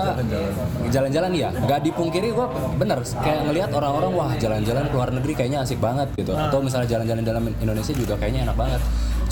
jalan-jalan 0.91 1.31
ya. 1.31 1.49
Nggak 1.55 1.79
dipungkiri 1.87 2.35
gue 2.35 2.47
bener 2.75 2.99
kayak 3.23 3.47
ngelihat 3.47 3.69
orang-orang 3.71 4.11
wah 4.11 4.31
jalan-jalan 4.35 4.91
ke 4.91 4.95
luar 4.99 5.09
negeri 5.15 5.33
kayaknya 5.39 5.63
asik 5.63 5.79
banget 5.79 6.11
gitu. 6.19 6.35
Atau 6.35 6.59
misalnya 6.59 6.91
jalan-jalan 6.91 7.23
dalam 7.23 7.43
Indonesia 7.63 7.95
juga 7.95 8.19
kayaknya 8.19 8.51
enak 8.51 8.57
banget. 8.59 8.81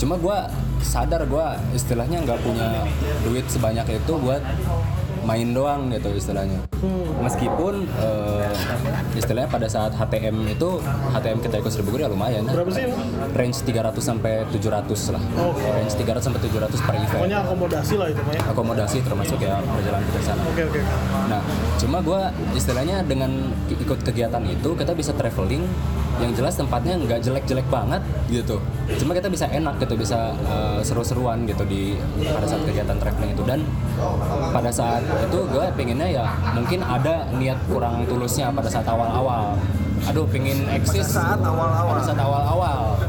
Cuma 0.00 0.16
gue 0.16 0.38
sadar 0.80 1.28
gue 1.28 1.46
istilahnya 1.76 2.24
nggak 2.24 2.40
punya 2.40 2.88
duit 3.20 3.44
sebanyak 3.52 4.00
itu 4.00 4.12
buat 4.16 4.40
main 5.26 5.50
doang 5.50 5.90
gitu 5.90 6.08
istilahnya 6.12 6.62
meskipun 7.18 7.82
eh, 7.98 8.46
istilahnya 9.12 9.48
pada 9.48 9.66
saat 9.66 9.90
HTM 9.92 10.46
itu 10.46 10.78
HTM 11.10 11.38
kita 11.40 11.58
ikut 11.58 11.68
seribu 11.68 11.90
guru 11.90 12.00
ya 12.00 12.08
lumayan 12.08 12.46
Berapa 12.46 12.70
sih? 12.70 12.86
range 13.32 13.58
300 13.60 13.90
sampai 13.98 14.46
700 14.48 14.86
lah 15.10 15.22
range 15.74 15.94
300 15.96 16.22
sampai 16.22 16.40
700 16.40 16.78
per 16.78 16.94
event 16.94 17.10
Pokoknya 17.16 17.38
akomodasi 17.42 17.94
lah 17.96 18.08
itu 18.08 18.22
ya. 18.24 18.40
akomodasi 18.46 18.96
termasuk 19.00 19.38
ya 19.38 19.58
perjalanan 19.58 20.04
kita 20.06 20.20
sana. 20.22 20.42
Oke 20.46 20.62
oke. 20.62 20.80
Nah, 21.26 21.40
cuma 21.76 21.98
gue 22.00 22.20
istilahnya 22.54 23.02
dengan 23.02 23.30
ikut 23.66 23.98
kegiatan 24.00 24.42
itu 24.44 24.70
kita 24.72 24.92
bisa 24.92 25.10
traveling 25.10 25.66
yang 26.16 26.32
jelas 26.32 26.54
tempatnya 26.56 26.96
nggak 26.96 27.20
jelek-jelek 27.20 27.66
banget 27.68 28.02
gitu. 28.32 28.56
Cuma 29.02 29.12
kita 29.12 29.28
bisa 29.28 29.46
enak 29.50 29.76
gitu, 29.82 29.94
bisa 29.96 30.32
eh, 30.48 30.80
seru-seruan 30.80 31.44
gitu 31.44 31.62
di 31.68 31.96
pada 32.24 32.46
saat 32.48 32.62
kegiatan 32.64 32.96
traveling 32.96 33.32
itu 33.36 33.42
dan 33.44 33.60
pada 34.52 34.70
saat 34.72 35.04
itu 35.04 35.38
gue 35.48 35.64
pengennya 35.76 36.08
ya 36.08 36.26
mungkin 36.56 36.80
ada 36.80 37.28
niat 37.36 37.58
kurang 37.68 38.04
tulusnya 38.08 38.48
pada 38.52 38.68
saat 38.68 38.86
awal-awal. 38.88 39.56
Aduh, 40.06 40.28
pengen 40.28 40.68
eksis 40.70 41.08
saat 41.08 41.40
awal-awal. 41.40 41.96
pada 41.96 42.02
saat 42.04 42.20
awal-awal 42.20 43.00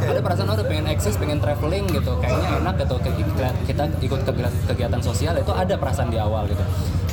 ada 0.00 0.20
perasaan 0.24 0.48
udah 0.50 0.66
pengen 0.66 0.86
eksis 0.88 1.14
pengen 1.20 1.38
traveling 1.38 1.84
gitu 1.92 2.12
kayaknya 2.18 2.48
enak 2.64 2.74
gitu 2.80 2.96
kita, 3.04 3.48
kita 3.68 3.84
ikut 4.00 4.20
kegiatan 4.66 5.00
sosial 5.04 5.34
itu 5.36 5.52
ada 5.52 5.74
perasaan 5.76 6.08
di 6.08 6.18
awal 6.18 6.48
gitu 6.48 6.64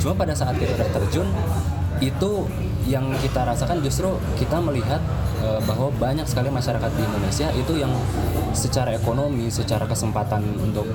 cuma 0.04 0.12
pada 0.16 0.32
saat 0.32 0.56
kita 0.56 0.72
udah 0.74 0.88
terjun 0.96 1.28
itu 1.98 2.46
yang 2.88 3.10
kita 3.20 3.44
rasakan 3.44 3.84
justru 3.84 4.16
kita 4.40 4.62
melihat 4.62 5.02
eh, 5.44 5.60
bahwa 5.66 5.92
banyak 5.98 6.24
sekali 6.24 6.48
masyarakat 6.48 6.90
di 6.94 7.02
Indonesia 7.04 7.48
itu 7.52 7.72
yang 7.76 7.92
secara 8.56 8.96
ekonomi, 8.96 9.50
secara 9.52 9.84
kesempatan 9.84 10.42
untuk 10.62 10.86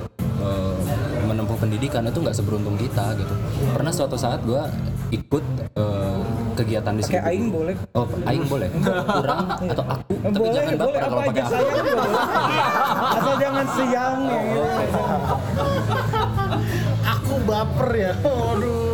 eh, 0.42 0.76
menempuh 1.24 1.56
pendidikan 1.56 2.04
itu 2.04 2.18
nggak 2.20 2.36
seberuntung 2.36 2.76
kita 2.76 3.14
gitu. 3.16 3.34
Pernah 3.72 3.92
suatu 3.94 4.16
saat 4.18 4.42
gua 4.42 4.68
ikut 5.12 5.44
eh, 5.78 6.20
kegiatan 6.58 6.94
di 6.98 7.02
Kayak 7.06 7.10
Seribu 7.10 7.28
aing 7.30 7.46
boleh. 7.52 7.74
Oh, 7.94 8.06
aing 8.26 8.46
boleh. 8.50 8.68
Kurang 8.82 9.46
atau 9.70 9.84
aku, 9.86 10.12
tapi 10.18 10.38
boleh, 10.38 10.54
jangan 10.54 10.72
boleh 10.72 10.78
baper 10.78 11.00
apa 11.00 11.06
kalau 11.06 11.22
aja 11.22 11.28
pakai 11.28 11.42
aku. 11.44 11.64
Asal 13.14 13.34
jangan 13.38 13.66
siang 13.76 14.20
ya. 14.26 14.40
Oh, 14.40 14.66
oke. 14.66 14.86
Aku 17.04 17.34
baper 17.46 17.90
ya. 17.94 18.12
Aduh. 18.24 18.93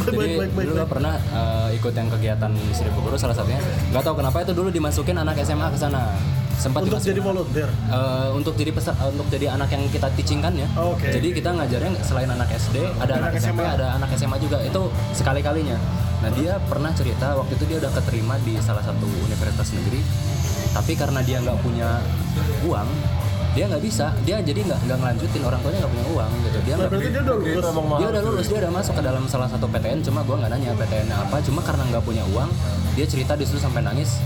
Jadi 0.00 0.16
Baik 0.16 0.32
baik 0.38 0.52
baik. 0.52 0.66
dulu 0.66 0.76
baik. 0.78 0.90
pernah 0.90 1.14
eh, 1.16 1.68
ikut 1.74 1.92
yang 1.92 2.08
kegiatan 2.08 2.52
Seribu 2.70 2.98
Guru 3.00 3.16
salah 3.16 3.32
satunya. 3.32 3.60
Gak 3.90 4.02
tahu 4.02 4.14
kenapa 4.16 4.40
itu 4.40 4.52
dulu 4.52 4.68
dimasukin 4.68 5.14
anak 5.14 5.36
SMA 5.40 5.68
ke 5.68 5.78
sana. 5.78 6.16
Sempat 6.56 6.84
Untuk 6.84 7.00
jadi 7.00 7.20
volunteer. 7.20 7.68
Eh, 7.68 8.28
untuk 8.30 8.52
jadi 8.52 8.68
peser, 8.68 8.92
eh, 8.92 9.08
untuk 9.08 9.28
jadi 9.28 9.46
anak 9.50 9.68
yang 9.70 9.84
kita 9.88 10.08
teachingkan 10.12 10.52
ya. 10.54 10.68
Oke. 10.78 11.08
Jadi 11.08 11.28
kita 11.32 11.52
ngajarnya 11.52 11.90
selain 12.00 12.28
anak 12.28 12.48
SD, 12.50 12.76
ada 12.96 13.16
anak, 13.18 13.32
Anak 13.32 13.40
SMP, 13.40 13.60
SMA. 13.60 13.74
ada 13.74 13.86
anak 13.96 14.10
SMA 14.14 14.36
juga. 14.38 14.58
Itu 14.60 14.82
sekali 15.10 15.40
kalinya. 15.40 15.76
Nah 16.20 16.28
dia 16.30 16.60
pernah 16.62 16.92
cerita 16.92 17.32
waktu 17.32 17.56
itu 17.56 17.64
dia 17.64 17.76
udah 17.78 17.92
keterima 17.94 18.36
di 18.38 18.60
salah 18.60 18.84
satu 18.84 19.08
universitas 19.24 19.72
negeri, 19.72 20.04
tapi 20.70 20.92
karena 20.92 21.20
dia 21.20 21.40
nggak 21.40 21.58
punya 21.58 21.96
uang, 22.62 22.88
dia 23.50 23.64
nggak 23.66 23.82
bisa. 23.82 24.06
Dia 24.22 24.36
jadi 24.40 24.60
nggak 24.62 24.80
nggak 24.80 24.98
ngelanjutin. 24.98 25.40
Orang 25.42 25.60
tuanya 25.60 25.78
nggak 25.80 25.92
punya 25.92 26.06
uang 26.08 26.30
gitu. 26.40 26.58
Dia 26.60 26.70
Nah, 26.70 26.76
nggak 26.76 26.88
berarti 26.88 27.08
dia 27.08 27.20
udah 27.20 27.34
lulus. 27.34 27.50
dia 27.98 28.08
udah 28.08 28.22
lulus. 28.22 28.46
Dia 28.46 28.58
udah 28.58 28.72
masuk 28.72 28.94
ke 28.94 29.02
dalam 29.02 29.22
salah 29.26 29.48
satu 29.48 29.66
PTN 29.66 29.98
cuma 30.00 30.20
gua 30.22 30.36
nggak 30.38 30.50
nanya 30.50 30.70
PTN 30.74 31.08
apa. 31.10 31.36
Cuma 31.40 31.60
karena 31.60 31.82
nggak 31.86 32.02
punya 32.02 32.24
uang 32.28 32.50
dia 32.92 33.04
cerita 33.04 33.32
di 33.34 33.44
situ 33.44 33.58
sampai 33.58 33.80
nangis. 33.80 34.22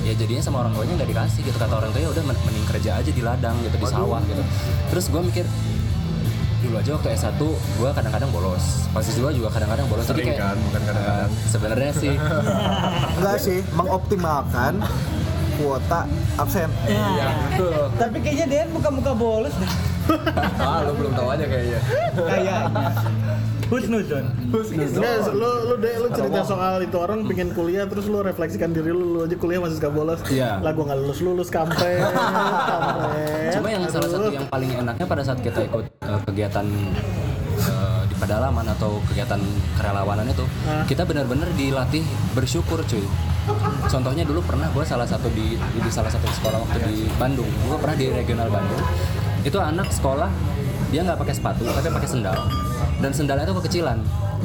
Ya 0.00 0.12
jadinya 0.12 0.40
sama 0.40 0.60
orang 0.60 0.72
tuanya 0.72 0.94
nggak 0.96 1.10
dikasih 1.10 1.40
gitu. 1.42 1.56
Kata 1.56 1.74
orang 1.74 1.90
tuanya 1.90 2.08
udah 2.10 2.22
men- 2.22 2.42
mending 2.42 2.66
kerja 2.66 2.90
aja 2.94 3.10
di 3.10 3.22
ladang 3.22 3.56
gitu 3.60 3.74
di 3.74 3.86
sawah 3.86 4.20
gitu. 4.22 4.42
Terus 4.88 5.04
gua 5.08 5.20
mikir 5.20 5.44
dulu 6.60 6.80
aja 6.80 6.90
waktu 6.92 7.08
S1 7.14 7.36
gua 7.76 7.92
kadang-kadang 7.92 8.30
bolos. 8.30 8.88
Pas 8.90 9.00
S2 9.02 9.32
juga 9.32 9.48
kadang-kadang 9.50 9.84
bolos. 9.84 10.04
Sering 10.04 10.24
kayak 10.26 10.40
kan, 10.42 10.56
bukan 10.58 10.80
kadang-kadang. 10.82 11.28
eh, 11.28 11.46
sebenarnya 11.46 11.92
sih. 11.94 12.14
Enggak 13.14 13.36
sih, 13.38 13.58
mengoptimalkan 13.70 14.80
kuota 15.58 16.00
absen. 16.36 16.70
ya 16.88 17.28
betul 17.50 17.86
Tapi 17.96 18.16
kayaknya 18.20 18.46
dia 18.46 18.62
muka-muka 18.70 19.12
bolos 19.14 19.54
deh. 19.56 19.72
ah 20.60 20.84
lu 20.84 20.92
belum 21.00 21.12
tahu 21.16 21.28
aja 21.32 21.44
kayaknya 21.48 21.80
Kayaknya. 22.12 22.56
Husnuzon. 23.72 24.24
Enggak, 24.52 25.32
lu 25.32 25.50
lu 25.72 25.74
deh 25.80 25.94
lu 25.96 26.08
cerita 26.12 26.40
soal 26.44 26.84
itu 26.84 26.96
orang 27.00 27.24
pengen 27.24 27.56
kuliah 27.56 27.88
terus 27.88 28.04
lu 28.12 28.20
refleksikan 28.20 28.76
diri 28.76 28.92
lu, 28.92 29.16
lu 29.16 29.18
aja 29.24 29.36
kuliah 29.40 29.64
masih 29.64 29.80
suka 29.80 29.88
bolos. 29.88 30.20
Iya. 30.28 30.60
Lah 30.60 30.76
gua 30.76 30.92
nggak 30.92 31.00
lulus 31.00 31.20
lulus 31.24 31.48
kampret. 31.48 32.04
kampret. 32.04 33.52
Cuma 33.56 33.68
yang 33.72 33.84
salah 33.88 34.08
satu 34.12 34.28
yang 34.28 34.46
paling 34.52 34.70
enaknya 34.76 35.06
pada 35.08 35.22
saat 35.24 35.40
kita 35.40 35.64
ikut 35.64 35.84
eh, 35.88 36.20
kegiatan 36.28 36.66
eh, 37.64 37.93
di 38.14 38.22
pedalaman 38.22 38.62
atau 38.70 39.02
kegiatan 39.10 39.42
kerelawanan 39.74 40.30
itu, 40.30 40.46
kita 40.86 41.02
benar-benar 41.02 41.50
dilatih 41.58 42.06
bersyukur, 42.32 42.78
cuy. 42.86 43.02
Contohnya 43.90 44.22
dulu 44.22 44.40
pernah 44.40 44.70
gue 44.70 44.86
salah 44.86 45.04
satu 45.04 45.26
di 45.34 45.58
di 45.58 45.90
salah 45.90 46.08
satu 46.08 46.24
sekolah 46.30 46.62
waktu 46.62 46.78
di 46.86 46.96
Bandung, 47.18 47.50
gue 47.50 47.76
pernah 47.76 47.96
di 47.98 48.06
regional 48.08 48.48
Bandung. 48.48 48.80
Itu 49.42 49.58
anak 49.58 49.90
sekolah 49.90 50.30
dia 50.94 51.02
nggak 51.02 51.18
pakai 51.18 51.34
sepatu, 51.34 51.66
tapi 51.66 51.90
pakai 51.90 52.08
sendal. 52.08 52.38
Dan 53.02 53.10
sendalnya 53.10 53.50
itu 53.50 53.54
kekecilan. 53.58 53.98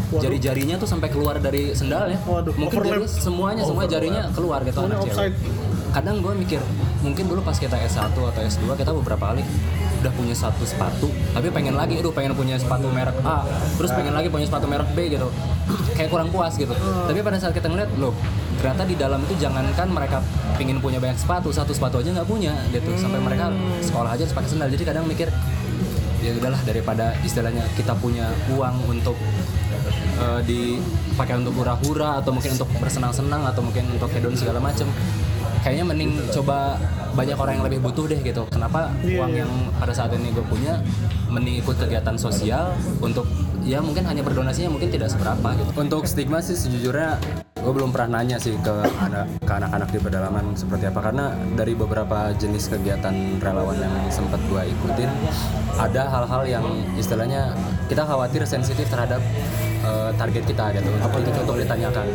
Jari-jarinya 0.10 0.82
tuh 0.82 0.90
sampai 0.90 1.14
keluar 1.14 1.38
dari 1.38 1.78
sendalnya. 1.78 2.18
Waduh, 2.26 2.58
Mungkin 2.58 2.82
overlap. 2.82 3.06
jadi 3.06 3.22
semuanya 3.22 3.62
semua 3.62 3.86
jarinya 3.86 4.24
keluar 4.34 4.66
gitu 4.66 4.82
anak 4.82 5.06
cewek 5.06 5.38
kadang 5.90 6.22
gue 6.22 6.34
mikir 6.38 6.62
mungkin 7.02 7.26
dulu 7.26 7.42
pas 7.42 7.58
kita 7.58 7.74
S1 7.74 8.14
atau 8.14 8.42
S2 8.46 8.78
kita 8.78 8.94
beberapa 8.94 9.34
kali 9.34 9.42
udah 10.00 10.12
punya 10.16 10.36
satu 10.36 10.64
sepatu 10.64 11.12
tapi 11.36 11.52
pengen 11.52 11.76
lagi 11.76 12.00
aduh 12.00 12.16
pengen 12.16 12.32
punya 12.32 12.56
sepatu 12.56 12.88
merek 12.90 13.16
A 13.28 13.44
terus 13.76 13.92
pengen 13.92 14.16
lagi 14.16 14.32
punya 14.32 14.48
sepatu 14.48 14.66
merek 14.66 14.90
B 14.96 15.12
gitu. 15.12 15.28
Kayak 15.98 16.10
kurang 16.10 16.30
puas 16.32 16.56
gitu. 16.56 16.72
Tapi 16.80 17.20
pada 17.22 17.38
saat 17.38 17.54
kita 17.54 17.68
ngeliat 17.68 17.92
loh 18.00 18.16
ternyata 18.60 18.84
di 18.84 18.96
dalam 19.00 19.24
itu 19.24 19.36
jangankan 19.40 19.88
mereka 19.88 20.18
pingin 20.60 20.84
punya 20.84 21.00
banyak 21.00 21.16
sepatu 21.16 21.48
satu 21.52 21.72
sepatu 21.72 22.00
aja 22.04 22.16
nggak 22.16 22.30
punya 22.30 22.56
gitu. 22.72 22.90
Sampai 22.96 23.20
mereka 23.20 23.52
sekolah 23.84 24.16
aja 24.16 24.24
harus 24.26 24.36
pakai 24.36 24.50
sendal. 24.50 24.70
Jadi 24.72 24.84
kadang 24.88 25.06
mikir 25.06 25.28
ya 26.20 26.36
udahlah 26.36 26.60
daripada 26.68 27.16
istilahnya 27.24 27.64
kita 27.80 27.96
punya 27.96 28.28
uang 28.52 28.76
untuk 28.92 29.16
eh, 30.20 30.42
dipakai 30.44 31.40
untuk 31.40 31.56
hura-hura 31.64 32.20
atau 32.20 32.36
mungkin 32.36 32.60
untuk 32.60 32.70
bersenang-senang 32.80 33.48
atau 33.48 33.62
mungkin 33.64 33.88
untuk 33.96 34.12
hedon 34.12 34.36
segala 34.36 34.60
macem 34.60 34.88
kayaknya 35.64 35.86
mending 35.86 36.12
coba 36.32 36.80
banyak 37.14 37.36
orang 37.36 37.54
yang 37.60 37.66
lebih 37.66 37.80
butuh 37.84 38.06
deh 38.08 38.20
gitu. 38.22 38.46
Kenapa 38.54 38.94
uang 39.04 39.34
yang 39.34 39.52
pada 39.76 39.92
saat 39.92 40.14
ini 40.16 40.32
gue 40.32 40.46
punya 40.46 40.80
mending 41.30 41.62
ikut 41.62 41.76
kegiatan 41.76 42.16
sosial 42.16 42.74
untuk 43.04 43.28
ya 43.66 43.84
mungkin 43.84 44.08
hanya 44.08 44.24
berdonasinya 44.24 44.72
mungkin 44.72 44.90
tidak 44.90 45.12
seberapa 45.12 45.56
gitu. 45.58 45.70
Untuk 45.76 46.08
stigma 46.08 46.40
sih 46.40 46.56
sejujurnya 46.56 47.20
gue 47.60 47.74
belum 47.76 47.92
pernah 47.92 48.24
nanya 48.24 48.40
sih 48.40 48.56
ke 48.64 48.72
anak 49.04 49.28
ke 49.44 49.52
anak-anak 49.52 49.90
di 49.92 50.00
pedalaman 50.00 50.46
seperti 50.56 50.88
apa. 50.88 51.00
Karena 51.12 51.26
dari 51.60 51.74
beberapa 51.76 52.32
jenis 52.40 52.72
kegiatan 52.72 53.42
relawan 53.44 53.78
yang 53.78 53.94
sempat 54.10 54.40
gue 54.48 54.62
ikutin 54.64 55.12
ada 55.76 56.08
hal-hal 56.08 56.44
yang 56.48 56.66
istilahnya 56.96 57.52
kita 57.92 58.06
khawatir 58.08 58.48
sensitif 58.48 58.88
terhadap 58.88 59.20
eh, 59.90 60.10
target 60.14 60.44
kita 60.46 60.66
gitu 60.78 60.90
untuk, 60.94 61.34
untuk 61.42 61.58
ditanyakan. 61.58 62.06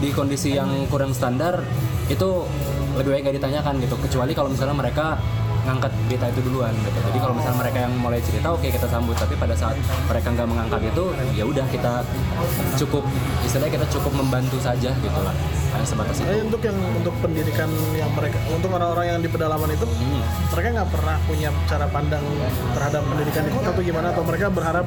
Di 0.00 0.08
kondisi 0.16 0.56
yang 0.56 0.88
kurang 0.88 1.12
standar 1.12 1.60
itu 2.08 2.48
lebih 2.96 3.10
baik 3.12 3.22
nggak 3.28 3.36
ditanyakan 3.40 3.74
gitu. 3.84 3.94
Kecuali 4.08 4.32
kalau 4.32 4.48
misalnya 4.48 4.76
mereka 4.76 5.20
ngangkat 5.64 5.92
berita 6.06 6.26
itu 6.30 6.40
duluan 6.44 6.72
gitu. 6.84 6.98
Jadi 7.10 7.18
kalau 7.18 7.34
misalnya 7.34 7.58
mereka 7.64 7.78
yang 7.84 7.92
mulai 7.98 8.20
cerita 8.20 8.48
oke 8.52 8.66
kita 8.68 8.86
sambut. 8.86 9.16
Tapi 9.16 9.34
pada 9.36 9.54
saat 9.56 9.76
mereka 10.06 10.28
nggak 10.30 10.48
mengangkat 10.48 10.80
itu 10.92 11.04
ya 11.34 11.44
udah 11.48 11.66
kita 11.72 11.92
cukup 12.76 13.04
istilahnya 13.42 13.72
kita 13.80 13.86
cukup 13.98 14.12
membantu 14.14 14.56
saja 14.60 14.90
gitu 14.92 15.20
lah. 15.24 15.34
Hanya 15.74 15.86
sebatas 15.90 16.22
itu. 16.22 16.30
untuk 16.38 16.62
yang 16.62 16.78
untuk 16.94 17.14
pendidikan 17.18 17.66
yang 17.98 18.06
mereka 18.14 18.38
untuk 18.46 18.70
orang-orang 18.70 19.06
yang 19.10 19.18
di 19.18 19.26
pedalaman 19.26 19.74
itu 19.74 19.82
Hmm. 19.82 20.22
mereka 20.54 20.68
nggak 20.80 20.90
pernah 20.94 21.16
punya 21.26 21.48
cara 21.66 21.86
pandang 21.90 22.24
terhadap 22.78 23.02
pendidikan 23.10 23.42
itu 23.50 23.58
atau 23.58 23.82
gimana? 23.82 24.06
Atau 24.14 24.22
mereka 24.22 24.46
berharap 24.54 24.86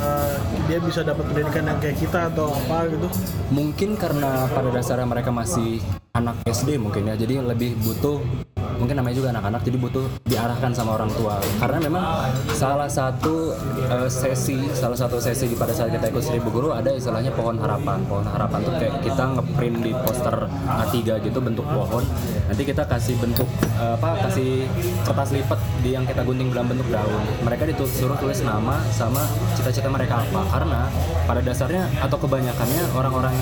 eh, 0.00 0.34
dia 0.64 0.78
bisa 0.80 1.04
dapat 1.04 1.24
pendidikan 1.28 1.64
yang 1.68 1.78
kayak 1.82 1.96
kita 2.00 2.32
atau 2.32 2.56
apa 2.56 2.88
gitu? 2.88 3.08
Mungkin 3.52 4.00
karena 4.00 4.48
pada 4.48 4.68
dasarnya 4.72 5.04
mereka 5.04 5.28
masih 5.28 5.84
anak 6.16 6.40
SD 6.48 6.80
mungkin 6.80 7.04
ya. 7.04 7.14
Jadi 7.20 7.44
lebih 7.44 7.76
butuh 7.84 8.24
mungkin 8.78 8.98
namanya 8.98 9.16
juga 9.16 9.28
anak-anak 9.34 9.60
jadi 9.64 9.78
butuh 9.80 10.06
diarahkan 10.26 10.70
sama 10.74 11.00
orang 11.00 11.10
tua. 11.14 11.38
Karena 11.62 11.78
memang 11.80 12.04
salah 12.52 12.90
satu 12.90 13.54
eh, 13.88 14.08
sesi 14.10 14.68
salah 14.74 14.98
satu 14.98 15.16
sesi 15.22 15.54
pada 15.54 15.72
saat 15.72 15.94
kita 15.94 16.10
ikut 16.10 16.24
seribu 16.24 16.48
guru 16.50 16.68
ada 16.74 16.90
istilahnya 16.92 17.30
pohon 17.32 17.56
harapan. 17.58 18.02
Pohon 18.04 18.26
harapan 18.26 18.58
tuh 18.66 18.74
kayak 18.76 18.94
kita 19.00 19.24
ngeprint 19.38 19.76
di 19.80 19.92
poster 19.94 20.36
A3 20.66 20.94
gitu 21.24 21.38
bentuk 21.40 21.66
pohon. 21.66 22.04
Nanti 22.50 22.62
kita 22.62 22.82
kasih 22.84 23.14
bentuk 23.16 23.48
eh, 23.78 23.94
apa 23.94 24.28
kasih 24.28 24.66
kertas 25.06 25.30
lipat 25.32 25.58
di 25.80 25.94
yang 25.94 26.04
kita 26.04 26.22
gunting 26.26 26.50
dalam 26.50 26.68
bentuk 26.68 26.88
daun. 26.90 27.22
Mereka 27.46 27.70
disuruh 27.70 28.18
tulis 28.18 28.40
nama 28.42 28.82
sama 28.90 29.22
cita-cita 29.54 29.88
mereka 29.88 30.20
apa. 30.20 30.42
Karena 30.50 30.90
pada 31.24 31.40
dasarnya 31.40 31.86
atau 32.02 32.18
kebanyakannya 32.20 32.82
orang-orang 32.94 33.34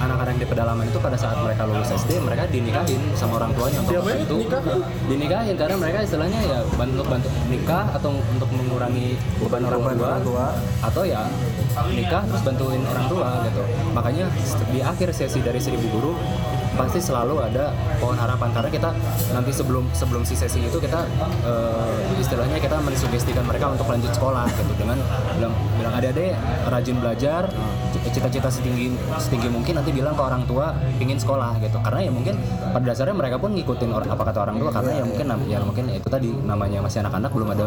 anak-anak 0.00 0.36
di 0.36 0.46
pedalaman 0.46 0.86
itu 0.86 0.98
pada 1.00 1.16
saat 1.16 1.38
mereka 1.40 1.64
lulus 1.64 1.90
SD 1.90 2.20
mereka 2.20 2.44
dinikahin 2.50 3.00
sama 3.16 3.40
orang 3.40 3.52
tuanya 3.54 3.78
untuk 3.82 4.02
bantu 4.04 4.36
Nikah? 4.40 4.62
Dinikahin 5.08 5.56
karena 5.56 5.76
mereka 5.76 5.98
istilahnya 6.04 6.40
ya 6.44 6.58
bantu 6.76 7.02
bantu 7.06 7.28
nikah 7.48 7.86
atau 7.94 8.10
untuk 8.16 8.50
mengurangi 8.52 9.16
beban 9.40 9.62
orang 9.66 9.80
tua, 9.80 10.08
orang 10.08 10.22
tua. 10.24 10.46
atau 10.84 11.02
ya 11.06 11.22
nikah 11.90 12.22
terus 12.26 12.42
bantuin 12.42 12.82
orang 12.84 13.06
tua 13.08 13.28
gitu 13.48 13.62
makanya 13.94 14.26
di 14.70 14.80
akhir 14.80 15.08
sesi 15.14 15.40
dari 15.40 15.60
seribu 15.62 15.86
guru 15.92 16.12
pasti 16.78 17.02
selalu 17.02 17.42
ada 17.42 17.74
pohon 17.98 18.14
harapan 18.14 18.50
karena 18.54 18.70
kita 18.70 18.90
nanti 19.34 19.50
sebelum 19.50 19.84
sebelum 19.90 20.22
si 20.22 20.38
sesi 20.38 20.62
itu 20.62 20.78
kita 20.78 21.02
eh, 21.42 22.20
istilahnya 22.22 22.58
kita 22.62 22.78
mensugestikan 22.80 23.42
mereka 23.46 23.74
untuk 23.74 23.90
lanjut 23.90 24.12
sekolah 24.14 24.46
gitu 24.54 24.72
dengan 24.78 24.98
bilang 25.36 25.54
bilang 25.76 25.94
adik-adik 25.98 26.32
rajin 26.70 26.96
belajar 26.98 27.42
cita-cita 28.10 28.48
setinggi 28.48 28.96
setinggi 29.18 29.48
mungkin 29.52 29.76
nanti 29.76 29.90
bilang 29.92 30.14
ke 30.16 30.22
orang 30.22 30.42
tua 30.48 30.72
pingin 30.96 31.18
sekolah 31.20 31.58
gitu 31.60 31.76
karena 31.82 32.00
ya 32.06 32.10
mungkin 32.14 32.34
pada 32.72 32.84
dasarnya 32.86 33.14
mereka 33.18 33.36
pun 33.36 33.50
ngikutin 33.52 33.90
or- 33.92 34.08
apa 34.08 34.22
kata 34.24 34.38
orang 34.48 34.56
tua 34.56 34.70
karena 34.72 34.90
ya 35.02 35.04
mungkin 35.04 35.26
nam- 35.28 35.46
ya 35.50 35.58
mungkin 35.60 35.84
itu 35.92 36.08
tadi 36.08 36.28
namanya 36.32 36.80
masih 36.80 37.04
anak-anak 37.04 37.30
belum 37.34 37.48
ada 37.52 37.66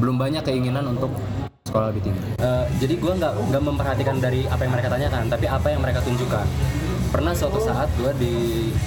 belum 0.00 0.16
banyak 0.16 0.42
keinginan 0.46 0.84
untuk 0.86 1.10
sekolah 1.66 1.90
lebih 1.90 2.08
tinggi. 2.08 2.20
Eh, 2.38 2.64
jadi 2.78 2.94
gue 2.94 3.12
nggak 3.18 3.32
nggak 3.50 3.62
memperhatikan 3.62 4.16
dari 4.22 4.46
apa 4.46 4.62
yang 4.62 4.72
mereka 4.72 4.88
tanyakan, 4.88 5.22
tapi 5.26 5.44
apa 5.50 5.66
yang 5.66 5.80
mereka 5.82 6.00
tunjukkan. 6.06 6.46
Pernah 7.10 7.32
suatu 7.32 7.58
saat 7.62 7.88
gue 7.96 8.12
di 8.18 8.34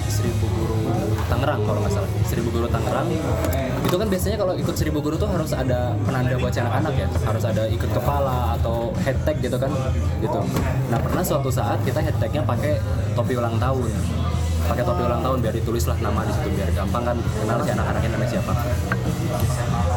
Seribu 0.08 0.46
Guru 0.52 0.82
Tangerang 1.26 1.60
kalau 1.64 1.80
nggak 1.82 1.92
salah. 1.92 2.10
Seribu 2.26 2.48
Guru 2.52 2.66
Tangerang. 2.68 3.08
Itu 3.80 3.96
kan 3.96 4.08
biasanya 4.12 4.36
kalau 4.38 4.54
ikut 4.54 4.74
Seribu 4.76 4.98
Guru 5.00 5.16
tuh 5.16 5.28
harus 5.28 5.50
ada 5.56 5.96
penanda 6.04 6.36
buat 6.36 6.52
anak-anak 6.52 6.94
ya. 6.94 7.08
Harus 7.24 7.44
ada 7.44 7.62
ikut 7.66 7.90
kepala 7.90 8.54
atau 8.60 8.92
head 9.02 9.18
gitu 9.40 9.56
kan. 9.56 9.72
Gitu. 10.20 10.40
Nah 10.92 10.98
pernah 11.00 11.24
suatu 11.24 11.48
saat 11.48 11.80
kita 11.82 12.00
head 12.00 12.16
pakai 12.20 12.78
topi 13.16 13.34
ulang 13.36 13.56
tahun 13.58 13.90
pakai 14.70 14.86
topi 14.86 15.02
ulang 15.02 15.18
tahun 15.18 15.38
biar 15.42 15.54
ditulis 15.58 15.84
lah 15.90 15.98
nama 15.98 16.22
di 16.22 16.30
situ 16.30 16.48
biar 16.54 16.70
gampang 16.70 17.02
kan 17.02 17.16
kenal 17.18 17.58
si 17.66 17.70
anak-anaknya 17.74 18.10
namanya 18.14 18.30
siapa. 18.30 18.52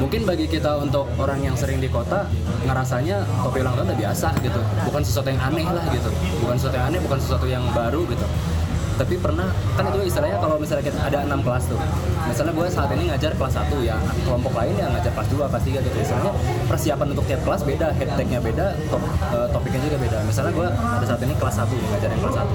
Mungkin 0.02 0.22
bagi 0.26 0.46
kita 0.50 0.72
untuk 0.82 1.06
orang 1.22 1.40
yang 1.46 1.54
sering 1.54 1.78
di 1.78 1.86
kota 1.94 2.26
ngerasanya 2.66 3.22
topi 3.46 3.62
ulang 3.62 3.78
tahun 3.78 3.88
udah 3.94 4.00
biasa 4.02 4.28
gitu. 4.42 4.62
Bukan 4.90 5.02
sesuatu 5.06 5.30
yang 5.30 5.42
aneh 5.46 5.68
lah 5.70 5.86
gitu. 5.94 6.10
Bukan 6.42 6.56
sesuatu 6.58 6.76
yang 6.82 6.88
aneh 6.90 7.00
bukan 7.06 7.20
sesuatu 7.22 7.46
yang 7.46 7.64
baru 7.70 8.02
gitu 8.10 8.26
tapi 8.94 9.18
pernah 9.18 9.50
kan 9.74 9.90
itu 9.90 10.06
istilahnya 10.06 10.38
kalau 10.38 10.56
misalnya 10.62 10.84
kita 10.86 11.00
ada 11.02 11.20
enam 11.26 11.40
kelas 11.42 11.66
tuh. 11.66 11.80
Misalnya 12.24 12.54
gue 12.54 12.68
saat 12.70 12.90
ini 12.94 13.04
ngajar 13.10 13.32
kelas 13.36 13.54
1 13.58 13.82
ya. 13.82 13.96
Kelompok 14.24 14.54
lain 14.54 14.74
yang 14.78 14.92
ngajar 14.94 15.12
kelas 15.12 15.30
2 15.34 15.50
kelas 15.50 15.64
3 15.66 15.86
gitu. 15.86 15.98
Istilahnya 15.98 16.34
persiapan 16.70 17.08
untuk 17.12 17.26
tiap 17.26 17.42
kelas 17.42 17.62
beda 17.66 17.88
head 17.98 18.10
tag-nya 18.14 18.40
beda 18.40 18.66
top, 18.88 19.04
eh, 19.34 19.48
topiknya 19.50 19.80
juga 19.90 19.98
beda. 19.98 20.18
Misalnya 20.26 20.52
gue 20.54 20.68
ada 20.70 21.06
saat 21.06 21.22
ini 21.26 21.34
kelas 21.38 21.56
1 21.58 21.74
ngajarin 21.74 22.20
kelas 22.22 22.36
1 22.38 22.46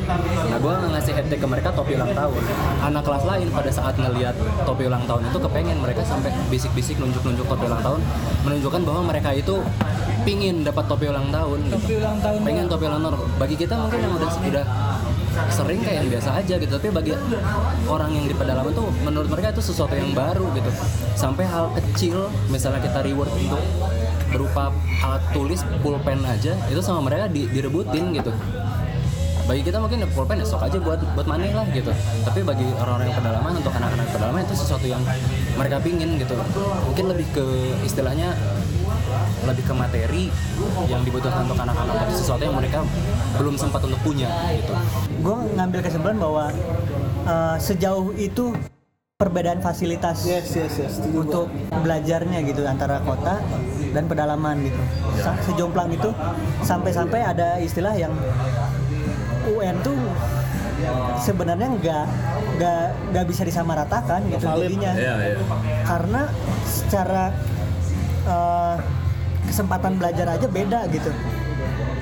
nah 0.49 0.59
gue 0.59 0.75
ngasih 0.95 1.13
head 1.15 1.27
tag 1.29 1.41
ke 1.43 1.49
mereka 1.49 1.69
topi 1.75 1.93
ulang 1.99 2.13
tahun. 2.15 2.43
Anak 2.87 3.03
kelas 3.05 3.25
lain 3.27 3.47
pada 3.51 3.71
saat 3.71 3.95
ngelihat 3.99 4.35
topi 4.63 4.83
ulang 4.87 5.05
tahun 5.05 5.23
itu 5.29 5.39
kepengen 5.39 5.79
mereka 5.83 6.03
sampai 6.07 6.31
bisik-bisik 6.49 6.97
nunjuk-nunjuk 7.03 7.47
topi 7.47 7.65
ulang 7.67 7.83
tahun 7.83 8.01
menunjukkan 8.47 8.83
bahwa 8.87 9.03
mereka 9.11 9.31
itu 9.35 9.61
pingin 10.25 10.61
dapat 10.61 10.85
topi 10.89 11.07
ulang 11.09 11.29
tahun 11.33 11.59
gitu. 11.69 11.77
Topi 11.79 11.95
ulang 12.01 12.19
tahun 12.21 12.39
pengen 12.45 12.65
topi 12.69 12.85
ulang 12.85 13.03
tahun. 13.05 13.17
Bagi 13.41 13.57
kita 13.57 13.75
mungkin 13.81 13.99
yang 14.01 14.13
udah 14.17 14.31
udah 14.49 14.65
sering 15.49 15.81
kayak 15.83 16.11
biasa 16.11 16.43
aja 16.43 16.55
gitu. 16.59 16.73
Tapi 16.75 16.89
bagi 16.91 17.13
orang 17.87 18.11
yang 18.15 18.27
di 18.27 18.35
pedalaman 18.35 18.73
tuh 18.75 18.91
menurut 19.07 19.29
mereka 19.31 19.55
itu 19.55 19.63
sesuatu 19.63 19.95
yang 19.95 20.13
baru 20.13 20.47
gitu. 20.59 20.71
Sampai 21.15 21.47
hal 21.47 21.71
kecil 21.75 22.29
misalnya 22.51 22.83
kita 22.83 23.03
reward 23.07 23.31
untuk 23.35 23.63
berupa 24.29 24.75
alat 25.01 25.25
tulis 25.33 25.65
pulpen 25.81 26.21
aja 26.29 26.53
itu 26.69 26.81
sama 26.85 27.09
mereka 27.09 27.33
di- 27.33 27.49
direbutin 27.49 28.13
gitu. 28.13 28.33
Bagi 29.49 29.65
kita 29.65 29.81
mungkin 29.81 30.05
pulpen 30.13 30.37
ya 30.37 30.45
sok 30.45 30.69
aja 30.69 30.77
buat 30.77 31.01
buat 31.17 31.25
money 31.25 31.57
lah 31.57 31.65
gitu. 31.73 31.89
Tapi 32.29 32.45
bagi 32.45 32.69
orang-orang 32.77 33.09
yang 33.09 33.17
pedalaman 33.17 33.53
untuk 33.57 33.73
anak-anak 33.73 34.07
pedalaman 34.13 34.41
itu 34.45 34.55
sesuatu 34.61 34.85
yang 34.85 35.01
mereka 35.57 35.81
pingin 35.81 36.21
gitu. 36.21 36.37
Mungkin 36.85 37.05
lebih 37.09 37.27
ke 37.33 37.45
istilahnya 37.81 38.37
lebih 39.45 39.65
ke 39.65 39.75
materi 39.75 40.25
yang 40.87 41.03
dibutuhkan 41.03 41.49
untuk 41.49 41.59
anak-anak 41.59 41.95
tapi 42.05 42.13
sesuatu 42.13 42.43
yang 42.45 42.57
mereka 42.57 42.85
belum 43.37 43.55
sempat 43.57 43.81
untuk 43.85 44.01
punya 44.03 44.29
gitu. 44.55 44.73
Gue 45.21 45.37
ngambil 45.57 45.81
kesimpulan 45.83 46.19
bahwa 46.19 46.45
eh, 47.25 47.57
sejauh 47.59 48.13
itu 48.15 48.53
perbedaan 49.19 49.59
fasilitas 49.59 50.23
Yes, 50.23 50.55
yes, 50.55 50.79
yes. 50.79 50.95
Untuk 51.11 51.51
belajarnya 51.75 52.39
gitu 52.47 52.63
antara 52.63 53.03
kota 53.03 53.43
dan 53.91 54.07
pedalaman 54.07 54.63
gitu. 54.63 54.79
Sa- 55.19 55.39
sejomplang 55.43 55.91
itu 55.91 56.15
sampai-sampai 56.63 57.21
ada 57.27 57.59
istilah 57.59 57.99
yang 57.99 58.15
UN 59.49 59.75
tuh 59.83 59.99
sebenarnya 61.19 61.69
nggak 61.83 62.05
nggak 62.59 62.85
nggak 63.11 63.25
bisa 63.27 63.43
disamaratakan 63.43 64.23
gitu 64.31 64.47
jadinya. 64.47 64.93
Iya, 64.95 65.15
iya. 65.35 65.37
karena 65.83 66.23
secara 66.63 67.35
eh, 68.29 68.75
kesempatan 69.49 69.97
belajar 69.97 70.29
aja 70.29 70.47
beda 70.47 70.85
gitu. 70.93 71.11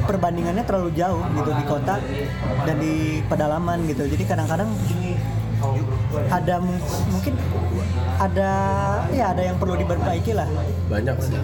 Perbandingannya 0.07 0.62
terlalu 0.62 0.91
jauh 0.95 1.18
gitu 1.35 1.51
di 1.51 1.64
kota 1.66 1.99
dan 2.62 2.77
di 2.79 3.22
pedalaman 3.27 3.87
gitu. 3.87 4.07
Jadi 4.07 4.22
kadang-kadang 4.22 4.70
ada 6.31 6.55
mung- 6.62 6.85
mungkin 7.11 7.35
ada 8.16 8.51
ya 9.11 9.35
ada 9.35 9.43
yang 9.43 9.59
perlu 9.59 9.74
diperbaiki 9.74 10.33
lah. 10.35 10.47
Banyak 10.87 11.16
sih. 11.22 11.35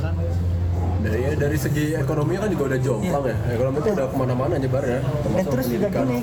Dari 1.02 1.18
ya, 1.18 1.34
dari 1.34 1.58
segi 1.58 1.98
ekonomi 1.98 2.38
kan 2.38 2.46
juga 2.46 2.70
udah 2.70 2.78
jomplang 2.78 3.24
ya. 3.26 3.36
Ekonomi 3.50 3.76
itu 3.82 3.90
udah 3.90 4.06
ke 4.06 4.14
mana-mana 4.14 4.54
nyebar 4.54 4.84
ya. 4.86 5.00
Dan 5.26 5.44
terus 5.50 5.66
juga 5.66 5.88
gini 5.90 6.18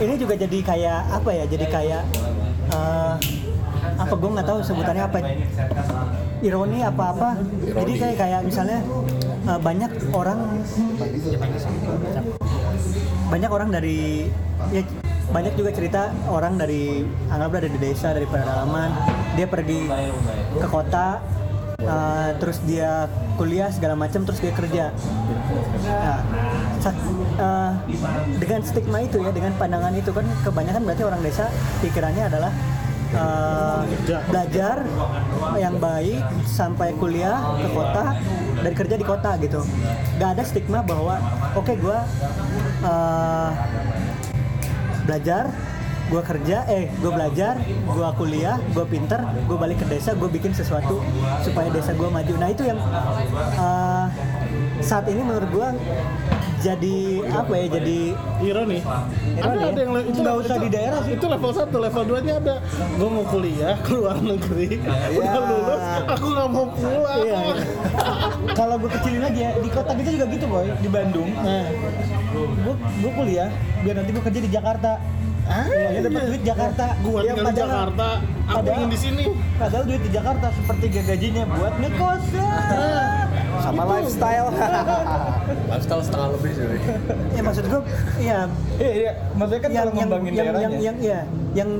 ini 0.00 0.14
juga 0.16 0.34
jadi 0.40 0.58
kayak 0.64 1.00
apa 1.12 1.30
ya 1.36 1.44
jadi 1.44 1.66
kayak 1.68 2.02
eh, 2.72 3.14
apa 4.00 4.14
gue 4.16 4.30
nggak 4.32 4.48
tahu 4.48 4.58
sebutannya 4.64 5.04
apa 5.04 5.18
ironi 6.44 6.84
apa 6.84 7.04
apa 7.16 7.28
jadi 7.64 7.92
kayak 7.96 8.16
kayak 8.20 8.40
misalnya 8.44 8.78
eh, 9.48 9.60
banyak 9.60 9.90
orang 10.12 10.38
banyak 13.26 13.50
orang 13.50 13.68
dari 13.74 14.30
ya 14.70 14.82
banyak 15.26 15.58
juga 15.58 15.70
cerita 15.74 16.14
orang 16.30 16.54
dari 16.54 17.02
anggaplah 17.30 17.66
dari 17.66 17.78
desa 17.82 18.14
dari 18.14 18.26
pedalaman. 18.30 18.90
Dia 19.34 19.46
pergi 19.50 19.90
ke 20.56 20.68
kota 20.70 21.18
uh, 21.82 22.30
terus 22.38 22.62
dia 22.62 23.10
kuliah 23.34 23.68
segala 23.74 23.98
macam 23.98 24.22
terus 24.22 24.38
dia 24.38 24.54
kerja. 24.54 24.94
Nah, 25.82 26.22
uh, 27.36 27.72
dengan 28.38 28.60
stigma 28.62 29.02
itu 29.02 29.18
ya 29.18 29.34
dengan 29.34 29.52
pandangan 29.58 29.92
itu 29.98 30.14
kan 30.14 30.24
kebanyakan 30.46 30.82
berarti 30.86 31.02
orang 31.04 31.20
desa 31.26 31.50
pikirannya 31.82 32.24
adalah 32.30 32.52
uh, 33.14 33.82
belajar 34.30 34.82
yang 35.60 35.76
baik 35.78 36.22
sampai 36.48 36.96
kuliah 36.96 37.38
ke 37.60 37.68
kota 37.70 38.04
dan 38.62 38.72
kerja 38.72 38.96
di 38.98 39.04
kota 39.06 39.30
gitu. 39.38 39.60
Gak 40.18 40.30
ada 40.38 40.42
stigma 40.42 40.80
bahwa 40.82 41.20
oke 41.54 41.72
gua 41.78 42.02
uh, 42.82 43.50
belajar 45.06 45.54
gue 46.06 46.22
kerja 46.22 46.62
eh 46.70 46.86
gue 47.02 47.10
belajar 47.10 47.58
gue 47.66 48.08
kuliah 48.14 48.62
gue 48.70 48.86
pinter 48.86 49.18
gue 49.26 49.58
balik 49.58 49.82
ke 49.82 49.86
desa 49.90 50.14
gue 50.14 50.30
bikin 50.30 50.54
sesuatu 50.54 51.02
supaya 51.42 51.66
desa 51.66 51.98
gue 51.98 52.06
maju. 52.06 52.34
Nah 52.38 52.48
itu 52.54 52.62
yang 52.62 52.78
uh, 53.58 54.06
saat 54.78 55.10
ini 55.10 55.26
menurut 55.26 55.50
gue 55.50 55.68
jadi 56.56 56.96
apa 57.28 57.52
ya 57.52 57.66
jadi 57.76 57.98
Ironi. 58.40 58.78
Ada, 58.80 59.48
ya? 59.52 59.66
ada 59.68 59.80
yang 59.80 59.92
itu 60.02 60.18
Nggak 60.20 60.36
usah 60.40 60.56
di 60.56 60.68
daerah 60.68 61.00
sih. 61.04 61.12
Itu 61.14 61.26
level 61.26 61.52
1, 61.52 61.68
level 61.68 62.02
2 62.06 62.26
nya 62.26 62.34
ada. 62.38 62.54
Gue 62.96 63.08
mau 63.08 63.24
kuliah 63.24 63.74
ke 63.84 63.92
luar 63.92 64.16
negeri. 64.18 64.80
Udah 65.12 65.42
lulus, 65.42 65.82
aku 66.08 66.26
nggak 66.32 66.48
mau 66.48 66.66
pulang. 66.72 67.20
Iya. 67.20 67.40
Kalau 68.52 68.74
gue 68.80 68.90
kecilin 68.90 69.22
lagi 69.22 69.40
ya, 69.42 69.50
di 69.56 69.68
kota 69.68 69.92
kita 69.92 70.10
juga 70.12 70.26
gitu 70.28 70.46
boy, 70.46 70.66
di 70.80 70.88
Bandung. 70.88 71.28
Nah, 71.36 71.66
gue 72.34 72.74
gue 72.74 73.12
kuliah 73.12 73.48
biar 73.80 73.94
nanti 73.96 74.10
gue 74.10 74.22
kerja 74.22 74.40
di 74.40 74.50
Jakarta. 74.50 74.92
Ah, 75.46 75.62
Ya 75.70 76.02
dapat 76.02 76.26
duit 76.26 76.42
Jakarta. 76.42 76.84
Gua 77.06 77.22
Ya, 77.22 77.30
tinggal 77.30 77.54
di 77.54 77.62
Jakarta, 77.62 78.08
aku 78.18 78.50
padahal- 78.50 78.78
ingin 78.82 78.90
di 78.90 78.98
sini. 78.98 79.24
Padahal 79.54 79.84
duit 79.86 80.02
di 80.02 80.10
Jakarta 80.10 80.46
seperti 80.50 80.84
gajinya 80.90 81.44
buat 81.46 81.74
ngekos. 81.78 82.24
Sama 83.66 83.82
lifestyle 83.90 84.48
lifestyle 85.74 86.02
setengah 86.06 86.28
lebih 86.38 86.50
sih 86.54 86.66
ya 87.34 87.42
maksud 87.42 87.64
gue 87.66 87.82
ya 88.22 88.38
Iya, 88.76 88.92
iya. 88.92 89.12
Maksudnya 89.34 89.62
kan 89.64 89.70
yang 89.72 89.80
kalau 89.80 89.90
yang 89.90 89.98
ngembangin 90.06 90.32
yang, 90.32 90.46
daerahnya. 90.46 90.68
yang 90.68 90.74
yang 90.84 90.96
ya 91.00 91.20
yang 91.56 91.70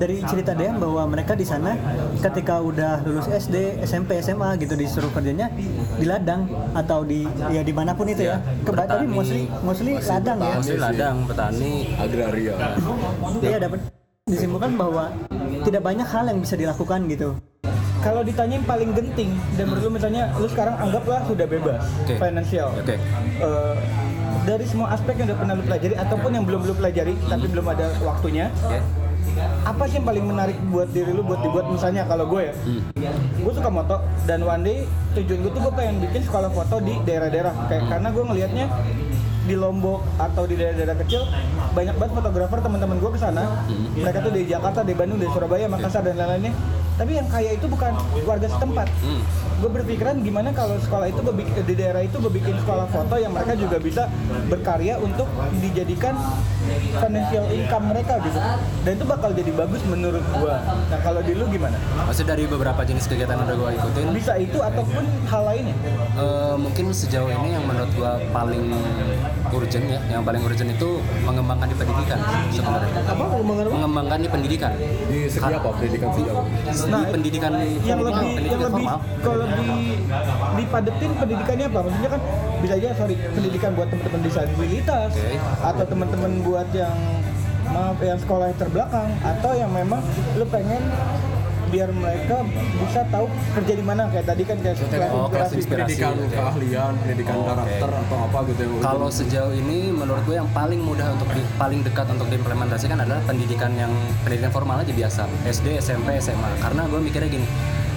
dari 0.00 0.16
cerita 0.24 0.56
dia 0.56 0.72
bahwa 0.72 1.02
mereka 1.12 1.36
di 1.36 1.44
sana 1.44 1.76
ketika 2.24 2.56
udah 2.64 3.04
lulus 3.04 3.28
SD, 3.28 3.84
SMP, 3.84 4.16
SMA 4.24 4.56
gitu 4.56 4.72
disuruh 4.72 5.12
kerjanya 5.12 5.52
di 6.00 6.08
ladang 6.08 6.48
atau 6.72 7.04
di 7.04 7.28
ya 7.52 7.60
di 7.60 7.72
mana 7.76 7.92
pun 7.92 8.08
itu 8.08 8.24
ya. 8.24 8.40
Keba 8.64 8.88
tapi 8.88 9.04
bertani. 9.04 9.12
mostly 9.12 9.42
mostly 9.60 9.92
ladang 10.00 10.38
ya. 10.40 10.54
Mostly 10.56 10.78
ladang, 10.80 11.16
petani, 11.28 11.72
agraria 12.00 12.54
Iya 13.44 13.58
dapat 13.60 13.78
disimpulkan 14.24 14.72
bahwa 14.78 15.04
tidak 15.68 15.82
banyak 15.84 16.08
hal 16.08 16.24
yang 16.32 16.38
bisa 16.40 16.54
dilakukan 16.56 17.00
gitu. 17.10 17.36
Kalau 18.00 18.20
ditanya 18.20 18.56
yang 18.56 18.64
paling 18.64 18.90
genting 18.90 19.30
dan 19.54 19.64
menurut 19.66 19.82
lu 19.82 19.90
misalnya 19.92 20.32
lu 20.34 20.46
sekarang 20.46 20.74
anggaplah 20.74 21.20
sudah 21.24 21.46
bebas 21.46 21.80
Oke. 22.00 22.14
finansial 22.16 22.68
Oke. 22.74 22.96
Eh, 23.36 23.74
dari 24.42 24.64
semua 24.64 24.88
aspek 24.90 25.14
yang 25.14 25.28
udah 25.28 25.38
pernah 25.38 25.54
lu 25.54 25.62
pelajari 25.62 25.94
ataupun 25.94 26.30
yang 26.32 26.44
belum 26.44 26.60
lu 26.62 26.72
pelajari 26.72 27.14
tapi 27.26 27.46
belum 27.46 27.66
ada 27.66 27.92
waktunya 28.00 28.48
Oke. 28.58 28.80
apa 29.62 29.82
sih 29.84 29.94
yang 29.94 30.06
paling 30.06 30.24
menarik 30.24 30.56
buat 30.66 30.88
diri 30.88 31.12
lu 31.12 31.20
buat 31.20 31.40
dibuat 31.40 31.68
misalnya 31.68 32.02
kalau 32.04 32.24
gue 32.26 32.42
ya 32.42 32.54
Hmm. 32.60 32.82
gue 33.36 33.52
suka 33.52 33.68
moto 33.68 33.96
dan 34.24 34.40
one 34.40 34.62
day 34.62 34.78
tujuan 35.14 35.38
gue 35.40 35.50
tuh 35.50 35.60
gue 35.60 35.72
pengen 35.74 35.96
bikin 36.00 36.22
sekolah 36.22 36.50
foto 36.50 36.76
di 36.78 36.94
daerah-daerah 37.02 37.52
kayak 37.66 37.84
karena 37.86 38.08
gue 38.10 38.22
ngelihatnya 38.22 38.66
di 39.46 39.54
Lombok 39.56 40.04
atau 40.20 40.44
di 40.44 40.54
daerah-daerah 40.58 40.96
kecil 41.00 41.24
banyak 41.72 41.96
banget 41.96 42.12
fotografer 42.18 42.58
teman-teman 42.60 42.96
gue 43.00 43.10
ke 43.14 43.20
sana. 43.20 43.64
Mereka 43.96 44.18
tuh 44.20 44.32
dari 44.34 44.46
Jakarta 44.46 44.80
dari 44.84 44.96
Bandung 44.98 45.18
dari 45.20 45.30
Surabaya 45.32 45.66
Makassar 45.70 46.02
dan 46.04 46.18
lain-lainnya. 46.18 46.52
Tapi 47.00 47.16
yang 47.16 47.28
kaya 47.32 47.56
itu 47.56 47.64
bukan 47.64 47.96
warga 48.28 48.44
setempat. 48.44 48.88
Hmm. 49.00 49.22
gue 49.60 49.68
berpikiran 49.68 50.24
gimana 50.24 50.56
kalau 50.56 50.80
sekolah 50.80 51.12
itu 51.12 51.20
gue 51.20 51.36
bikin 51.36 51.52
di 51.68 51.76
daerah 51.76 52.00
itu 52.00 52.16
gue 52.16 52.32
bikin 52.32 52.56
sekolah 52.64 52.88
foto 52.88 53.20
yang 53.20 53.28
mereka 53.28 53.52
juga 53.52 53.76
bisa 53.76 54.08
berkarya 54.48 54.96
untuk 54.96 55.28
dijadikan 55.60 56.16
financial 56.96 57.44
income 57.52 57.92
mereka 57.92 58.16
gitu. 58.24 58.40
Dan 58.88 58.96
itu 58.96 59.04
bakal 59.04 59.36
jadi 59.36 59.52
bagus 59.52 59.84
menurut 59.84 60.24
gue 60.24 60.54
nah 60.64 61.00
kalau 61.04 61.20
di 61.20 61.36
lu 61.36 61.44
gimana? 61.52 61.76
Maksudnya 62.08 62.40
dari 62.40 62.48
beberapa 62.48 62.80
jenis 62.88 63.04
kegiatan 63.04 63.36
yang 63.36 63.52
udah 63.52 63.56
gue 63.60 63.70
ikutin, 63.84 64.06
bisa 64.16 64.32
itu 64.40 64.58
ataupun 64.64 65.04
hal 65.28 65.42
lainnya? 65.44 65.76
Eh, 66.16 66.56
mungkin 66.56 66.84
sejauh 66.96 67.28
ini 67.28 67.48
yang 67.52 67.64
menurut 67.68 67.92
gua 68.00 68.16
paling 68.32 68.72
urgent 69.50 69.84
ya, 69.86 70.00
yang 70.08 70.22
paling 70.22 70.42
urgent 70.42 70.70
itu 70.70 70.88
mengembangkan 71.26 71.66
di 71.66 71.76
pendidikan 71.76 72.18
sebenarnya. 72.50 72.92
Apa 73.02 73.24
pengembangan 73.26 73.64
apa? 73.66 73.74
Mengembangkan 73.74 74.18
di 74.22 74.28
pendidikan. 74.30 74.72
Di 75.10 75.18
segi 75.26 75.52
apa 75.52 75.68
pendidikan 75.74 76.08
sejauh? 76.14 76.44
Di 76.46 77.10
pendidikan 77.10 77.50
Nah, 77.50 77.66
yang 77.82 77.98
lebih 78.00 78.14
yang 78.14 78.36
pendidikan 78.36 78.58
lebih 78.70 78.84
formal. 78.86 78.98
kalau 79.20 79.46
di 79.50 79.68
dipadetin 80.54 81.10
pendidikannya 81.18 81.66
apa 81.66 81.78
maksudnya 81.82 82.10
kan 82.10 82.22
bisa 82.60 82.74
aja 82.78 82.88
sorry 82.94 83.16
pendidikan 83.34 83.70
buat 83.74 83.88
teman-teman 83.90 84.20
disabilitas 84.22 85.10
Oke. 85.16 85.34
atau 85.60 85.84
teman-teman 85.88 86.32
buat 86.46 86.68
yang 86.70 86.96
maaf 87.66 87.98
yang 87.98 88.18
sekolah 88.18 88.46
terbelakang 88.54 89.10
atau 89.22 89.52
yang 89.54 89.70
memang 89.70 90.02
lu 90.36 90.44
pengen 90.46 90.82
biar 91.70 91.88
mereka 91.88 92.42
bisa 92.76 93.06
tahu 93.06 93.26
kerja 93.54 93.72
di 93.72 93.84
mana 93.84 94.10
kayak 94.10 94.26
tadi 94.26 94.42
kan 94.42 94.58
kayak 94.58 94.76
kelas 94.76 95.10
Oh, 95.10 95.26
kelas 95.26 95.50
inspirasi. 95.50 95.56
inspirasi. 95.56 95.94
pendidikan 95.96 96.12
gitu 96.12 96.26
ya. 96.26 96.38
keahlian, 96.40 96.92
pendidikan 96.98 97.34
Oh, 97.34 97.46
karakter 97.46 97.90
atau 97.96 98.16
apa 98.20 98.38
gitu 98.44 98.60
yang 98.60 98.72
Kalau 98.80 99.08
sejauh 99.08 99.52
ini 99.52 99.78
menurut 99.90 100.22
gue 100.24 100.36
yang 100.36 100.50
paling 100.50 100.80
mudah 100.80 101.06
untuk 101.12 101.30
di- 101.30 101.46
paling 101.54 101.80
dekat 101.80 102.06
untuk 102.08 102.26
diimplementasikan 102.26 102.98
adalah 102.98 103.22
pendidikan 103.24 103.70
yang 103.72 103.92
pendidikan 104.20 104.50
formal 104.50 104.78
aja 104.78 104.90
biasa 104.90 105.22
SD, 105.44 105.78
SMP, 105.78 106.18
SMA. 106.18 106.50
Karena 106.58 106.84
gue 106.84 106.98
mikirnya 106.98 107.30
gini, 107.30 107.46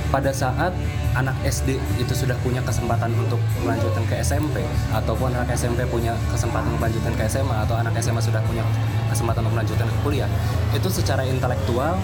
pada 0.07 0.29
saat 0.29 0.69
anak 1.13 1.33
SD 1.43 1.73
itu 1.95 2.13
sudah 2.15 2.37
punya 2.39 2.61
kesempatan 2.61 3.09
untuk 3.15 3.37
melanjutkan 3.59 4.01
ke 4.03 4.17
SMP 4.19 4.61
ataupun 4.91 5.29
anak 5.31 5.49
SMP 5.51 5.85
punya 5.85 6.13
kesempatan 6.27 6.69
untuk 6.69 6.81
melanjutkan 6.81 7.13
ke 7.13 7.25
SMA 7.27 7.57
atau 7.59 7.75
anak 7.75 7.93
SMA 7.97 8.17
sudah 8.17 8.41
punya 8.43 8.61
kesempatan 9.09 9.41
untuk 9.41 9.53
melanjutkan 9.55 9.85
ke 9.85 9.97
kuliah, 10.01 10.29
itu 10.69 10.85
secara 10.87 11.21
intelektual 11.23 11.97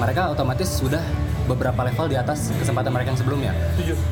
mereka 0.00 0.32
otomatis 0.32 0.80
sudah 0.80 1.04
beberapa 1.44 1.84
level 1.84 2.08
di 2.08 2.16
atas 2.16 2.48
kesempatan 2.56 2.88
mereka 2.88 3.12
yang 3.12 3.20
sebelumnya. 3.20 3.52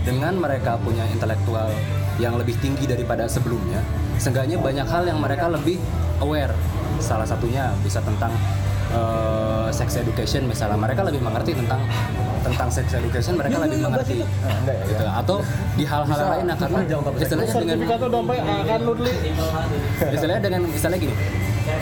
Dengan 0.05 0.36
mereka 0.36 0.76
punya 0.76 1.09
intelektual 1.09 1.72
yang 2.20 2.36
lebih 2.36 2.61
tinggi 2.61 2.84
daripada 2.84 3.24
sebelumnya, 3.30 3.80
seenggaknya 4.20 4.61
banyak 4.61 4.84
hal 4.84 5.09
yang 5.09 5.18
mereka 5.22 5.49
lebih 5.49 5.80
aware. 6.20 6.53
Salah 7.01 7.24
satunya 7.24 7.72
bisa 7.80 8.03
tentang 8.03 8.34
eh, 8.91 9.68
sex 9.70 9.97
education 9.97 10.51
misalnya, 10.51 10.76
mereka 10.76 11.07
lebih 11.07 11.22
mengerti 11.24 11.57
tentang 11.57 11.80
tentang 12.43 12.68
sex 12.68 12.86
education, 12.93 13.39
mereka 13.39 13.57
Yuk, 13.59 13.64
lebih 13.70 13.78
yuk, 13.78 13.86
mengerti. 13.86 14.16
Ah, 14.22 14.57
enggak 14.62 14.76
ya, 14.76 14.84
Gitu. 14.91 15.05
Atau 15.07 15.36
di 15.78 15.84
hal-hal 15.86 16.18
lain, 16.18 16.45
nah, 16.47 16.57
karena 16.59 16.78
istilahnya 17.22 17.55
dengan 17.55 17.78
istilahnya 20.14 20.43
dengan 20.43 20.61
misalnya 20.66 20.99
gini 20.99 21.14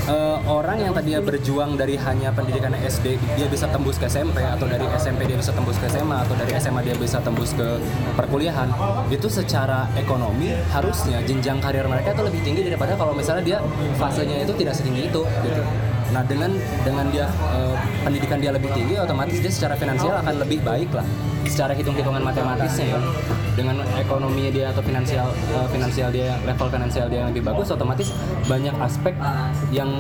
eh, 0.07 0.39
orang 0.47 0.79
yang 0.83 0.93
tadinya 0.95 1.21
berjuang 1.23 1.75
dari 1.75 1.99
hanya 1.99 2.31
pendidikan 2.31 2.73
SD 2.75 3.19
dia 3.37 3.47
bisa 3.51 3.67
tembus 3.71 3.99
ke 3.99 4.07
SMP 4.07 4.43
atau 4.43 4.67
dari 4.67 4.87
SMP 4.97 5.27
dia 5.27 5.39
bisa 5.39 5.53
tembus 5.53 5.77
ke 5.79 5.87
SMA 5.91 6.17
atau 6.23 6.35
dari 6.39 6.53
SMA 6.59 6.81
dia 6.87 6.95
bisa 6.97 7.19
tembus 7.21 7.51
ke 7.53 7.79
perkuliahan. 8.15 8.71
Itu 9.11 9.27
secara 9.27 9.91
ekonomi 9.99 10.55
harusnya 10.71 11.23
jenjang 11.27 11.59
karir 11.59 11.87
mereka 11.91 12.15
itu 12.15 12.23
lebih 12.23 12.41
tinggi 12.47 12.63
daripada 12.67 12.95
kalau 12.95 13.13
misalnya 13.13 13.45
dia 13.45 13.59
fasenya 13.99 14.47
itu 14.47 14.53
tidak 14.55 14.75
setinggi 14.79 15.11
itu 15.11 15.23
gitu 15.43 15.63
nah 16.15 16.23
dengan 16.23 16.51
dengan 16.87 17.07
dia 17.11 17.27
eh, 17.51 17.75
pendidikan 18.07 18.39
dia 18.39 18.51
lebih 18.55 18.71
tinggi 18.71 18.95
otomatis 18.95 19.39
dia 19.43 19.53
secara 19.53 19.75
finansial 19.75 20.23
akan 20.23 20.35
lebih 20.43 20.63
baik 20.63 20.91
lah. 20.95 21.07
Secara 21.47 21.79
hitung-hitungan 21.79 22.27
matematisnya 22.27 22.99
ya. 22.99 23.01
Dengan 23.57 23.81
ekonomi 23.97 24.53
dia 24.53 24.69
atau 24.75 24.83
finansial 24.85 25.33
eh, 25.33 25.69
finansial 25.71 26.09
dia 26.15 26.37
level 26.47 26.69
finansial 26.69 27.07
dia 27.11 27.25
yang 27.25 27.31
lebih 27.35 27.43
bagus 27.47 27.73
otomatis 27.73 28.13
banyak 28.47 28.75
aspek 28.83 29.15
yang 29.75 29.91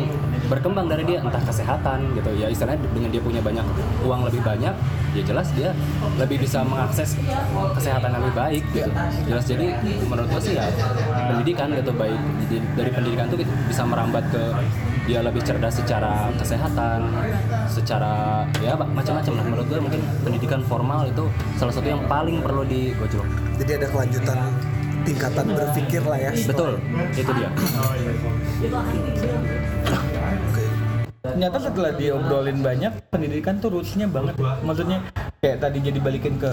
berkembang 0.46 0.86
dari 0.86 1.02
dia. 1.06 1.22
Entah 1.22 1.42
kesehatan 1.42 2.14
gitu 2.14 2.30
ya. 2.38 2.50
Istilahnya 2.50 2.82
dengan 2.94 3.10
dia 3.10 3.22
punya 3.22 3.40
banyak 3.42 3.66
uang 4.06 4.20
lebih 4.30 4.42
banyak 4.46 4.74
ya 5.16 5.22
jelas 5.24 5.48
dia 5.56 5.72
lebih 6.20 6.44
bisa 6.44 6.60
mengakses 6.60 7.16
kesehatan 7.74 8.14
yang 8.14 8.22
lebih 8.22 8.36
baik 8.36 8.64
gitu. 8.74 8.90
Jelas. 9.26 9.44
Jadi 9.46 9.66
menurut 10.06 10.28
gue 10.30 10.42
sih 10.42 10.54
ya 10.54 10.66
pendidikan 11.26 11.72
gitu 11.72 11.90
baik 11.96 12.20
Jadi 12.46 12.56
dari 12.76 12.90
pendidikan 12.92 13.26
tuh 13.32 13.38
bisa 13.42 13.82
merambat 13.82 14.24
ke 14.30 14.42
dia 15.06 15.22
lebih 15.22 15.38
cerdas 15.46 15.78
secara 15.78 16.34
kesehatan 16.34 17.14
secara 17.70 18.42
ya 18.58 18.74
macam-macam 18.74 19.32
lah. 19.38 19.44
Menurut 19.46 19.66
gue 19.70 19.78
mungkin 19.78 20.00
pendidikan 20.26 20.60
formal 20.66 21.06
itu 21.06 21.24
salah 21.54 21.70
satu 21.70 21.86
yang 21.86 22.02
paling 22.10 22.42
perlu 22.42 22.66
digojlok 22.66 23.26
Jadi 23.62 23.70
ada 23.78 23.86
kelanjutan 23.86 24.38
tingkatan 25.06 25.46
berpikir 25.54 26.02
lah 26.02 26.18
ya. 26.18 26.32
betul 26.34 26.82
itu 27.14 27.30
dia. 27.30 27.48
Ternyata 31.22 31.58
setelah 31.62 31.92
diobrolin 31.94 32.58
banyak 32.58 32.92
pendidikan 33.10 33.62
tuh 33.62 33.78
rootsnya 33.78 34.10
banget. 34.10 34.34
Maksudnya 34.66 34.98
kayak 35.38 35.62
tadi 35.62 35.78
jadi 35.78 35.98
balikin 36.02 36.34
ke 36.42 36.50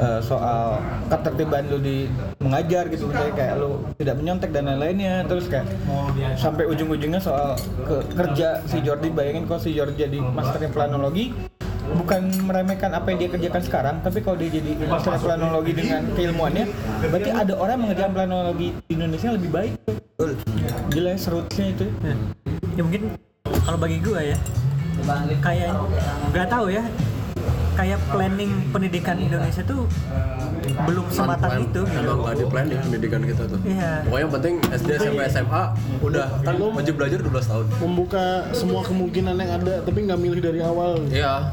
eh, 0.00 0.20
soal 0.24 0.80
ketertiban 1.12 1.68
lu 1.68 1.78
di 1.78 2.08
mengajar 2.40 2.88
gitu. 2.88 3.06
Misalnya 3.12 3.34
kayak 3.36 3.54
lu 3.60 3.70
tidak 4.00 4.14
menyontek 4.16 4.50
dan 4.50 4.64
lain-lainnya. 4.66 5.28
Terus 5.28 5.46
kayak 5.46 5.68
sampai 6.40 6.64
ujung-ujungnya 6.66 7.20
soal 7.20 7.54
ke 7.84 7.96
kerja 8.16 8.64
si 8.64 8.80
Jordi. 8.80 9.12
Bayangin 9.12 9.44
kalau 9.44 9.60
si 9.60 9.76
Jordi 9.76 9.94
jadi 10.00 10.18
masternya 10.18 10.72
planologi 10.72 11.36
bukan 11.90 12.30
meremehkan 12.46 12.94
apa 12.94 13.10
yang 13.10 13.18
dia 13.18 13.30
kerjakan 13.34 13.62
sekarang 13.66 13.96
tapi 13.98 14.22
kalau 14.22 14.38
dia 14.38 14.62
jadi 14.62 14.78
master 14.86 15.18
planologi 15.18 15.72
dengan 15.74 16.06
keilmuannya 16.14 16.70
berarti 17.02 17.30
ada 17.34 17.52
orang 17.58 17.74
yang 17.74 17.82
mengerjakan 17.82 18.12
planologi 18.14 18.68
di 18.86 18.92
Indonesia 18.94 19.28
lebih 19.34 19.50
baik. 19.50 19.72
Tuh 20.14 20.36
jelas 20.94 21.26
rootsnya 21.26 21.66
itu 21.74 21.86
ya. 22.04 22.14
Mungkin 22.78 23.02
kalau 23.66 23.78
bagi 23.80 23.98
gua 23.98 24.20
ya 24.22 24.38
kayak 25.42 25.74
nggak 26.30 26.46
tahu 26.46 26.66
ya 26.70 26.84
kayak 27.80 27.98
planning 28.12 28.52
pendidikan 28.68 29.16
Indonesia 29.16 29.62
tuh 29.64 29.88
belum 30.84 31.06
sematang 31.08 31.50
Plan- 31.50 31.64
itu 31.64 31.80
gitu. 31.88 32.04
Emang 32.04 32.18
nggak 32.20 32.36
di 32.36 32.44
planning 32.44 32.80
pendidikan 32.84 33.20
kita 33.24 33.42
tuh. 33.48 33.60
Iya. 33.64 33.90
Pokoknya 34.04 34.20
yang 34.20 34.32
penting 34.36 34.54
SD, 34.68 34.90
SMP, 35.00 35.20
SMA 35.32 35.62
udah 36.04 36.26
kan 36.44 36.54
wajib 36.60 36.94
belajar 37.00 37.18
12 37.24 37.48
tahun. 37.48 37.64
Membuka 37.80 38.24
semua 38.52 38.80
kemungkinan 38.84 39.34
yang 39.40 39.52
ada 39.64 39.74
tapi 39.80 39.98
nggak 40.04 40.20
milih 40.20 40.40
dari 40.44 40.60
awal. 40.60 41.00
Iya. 41.08 41.48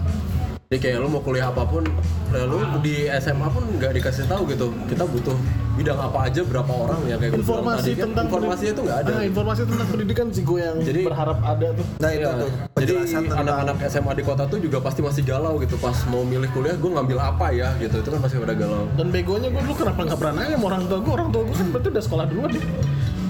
Jadi 0.67 0.83
kayak 0.83 0.99
lu 0.99 1.07
mau 1.07 1.23
kuliah 1.23 1.47
apa 1.47 1.63
pun, 1.63 1.79
ya 2.27 2.43
lu 2.43 2.59
di 2.83 3.07
SMA 3.23 3.47
pun 3.47 3.63
nggak 3.71 3.87
dikasih 3.95 4.27
tahu 4.27 4.51
gitu. 4.51 4.67
Kita 4.83 5.07
butuh 5.07 5.31
bidang 5.79 5.95
apa 5.95 6.27
aja, 6.27 6.43
berapa 6.43 6.67
orang 6.67 7.07
ya 7.07 7.15
kayak 7.15 7.39
Informasi 7.39 7.79
tadi 7.87 7.91
kan, 7.95 8.05
tentang 8.11 8.25
informasinya 8.27 8.71
itu 8.75 8.83
nggak 8.83 8.99
ada. 8.99 9.11
Ah, 9.15 9.23
informasi 9.23 9.61
tentang 9.63 9.87
pendidikan 9.87 10.25
sih 10.27 10.43
gue 10.43 10.59
yang 10.59 10.77
Jadi- 10.83 11.07
berharap 11.07 11.39
ada 11.39 11.67
tuh. 11.71 11.85
Nah 11.97 12.09
itu 12.11 12.19
Iya. 12.19 12.35
tuh 12.35 12.49
Jadi 12.75 12.93
anak-anak 13.31 13.77
SMA 13.87 14.11
di 14.11 14.23
kota 14.27 14.43
tuh 14.43 14.59
juga 14.59 14.77
pasti 14.83 14.99
masih 14.99 15.23
galau 15.23 15.55
gitu 15.57 15.79
pas 15.79 15.95
mau 16.05 16.27
milih 16.27 16.51
kuliah 16.51 16.75
gue 16.75 16.91
ngambil 16.91 17.17
apa 17.17 17.47
ya 17.49 17.71
gitu 17.79 17.95
itu 17.97 18.09
kan 18.11 18.19
pasti 18.19 18.35
pada 18.35 18.51
galau 18.53 18.83
Dan 18.93 19.07
begonya 19.07 19.47
gue 19.47 19.61
dulu 19.63 19.75
kenapa 19.77 19.99
nggak 20.03 20.19
pernah 20.19 20.33
nanya 20.35 20.51
sama 20.53 20.67
orang 20.67 20.83
tua 20.85 20.99
gue? 20.99 21.13
Orang 21.15 21.29
tua 21.31 21.41
gue 21.41 21.55
kan 21.55 21.67
berarti 21.71 21.87
udah 21.89 22.03
sekolah 22.03 22.25
duluan 22.27 22.49
nih. 22.51 22.63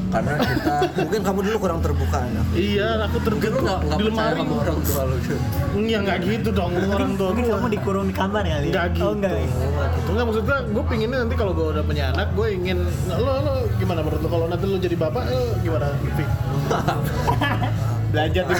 Karena 0.07 0.33
kita 0.39 0.73
mungkin 0.95 1.21
kamu 1.21 1.39
dulu 1.51 1.57
kurang 1.59 1.79
terbuka 1.83 2.17
anak. 2.23 2.45
Iya, 2.55 2.87
aku 3.05 3.17
mungkin 3.17 3.51
lu 3.51 3.59
terbuka 3.59 3.59
nggak 3.67 3.79
nggak 3.83 3.97
di 3.97 4.05
percaya 4.07 4.31
lemari. 4.31 4.39
sama 4.39 4.55
orang 4.63 4.79
tua 4.87 5.01
lu 5.03 5.15
gitu. 5.19 5.35
Iya 5.77 5.97
nggak 6.01 6.17
gitu 6.23 6.49
dong 6.55 6.71
orang 6.87 7.11
tua 7.19 7.27
Mungkin 7.31 7.45
gue. 7.45 7.53
kamu 7.53 7.67
dikurung 7.75 8.05
di 8.07 8.15
kamar 8.15 8.43
kali. 8.47 8.67
Nggak 8.71 8.85
gitu. 8.95 9.03
Oh 9.03 9.13
ya? 9.19 9.47
Nggak 10.07 10.25
maksudnya 10.25 10.57
gue 10.63 10.83
pinginnya 10.87 11.17
nanti 11.27 11.35
kalau 11.35 11.51
gue 11.53 11.67
udah 11.75 11.83
punya 11.83 12.03
anak, 12.15 12.27
gue 12.33 12.47
ingin 12.49 12.77
nah, 13.07 13.17
lo 13.19 13.33
lo 13.43 13.53
gimana 13.77 13.99
menurut 14.01 14.21
lo 14.23 14.29
kalau 14.31 14.45
nanti 14.47 14.65
lo 14.65 14.77
jadi 14.79 14.95
bapak, 14.95 15.23
lo 15.27 15.41
gimana? 15.59 15.87
Vi? 16.15 16.25
Belajar 18.15 18.43
tuh. 18.47 18.55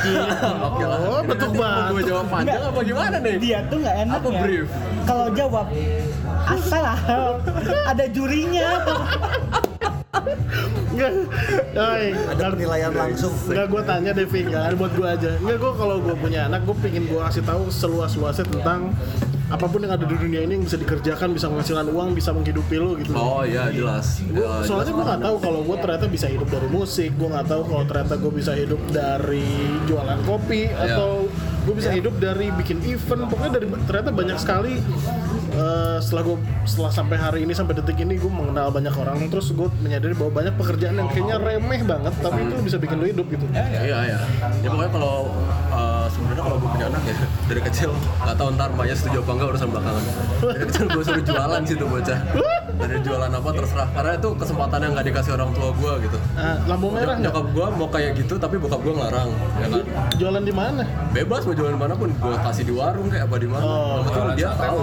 Oke 0.67 0.83
lah. 0.83 0.99
Oh, 1.07 1.23
betul 1.23 1.49
banget. 1.55 1.91
Gue 1.95 2.03
jawab 2.03 2.25
panjang 2.27 2.63
apa 2.67 2.79
gimana 2.83 3.15
nih? 3.23 3.35
dia 3.39 3.59
tuh 3.71 3.77
nggak 3.79 3.95
enak 4.03 4.19
Apa 4.19 4.27
ya. 4.27 4.41
brief? 4.43 4.67
Kalau 5.07 5.25
jawab 5.31 5.65
asal 6.47 6.81
lah 6.83 6.99
ada 7.87 8.05
jurinya. 8.11 8.69
Enggak. 10.89 11.11
Ada 12.27 12.43
penilaian 12.49 12.91
langsung. 12.91 13.33
Enggak 13.45 13.67
gue 13.67 13.81
tanya 13.83 14.11
Devi, 14.11 14.39
enggak 14.43 14.63
ada 14.63 14.75
buat 14.75 14.93
gue 14.93 15.07
aja. 15.07 15.31
Enggak 15.37 15.57
gue 15.57 15.71
kalau 15.73 15.95
gue 15.99 16.15
punya 16.15 16.45
anak, 16.45 16.61
gue 16.63 16.75
pingin 16.79 17.05
gue 17.05 17.19
kasih 17.21 17.43
tahu 17.43 17.69
seluas-luasnya 17.69 18.45
tentang 18.47 18.91
apa 19.47 19.63
pun 19.63 19.79
yang 19.79 19.95
ada 19.95 20.03
di 20.03 20.11
dunia 20.13 20.43
ini 20.43 20.59
yang 20.59 20.65
bisa 20.65 20.75
dikerjakan, 20.75 21.31
bisa 21.31 21.47
menghasilkan 21.47 21.87
uang, 21.87 22.11
bisa 22.11 22.35
menghidupi 22.35 22.75
lo 22.75 22.99
gitu. 22.99 23.15
Oh 23.15 23.41
iya 23.41 23.71
jelas. 23.71 24.19
Gua- 24.27 24.59
Ya, 24.59 24.67
soalnya 24.67 24.91
gue 24.91 25.05
nggak 25.05 25.21
tahu 25.23 25.35
kalau 25.39 25.61
gue 25.63 25.77
ternyata 25.77 26.05
bisa 26.05 26.27
hidup 26.27 26.47
dari 26.47 26.67
musik, 26.67 27.15
gue 27.15 27.27
nggak 27.27 27.47
tahu 27.47 27.61
kalau 27.63 27.83
ternyata 27.85 28.13
gue 28.17 28.31
bisa 28.33 28.51
hidup 28.53 28.81
dari 28.89 29.47
jualan 29.87 30.19
kopi 30.21 30.67
Iya. 30.67 30.99
atau 30.99 31.31
gue 31.63 31.73
bisa 31.73 31.91
hidup 31.91 32.15
dari 32.17 32.51
bikin 32.53 32.83
event. 32.83 33.23
Pokoknya 33.25 33.51
dari 33.53 33.67
ternyata 33.85 34.09
banyak 34.11 34.35
sekali. 34.37 34.73
Eh, 35.57 35.97
setelah 35.97 36.23
gue 36.29 36.37
setelah 36.69 36.91
sampai 36.93 37.17
hari 37.17 37.39
ini 37.43 37.53
sampai 37.57 37.73
detik 37.73 37.97
ini 37.97 38.21
gue 38.21 38.29
mengenal 38.29 38.69
banyak 38.69 38.93
orang 38.93 39.17
terus 39.27 39.49
gue 39.51 39.67
menyadari 39.81 40.13
bahwa 40.13 40.31
banyak 40.37 40.53
pekerjaan 40.53 40.95
yang 41.01 41.09
kayaknya 41.09 41.37
remeh 41.41 41.81
banget 41.81 42.13
tapi 42.21 42.45
itu 42.45 42.53
bisa 42.61 42.77
bikin 42.77 43.01
lo 43.01 43.05
hidup 43.09 43.25
gitu. 43.27 43.45
Iya 43.57 43.97
iya. 44.05 44.19
Ya 44.61 44.67
pokoknya 44.69 44.91
kalau 44.93 45.33
uh, 45.73 45.96
sebenarnya 46.17 46.43
kalau 46.43 46.57
gue 46.57 46.69
punya 46.73 46.85
anak 46.89 47.03
ya 47.05 47.15
dari 47.47 47.61
kecil 47.61 47.89
nggak 47.93 48.35
tahu 48.35 48.47
ntar 48.57 48.69
emaknya 48.73 48.95
setuju 48.97 49.17
apa 49.21 49.31
enggak 49.37 49.47
urusan 49.53 49.67
belakangan. 49.69 50.03
Dari 50.41 50.59
kecil 50.65 50.85
gue 50.89 51.03
suruh 51.05 51.23
jualan 51.23 51.61
sih 51.63 51.75
tuh 51.77 51.87
bocah. 51.87 52.19
Dari 52.77 52.97
jualan 53.01 53.31
apa 53.33 53.49
terserah. 53.53 53.87
Karena 53.93 54.11
itu 54.17 54.29
kesempatan 54.37 54.79
yang 54.81 54.91
nggak 54.97 55.05
dikasih 55.09 55.31
orang 55.37 55.49
tua 55.53 55.69
gue 55.73 55.93
gitu. 56.09 56.17
Ah, 56.37 56.55
lampu 56.65 56.87
merah 56.89 57.15
nggak? 57.17 57.25
nyokap 57.29 57.45
gue 57.53 57.67
mau 57.77 57.87
kayak 57.89 58.11
gitu 58.17 58.33
tapi 58.37 58.55
bokap 58.57 58.79
gue 58.81 58.93
ngelarang 58.93 59.29
ya 59.61 59.67
kan? 59.69 59.81
Jualan 60.17 60.43
di 60.43 60.53
mana? 60.53 60.83
bebas 61.13 61.41
mau 61.49 61.55
jualan 61.57 61.77
mana 61.77 61.93
pun 61.97 62.09
gue 62.13 62.35
kasih 62.45 62.63
di 62.67 62.73
warung 62.73 63.07
kayak 63.09 63.25
apa 63.29 63.35
di 63.37 63.47
mana. 63.49 63.63
Oh, 63.63 63.95
penting 64.05 64.37
dia 64.37 64.49
tahu. 64.57 64.79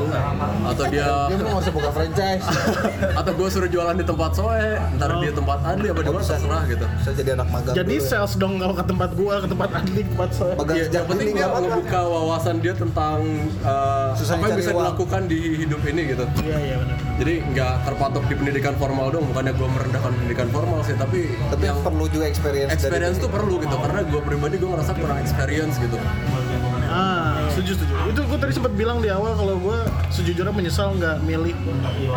Atau 0.70 0.85
dia 0.91 1.09
Dia 1.30 1.37
mau 1.43 1.59
usah 1.59 1.72
buka 1.74 1.91
franchise. 1.95 2.47
atau 3.20 3.32
gue 3.35 3.49
suruh 3.51 3.70
jualan 3.70 3.95
di 3.95 4.05
tempat 4.07 4.30
soe. 4.35 4.70
Ntar 4.99 5.11
di 5.22 5.30
tempat 5.30 5.59
adli 5.62 5.87
apa 5.91 6.01
di 6.03 6.11
mana 6.11 6.24
terserah 6.24 6.62
gitu. 6.66 6.85
Bisa 6.99 7.11
jadi 7.14 7.30
anak 7.39 7.49
magang. 7.51 7.74
Jadi 7.74 7.95
dulu 7.95 8.03
ya. 8.03 8.11
sales 8.11 8.35
dong 8.35 8.55
kalau 8.59 8.74
ke 8.74 8.85
tempat 8.85 9.11
gua, 9.14 9.35
ke 9.41 9.49
tempat 9.51 9.70
Adli, 9.74 10.01
ke 10.03 10.11
tempat 10.14 10.30
saya. 10.35 10.55
Magang 10.55 10.76
Ya, 10.76 10.85
sejak 10.91 11.05
penting 11.25 11.37
dia 11.41 11.49
ngebuka 11.49 12.01
wawasan 12.05 12.57
dia 12.61 12.75
tentang 12.77 13.18
uh, 13.64 14.12
Susah 14.12 14.37
apa 14.37 14.45
yang 14.53 14.59
bisa 14.61 14.70
uang. 14.70 14.81
dilakukan 14.85 15.22
di 15.25 15.41
hidup 15.64 15.81
ini 15.89 16.01
gitu. 16.12 16.25
Iya 16.45 16.59
iya 16.61 16.77
benar. 16.79 16.97
Jadi 17.14 17.35
nggak 17.55 17.75
terpatok 17.89 18.25
di 18.29 18.35
pendidikan 18.37 18.75
formal 18.77 19.07
dong, 19.09 19.25
bukannya 19.31 19.53
gue 19.55 19.68
merendahkan 19.70 20.11
pendidikan 20.18 20.49
formal 20.51 20.79
sih, 20.83 20.95
tapi, 20.99 21.31
Tapi 21.49 21.64
yang 21.64 21.79
perlu 21.81 22.05
juga 22.11 22.27
experience. 22.27 22.68
dari 22.68 22.77
experience 22.77 23.16
tuh 23.22 23.31
perlu 23.31 23.55
gitu, 23.62 23.77
karena 23.79 24.01
gue 24.03 24.20
pribadi 24.20 24.55
gue 24.59 24.68
ngerasa 24.68 24.93
kurang 24.99 25.18
experience 25.22 25.79
gitu. 25.79 25.97
Ah, 26.85 27.51
setuju 27.51 27.75
setuju. 27.75 27.93
Itu 28.14 28.20
gua 28.22 28.39
tadi 28.39 28.53
sempat 28.55 28.72
bilang 28.79 29.03
di 29.03 29.11
awal 29.11 29.35
kalau 29.35 29.59
gua 29.59 29.83
sejujurnya 30.14 30.55
menyesal 30.55 30.95
nggak 30.95 31.27
milih 31.27 31.57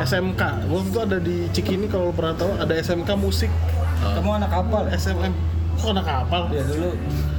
SMK. 0.05 0.41
Waktu 0.70 0.88
itu 0.93 0.99
ada 1.01 1.18
di 1.18 1.38
Cikini 1.49 1.89
kalau 1.89 2.14
pernah 2.14 2.38
tahu 2.38 2.51
ada 2.62 2.74
SMK 2.78 3.10
musik 3.18 3.49
Kamu 3.97 4.38
anak 4.38 4.53
kapal. 4.53 4.86
SMM. 4.93 5.34
Kok 5.82 5.89
anak 5.97 6.05
kapal? 6.05 6.41
Ya 6.53 6.62
dulu 6.62 6.93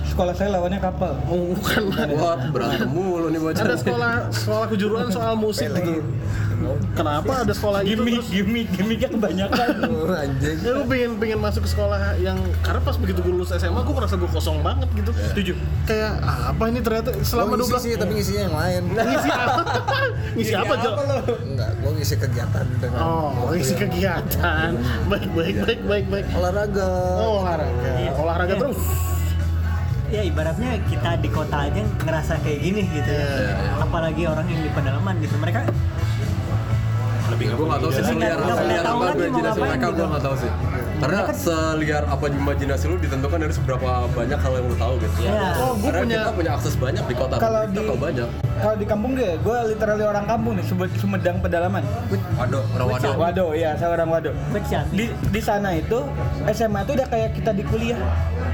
sekolah 0.09 0.33
saya 0.33 0.49
lawannya 0.51 0.79
kapal. 0.79 1.13
Oh, 1.25 1.53
bukan. 1.53 1.83
Wah 2.15 2.37
berantem 2.49 2.89
mulu 2.89 3.29
nih 3.29 3.39
bocah. 3.39 3.61
ada 3.61 3.75
sekolah 3.75 4.13
sekolah 4.31 4.67
kejuruan 4.69 5.07
soal 5.09 5.35
musik 5.35 5.69
gitu. 5.71 6.03
Kenapa 6.91 7.47
ada 7.47 7.55
sekolah 7.55 7.81
itu? 7.81 7.95
Gimik, 7.97 8.19
terus- 8.19 8.31
gimik, 8.31 8.67
gimiknya 8.73 9.09
kebanyakan. 9.09 9.69
Oh, 9.89 10.11
anjing. 10.11 10.59
Ya 10.59 10.71
gue 10.75 10.87
pengen 10.87 11.11
pengen 11.17 11.39
masuk 11.39 11.63
ke 11.63 11.71
sekolah 11.71 12.19
yang 12.19 12.35
karena 12.61 12.81
pas 12.81 12.97
begitu 12.97 13.19
gue 13.21 13.31
lulus 13.31 13.53
SMA 13.53 13.79
gue 13.79 13.95
merasa 13.95 14.15
gue 14.15 14.27
kosong 14.27 14.59
banget 14.61 14.89
gitu. 14.93 15.11
Setuju. 15.15 15.53
Kayak 15.85 16.19
apa 16.25 16.63
ini 16.67 16.81
ternyata 16.81 17.15
selama 17.21 17.55
ngisi 17.55 17.73
12 17.73 17.79
sih, 17.81 17.93
tapi 17.95 18.13
ngisinya 18.13 18.43
yang 18.43 18.57
lain. 18.57 18.83
ngisi 19.07 19.31
apa? 19.31 19.63
ngisi 20.35 20.55
apa, 20.55 20.73
Jo? 20.77 20.91
Enggak, 21.41 21.71
gua 21.79 21.91
ngisi 21.95 22.15
kegiatan 22.17 22.67
dengan 22.79 23.01
Oh, 23.01 23.31
ngisi 23.49 23.75
kegiatan. 23.75 24.71
Baik, 25.07 25.31
baik, 25.31 25.57
baik, 25.63 25.81
baik, 25.87 26.07
baik. 26.11 26.27
olahraga. 26.35 26.91
Oh, 27.17 27.41
olahraga. 27.41 27.91
Olahraga 28.17 28.55
Iya. 28.55 28.61
terus. 28.61 28.81
Ya 30.09 30.23
ibaratnya 30.25 30.81
kita 30.89 31.21
di 31.21 31.29
kota 31.29 31.69
aja 31.69 31.83
ngerasa 32.01 32.41
kayak 32.41 32.59
gini 32.61 32.83
gitu 32.89 33.11
ya. 33.13 33.29
Iya, 33.29 33.55
apalagi 33.79 34.23
orang 34.25 34.47
yang 34.49 34.61
di 34.65 34.71
pedalaman 34.73 35.15
gitu 35.21 35.37
mereka 35.37 35.61
lebih 37.29 37.53
gue 37.53 37.67
nggak 37.69 37.81
tahu 37.85 37.93
sih 37.93 38.03
seliar 38.03 38.39
nggak 38.41 38.57
seliar 38.57 38.85
apa 38.89 39.05
imajinasi 39.13 39.37
ngapain 39.37 39.61
mereka 39.69 39.87
gitu. 39.87 39.97
gue 40.01 40.07
nggak 40.09 40.25
tahu 40.25 40.37
sih. 40.41 40.51
Karena 40.99 41.21
seliar 41.31 42.03
apa 42.11 42.25
imajinasi 42.27 42.85
lu 42.91 42.97
ditentukan 42.99 43.39
dari 43.39 43.55
seberapa 43.55 43.89
banyak 44.11 44.39
hal 44.41 44.53
yang 44.59 44.67
lu 44.67 44.77
tahu 44.81 44.95
gitu. 44.99 45.19
Iya. 45.23 45.49
Oh, 45.61 45.73
gue 45.77 45.91
Karena 45.93 46.01
punya 46.03 46.19
kita 46.19 46.33
punya 46.35 46.51
akses 46.57 46.75
banyak 46.75 47.05
di 47.05 47.15
kota. 47.15 47.35
Kalau 47.37 47.61
kita 47.69 47.71
di 47.71 47.87
tahu 47.87 47.99
banyak. 48.01 48.29
kalau 48.59 48.75
di 48.75 48.87
kampung 48.91 49.13
gue, 49.15 49.31
gue 49.39 49.59
literally 49.71 50.03
orang 50.03 50.25
kampung 50.27 50.53
nih, 50.59 50.65
Sumed- 50.67 50.97
Sumedang 50.99 51.39
pedalaman. 51.39 51.85
Waduh, 52.35 52.65
orang 52.75 52.87
waduh. 52.91 53.15
Wado, 53.15 53.47
ya 53.55 53.71
saya 53.79 53.91
orang 53.95 54.09
Wado. 54.11 54.31
Di 54.91 55.07
di 55.13 55.41
sana 55.45 55.77
itu 55.77 55.99
SMA 56.51 56.81
itu 56.83 56.93
udah 56.99 57.07
kayak 57.07 57.31
kita 57.39 57.51
di 57.55 57.63
kuliah. 57.63 58.01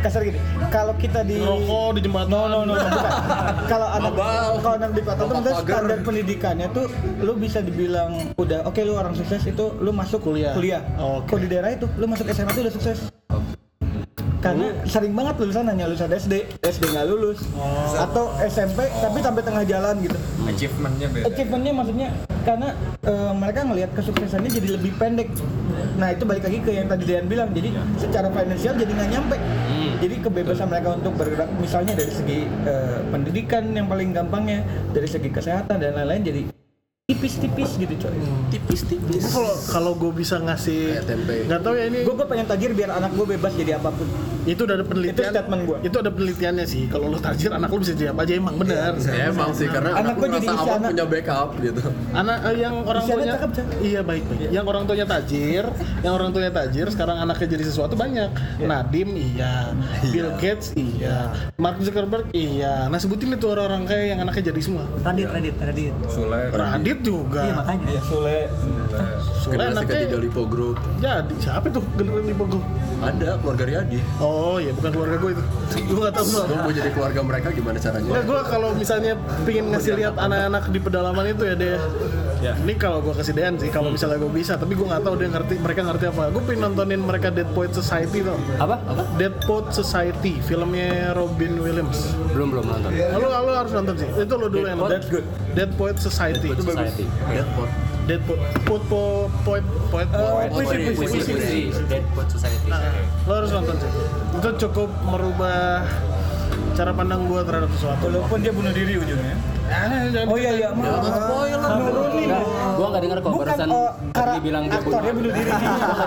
Kasar 0.05 0.21
gini. 0.21 0.37
Kalau 0.69 0.93
kita 1.01 1.25
di 1.25 1.41
rokok 1.41 1.97
di 1.97 2.01
jembatan. 2.05 2.29
No, 2.29 2.45
no, 2.45 2.59
no, 2.69 2.77
no, 2.77 2.85
bukan. 2.85 3.13
Kalau 3.73 3.89
anak 3.89 4.13
kalau 4.61 4.77
anak 4.77 4.91
di 4.93 5.01
kota 5.01 5.23
tuh 5.25 5.57
standar 5.65 5.99
pendidikannya 6.05 6.69
tuh 6.77 6.87
lu 7.25 7.33
bisa 7.41 7.65
dibilang 7.65 8.37
udah 8.37 8.69
oke 8.69 8.77
lu 8.85 8.93
orang 9.01 9.17
sukses 9.17 9.41
itu 9.49 9.65
lu 9.81 9.97
masuk 9.97 10.21
Kuliah. 10.21 10.53
Kuliah. 10.53 10.85
Oke. 11.01 11.33
Kalau 11.33 11.41
di 11.41 11.49
daerah 11.49 11.73
itu 11.73 11.89
lu 11.97 12.05
masuk 12.05 12.29
SMA 12.37 12.53
tuh 12.53 12.63
udah 12.69 12.75
sukses. 12.77 12.99
Karena 14.45 14.77
sering 14.85 15.17
banget 15.17 15.41
lulusan 15.41 15.65
hanya 15.73 15.89
lulusan 15.89 16.13
SD, 16.13 16.61
SD 16.61 16.93
nggak 16.93 17.09
lulus, 17.09 17.49
atau 17.97 18.29
SMP 18.45 18.93
tapi 19.01 19.25
sampai 19.25 19.41
tengah 19.41 19.65
jalan 19.65 20.05
gitu. 20.05 20.19
Achievementnya 20.45 21.09
beda. 21.09 21.25
Achievementnya 21.33 21.73
maksudnya 21.73 22.09
karena 22.45 22.69
eh, 23.09 23.33
mereka 23.33 23.61
ngelihat 23.65 23.91
kesuksesannya 23.97 24.53
jadi 24.53 24.77
lebih 24.77 24.93
pendek. 25.01 25.33
Nah 25.97 26.13
itu 26.13 26.29
balik 26.29 26.45
lagi 26.45 26.61
ke 26.61 26.77
yang 26.77 26.93
tadi 26.93 27.09
Dean 27.09 27.25
bilang. 27.25 27.57
Jadi 27.57 27.73
secara 27.97 28.29
finansial 28.29 28.77
jadi 28.77 28.93
nggak 28.93 29.11
nyampe. 29.17 29.37
Jadi 30.05 30.21
kebebasan 30.21 30.69
mereka 30.69 31.01
untuk 31.01 31.17
bergerak 31.17 31.49
misalnya 31.57 31.97
dari 31.97 32.13
segi 32.13 32.45
eh, 32.45 33.01
pendidikan 33.09 33.73
yang 33.73 33.89
paling 33.89 34.13
gampangnya, 34.13 34.61
dari 34.93 35.09
segi 35.09 35.33
kesehatan 35.33 35.81
dan 35.81 35.97
lain-lain 35.97 36.21
jadi 36.21 36.41
tipis-tipis 37.05 37.77
gitu 37.77 37.95
coy. 38.01 38.17
Gua 38.17 39.21
Kalau 39.29 39.55
kalau 39.69 39.93
gue 39.93 40.09
bisa 40.17 40.41
ngasih 40.41 40.97
Kayak 40.97 41.05
tempe. 41.05 41.37
nggak 41.45 41.61
tahu 41.61 41.75
ya 41.77 41.85
ini 41.93 42.01
Gue 42.01 42.17
gue 42.17 42.25
pengen 42.25 42.47
tajir 42.49 42.73
biar 42.73 42.97
anak 42.97 43.13
gue 43.13 43.27
bebas 43.29 43.53
jadi 43.53 43.77
apa 43.77 43.93
pun. 43.93 44.09
itu 44.45 44.61
udah 44.61 44.77
ada 44.77 44.85
penelitian. 44.85 45.17
Itu 45.17 45.33
statement 45.33 45.63
gua. 45.65 45.77
itu 45.81 45.97
ada 46.01 46.11
penelitiannya 46.13 46.65
sih. 46.65 46.85
Kalau 46.89 47.09
lo 47.09 47.17
tajir 47.17 47.49
anak 47.49 47.69
lo 47.69 47.81
bisa 47.81 47.93
jadi 47.93 48.13
apa 48.13 48.25
aja 48.25 48.33
emang 48.37 48.57
benar. 48.57 48.93
Ya 49.01 49.29
emang 49.29 49.53
sih 49.53 49.69
karena 49.69 49.89
Anak 49.93 50.01
anak 50.01 50.15
gua 50.17 50.21
gue 50.21 50.29
jadi 50.33 50.45
isi 50.45 50.57
aman 50.57 50.69
anak. 50.81 50.91
punya 50.93 51.05
backup 51.09 51.49
gitu. 51.61 51.83
anak 52.13 52.39
eh, 52.45 52.57
yang 52.57 52.75
orang 52.85 53.03
Isiannya 53.05 53.21
tuanya 53.21 53.37
cakep, 53.37 53.51
iya 53.81 54.01
baik 54.01 54.25
baik. 54.25 54.49
Yang 54.49 54.65
orang 54.65 54.83
tuanya 54.85 55.07
tajir 55.09 55.65
yang 56.01 56.13
orang 56.13 56.29
tuanya 56.33 56.53
tajir 56.55 56.87
sekarang 56.89 57.17
anaknya 57.21 57.47
jadi 57.53 57.65
sesuatu 57.65 57.95
banyak. 57.97 58.31
Nadim 58.61 59.09
iya. 59.13 59.53
Bill 60.09 60.29
Gates 60.37 60.73
iya. 60.73 61.33
Mark 61.57 61.81
Zuckerberg 61.81 62.29
iya. 62.33 62.89
Nah 62.89 62.97
sebutin 62.97 63.33
itu 63.33 63.45
orang-orang 63.45 63.85
kaya 63.85 64.13
yang 64.13 64.21
anaknya 64.21 64.53
jadi 64.53 64.61
semua. 64.61 64.85
Radit 65.01 65.29
Radit 65.29 65.57
Radit. 65.57 65.93
Sule. 66.09 66.49
Radit 66.49 66.94
juga 67.01 67.41
iya 67.43 67.55
makanya 67.57 67.87
Ya 67.91 68.03
Sule. 68.03 68.39
Sule 69.35 69.53
Generasi 69.53 69.77
anaknya 69.77 70.19
Lipo 70.19 70.43
Group. 70.45 70.77
jadi 70.97 71.35
siapa 71.37 71.67
tuh 71.69 71.83
generasi 71.95 72.27
di 72.27 72.37
Bogor 72.37 72.63
Ada 73.01 73.37
keluarga 73.39 73.65
Riyadi. 73.65 73.99
oh 74.19 74.57
iya 74.57 74.73
bukan 74.73 74.91
keluarga 74.91 75.17
gue 75.19 75.31
itu 75.33 75.43
gue 75.89 75.99
nggak 75.99 76.15
tahu 76.15 76.27
Gue 76.45 76.59
mau 76.59 76.73
jadi 76.73 76.91
keluarga 76.91 77.21
mereka 77.21 77.49
gimana 77.51 77.77
caranya? 77.77 78.07
Enggak, 78.07 78.25
gue 78.25 78.41
kalau 78.47 78.69
misalnya 78.73 79.13
pingin 79.43 79.65
ngasih 79.69 79.93
lihat 79.95 80.15
anak-anak 80.17 80.65
di 80.69 80.79
pedalaman 80.79 81.25
itu 81.27 81.43
ya 81.43 81.55
deh. 81.55 81.77
Ini 82.53 82.75
kalau 82.77 83.01
gue 83.01 83.17
kasih 83.17 83.33
Dean 83.33 83.57
sih, 83.57 83.73
kalau 83.73 83.89
misalnya 83.89 84.21
gue 84.21 84.29
bisa, 84.29 84.61
tapi 84.61 84.77
gue 84.77 84.85
nggak 84.85 85.01
tahu 85.01 85.15
dia 85.17 85.29
ngerti, 85.33 85.55
mereka 85.57 85.81
ngerti 85.89 86.05
apa. 86.13 86.29
Gue 86.29 86.43
pengen 86.45 86.61
nontonin 86.69 87.01
mereka 87.01 87.33
Dead 87.33 87.49
Poet 87.57 87.73
Society 87.73 88.21
tuh. 88.21 88.37
Apa? 88.61 88.77
Dead 89.17 89.33
Poet 89.49 89.73
Society, 89.73 90.37
filmnya 90.45 91.17
Robin 91.17 91.65
Williams. 91.65 92.13
Belum 92.37 92.53
belum 92.53 92.65
nonton. 92.69 92.91
Lo 92.93 93.29
lo 93.33 93.53
harus 93.57 93.73
nonton 93.73 93.95
sih. 93.97 94.09
Itu 94.13 94.35
lo 94.37 94.53
dulu 94.53 94.67
yang 94.69 94.77
nonton. 94.77 95.01
That's 95.01 95.09
good. 95.09 95.25
Dead 95.57 95.73
Poet 95.81 95.97
Society. 95.97 96.53
Itu 96.53 96.61
Society. 96.61 97.09
Dead 97.33 97.49
Poet 97.57 97.73
Poet 98.69 98.85
Poet 99.49 99.65
Poet 99.89 100.09
Poet 100.13 100.49
puisi, 100.53 100.77
Poet 100.77 101.09
puisi, 101.09 101.33
puisi. 101.33 101.61
Deadpool 101.89 102.27
Society. 102.29 102.69
Nah, 102.69 102.85
lo 103.25 103.33
harus 103.41 103.49
nonton 103.49 103.75
sih. 103.81 103.91
Itu 104.37 104.49
cukup 104.69 104.93
merubah 105.09 105.89
cara 106.77 106.93
pandang 106.93 107.25
gue 107.25 107.41
terhadap 107.49 107.71
sesuatu. 107.73 108.13
Walaupun 108.13 108.45
dia 108.45 108.53
bunuh 108.53 108.73
diri 108.77 109.01
ujungnya. 109.01 109.54
Oh 110.25 110.37
iya 110.37 110.53
iya, 110.61 110.69
maaf. 110.77 111.05
Nurunin. 111.81 112.29
Enggak, 112.29 112.43
gua 112.77 112.87
nggak 112.93 113.03
dengar 113.05 113.19
kok 113.21 113.31
Bukan 113.33 113.47
barusan 113.49 113.69
oh, 113.73 113.91
karena 114.13 114.33
Ardi 114.35 114.39
bilang 114.45 114.63
dia 114.69 114.81
bunuh 114.81 115.01
diri. 115.05 115.51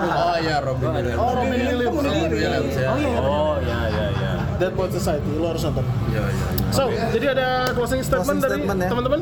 Oh 0.08 0.36
iya 0.38 0.56
Robin 0.62 0.88
Williams. 0.94 1.18
Oh, 1.18 1.30
Robin 1.34 1.58
Williams. 1.58 1.96
Robin 1.98 2.30
Williams 2.30 2.74
ya. 2.78 2.88
Oh 3.18 3.54
ya 3.62 3.80
ya 3.90 4.06
ya. 4.14 4.30
Dead 4.58 4.72
Poet 4.74 4.90
Society, 4.90 5.30
lo 5.38 5.54
harus 5.54 5.62
nonton. 5.62 5.86
Iya 6.10 6.22
iya. 6.26 6.46
iya. 6.50 6.72
So, 6.74 6.82
jadi 7.14 7.26
ada 7.38 7.46
closing 7.78 8.02
statement 8.02 8.42
Closing 8.42 8.66
dari 8.66 8.66
ya. 8.66 8.90
teman-teman? 8.90 9.20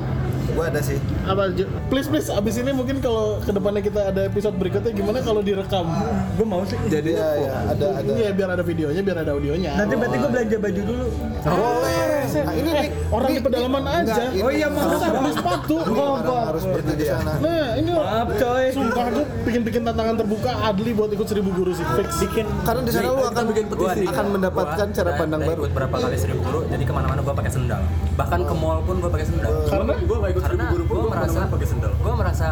Gua 0.56 0.72
ada 0.72 0.80
sih. 0.80 0.96
Apa? 1.22 1.52
Please 1.86 2.08
please, 2.08 2.32
abis 2.32 2.56
ini 2.56 2.72
mungkin 2.72 2.96
kalau 2.98 3.36
ke 3.38 3.52
depannya 3.52 3.84
kita 3.84 4.08
ada 4.08 4.24
episode 4.24 4.56
berikutnya 4.56 4.88
gimana 4.90 5.20
kalau 5.20 5.44
direkam? 5.44 5.84
Gue 6.32 6.46
mau 6.48 6.64
sih. 6.64 6.80
Jadi 6.88 7.12
ya, 7.12 7.28
ya 7.36 7.54
ada 7.70 7.86
ada. 7.94 8.08
Iya, 8.08 8.28
biar 8.32 8.48
ada 8.50 8.64
videonya, 8.64 9.04
biar 9.04 9.18
ada 9.20 9.36
audionya. 9.36 9.76
Nanti 9.76 9.94
berarti 9.94 10.16
gue 10.16 10.30
belanja 10.32 10.56
baju 10.56 10.80
dulu. 10.82 11.06
Boleh. 11.44 12.24
Nah, 12.26 12.52
ini 12.52 12.70
Eh, 12.76 12.88
orang 13.08 13.30
di 13.30 13.40
pedalaman 13.40 13.84
aja. 13.86 14.22
Oh 14.34 14.50
iya, 14.50 14.68
Harus 14.68 15.00
maaf. 15.00 15.14
beli 15.14 15.32
sepatu. 15.32 15.74
orang 15.78 16.44
harus 16.48 16.64
pergi 16.64 16.92
ke 16.94 17.04
sana. 17.06 17.32
Nah, 17.38 17.68
ini 17.76 17.90
Maaf 17.92 18.28
coy. 18.34 18.64
Sumpah 18.72 19.06
gue 19.12 19.24
bikin-bikin 19.44 19.82
tantangan 19.84 20.14
terbuka 20.16 20.50
Adli 20.62 20.90
buat 20.92 21.10
ikut 21.12 21.26
seribu 21.26 21.50
guru 21.52 21.72
sih 21.72 21.84
fix. 21.96 22.08
bikin 22.18 22.44
Karena 22.64 22.80
di 22.80 22.90
sana 22.92 23.08
lu 23.08 23.24
akan 23.24 23.44
petisi. 23.52 24.04
akan 24.06 24.26
mendapatkan 24.32 24.86
cara 24.90 25.10
pandang 25.14 25.40
baru. 25.44 25.60
ikut 25.64 25.72
berapa 25.72 25.96
kali 25.96 26.16
seribu 26.16 26.40
guru, 26.42 26.60
jadi 26.66 26.80
ke 26.80 26.92
mana-mana 26.92 27.20
gua 27.20 27.34
pakai 27.34 27.52
sendal. 27.52 27.80
Bahkan 28.16 28.40
ke 28.42 28.54
mall 28.56 28.80
pun 28.82 28.96
gua 28.98 29.10
pakai 29.12 29.26
sendal. 29.28 29.52
Karena 29.68 29.92
Gue 30.06 30.16
gak 30.22 30.30
ikut 30.32 30.44
Karena 30.46 30.64
gue 30.70 31.02
merasa 31.10 31.40
pakai 31.46 31.66
sendal. 31.66 31.92
Gua 31.98 32.14
merasa 32.14 32.48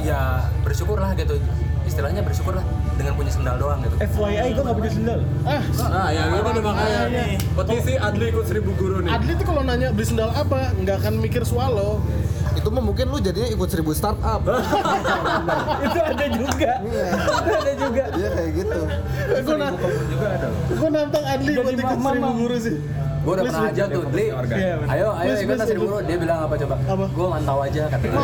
ya 0.00 0.20
bersyukurlah 0.62 1.12
gitu. 1.14 1.36
Istilahnya 1.82 2.22
bersyukurlah 2.22 2.62
dengan 2.94 3.12
punya 3.14 3.28
sendal 3.28 3.58
doang 3.58 3.82
gitu. 3.82 3.94
FYI 3.98 4.54
gue 4.54 4.62
gak 4.62 4.76
punya 4.76 4.92
sendal. 4.92 5.20
ah, 5.42 5.60
Nah 5.90 6.08
ya 6.08 6.22
itu 6.30 6.38
udah 6.40 6.62
makanya 6.62 7.00
Makanya. 7.02 7.24
petisi 7.52 7.92
Adli 7.98 8.24
ikut 8.30 8.46
seribu 8.46 8.70
guru 8.74 8.96
nih. 9.02 9.10
Adli 9.10 9.32
tuh 9.34 9.44
kalau 9.44 9.62
nanya 9.62 9.88
beli 9.90 10.06
sendal 10.06 10.30
apa, 10.32 10.72
nggak 10.74 10.96
akan 11.00 11.14
mikir 11.18 11.42
swallow. 11.42 11.98
Itu 12.52 12.68
mah 12.68 12.80
mungkin 12.80 13.08
lu 13.08 13.18
jadinya 13.18 13.48
ikut 13.50 13.66
seribu 13.66 13.90
startup. 13.92 14.40
itu 15.86 15.98
ada 15.98 16.26
juga. 16.30 16.72
itu 16.80 17.52
ada 17.52 17.72
juga. 17.74 18.04
Dia 18.14 18.28
kayak 18.30 18.50
gitu. 18.54 18.80
Gue 19.42 19.56
na 19.56 19.68
gue 20.70 20.88
nantang 20.88 21.24
Adli 21.26 21.50
buat 21.52 21.74
ikut 21.74 21.98
seribu 21.98 22.30
guru 22.38 22.56
sih. 22.56 22.76
Gue 23.22 23.32
udah 23.38 23.44
pernah 23.46 23.70
aja 23.70 23.84
tuh, 23.86 24.02
Dli. 24.10 24.26
Iya. 24.34 24.74
Ayo, 24.90 25.08
ayo 25.14 25.32
ikut 25.38 25.58
seribu 25.62 25.84
guru. 25.86 25.96
Dia 26.02 26.16
bilang 26.18 26.38
apa 26.42 26.54
coba? 26.58 26.74
Apa? 26.90 27.06
Gue 27.06 27.26
mantau 27.30 27.58
aja 27.62 27.82
katanya. 27.86 28.18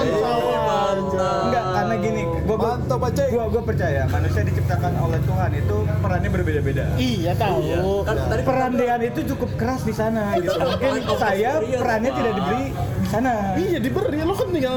Enggak, 1.19 1.65
karena 1.71 1.95
gini, 2.03 2.23
gua 2.43 2.57
gua, 2.59 2.73
Mantap, 2.79 3.01
Aceh. 3.07 3.29
gua, 3.31 3.45
gua 3.47 3.63
percaya 3.63 4.03
manusia 4.11 4.43
diciptakan 4.43 4.93
oleh 4.99 5.21
Tuhan 5.23 5.51
itu 5.55 5.77
perannya 6.03 6.31
berbeda-beda. 6.35 6.85
Iya 6.99 7.33
tahu. 7.39 7.63
Kan 8.03 8.17
tadi 8.27 8.43
Peran 8.43 8.73
Dean 8.75 9.01
itu 9.05 9.21
cukup 9.35 9.51
keras 9.55 9.83
di 9.87 9.95
sana 9.95 10.35
gitu. 10.41 10.59
Mungkin 10.59 10.93
saya 11.21 11.63
perannya 11.63 12.11
tidak 12.11 12.33
diberi 12.35 12.65
di 12.75 13.09
sana. 13.09 13.33
Iya 13.55 13.79
diberi, 13.79 14.19
lo 14.25 14.35
kan 14.35 14.49
tinggal 14.51 14.77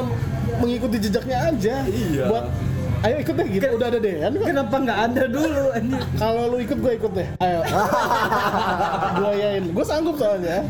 mengikuti 0.62 0.96
jejaknya 1.02 1.50
aja. 1.50 1.74
Iya. 1.88 2.24
Buat 2.30 2.44
ayo 3.02 3.16
ikut 3.18 3.34
deh 3.34 3.48
gitu. 3.50 3.66
Udah 3.74 3.86
ada 3.90 3.98
Dean 3.98 4.32
kok. 4.38 4.46
Kenapa 4.46 4.76
nggak 4.78 4.98
ada 5.10 5.22
dulu? 5.26 5.64
Kalau 6.16 6.42
lu 6.54 6.56
ikut 6.62 6.78
gue 6.78 6.92
ikut 7.02 7.12
deh. 7.12 7.28
Ayo. 7.42 7.60
gue 9.20 9.32
yain. 9.38 9.64
Gue 9.74 9.84
sanggup 9.84 10.16
soalnya. 10.16 10.62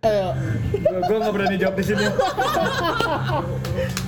Ayo. 0.00 0.32
Gua, 0.80 0.96
gua 1.04 1.16
nggak 1.20 1.34
berani 1.36 1.56
jawab 1.60 1.76
di 1.76 1.84
sini. 1.84 2.04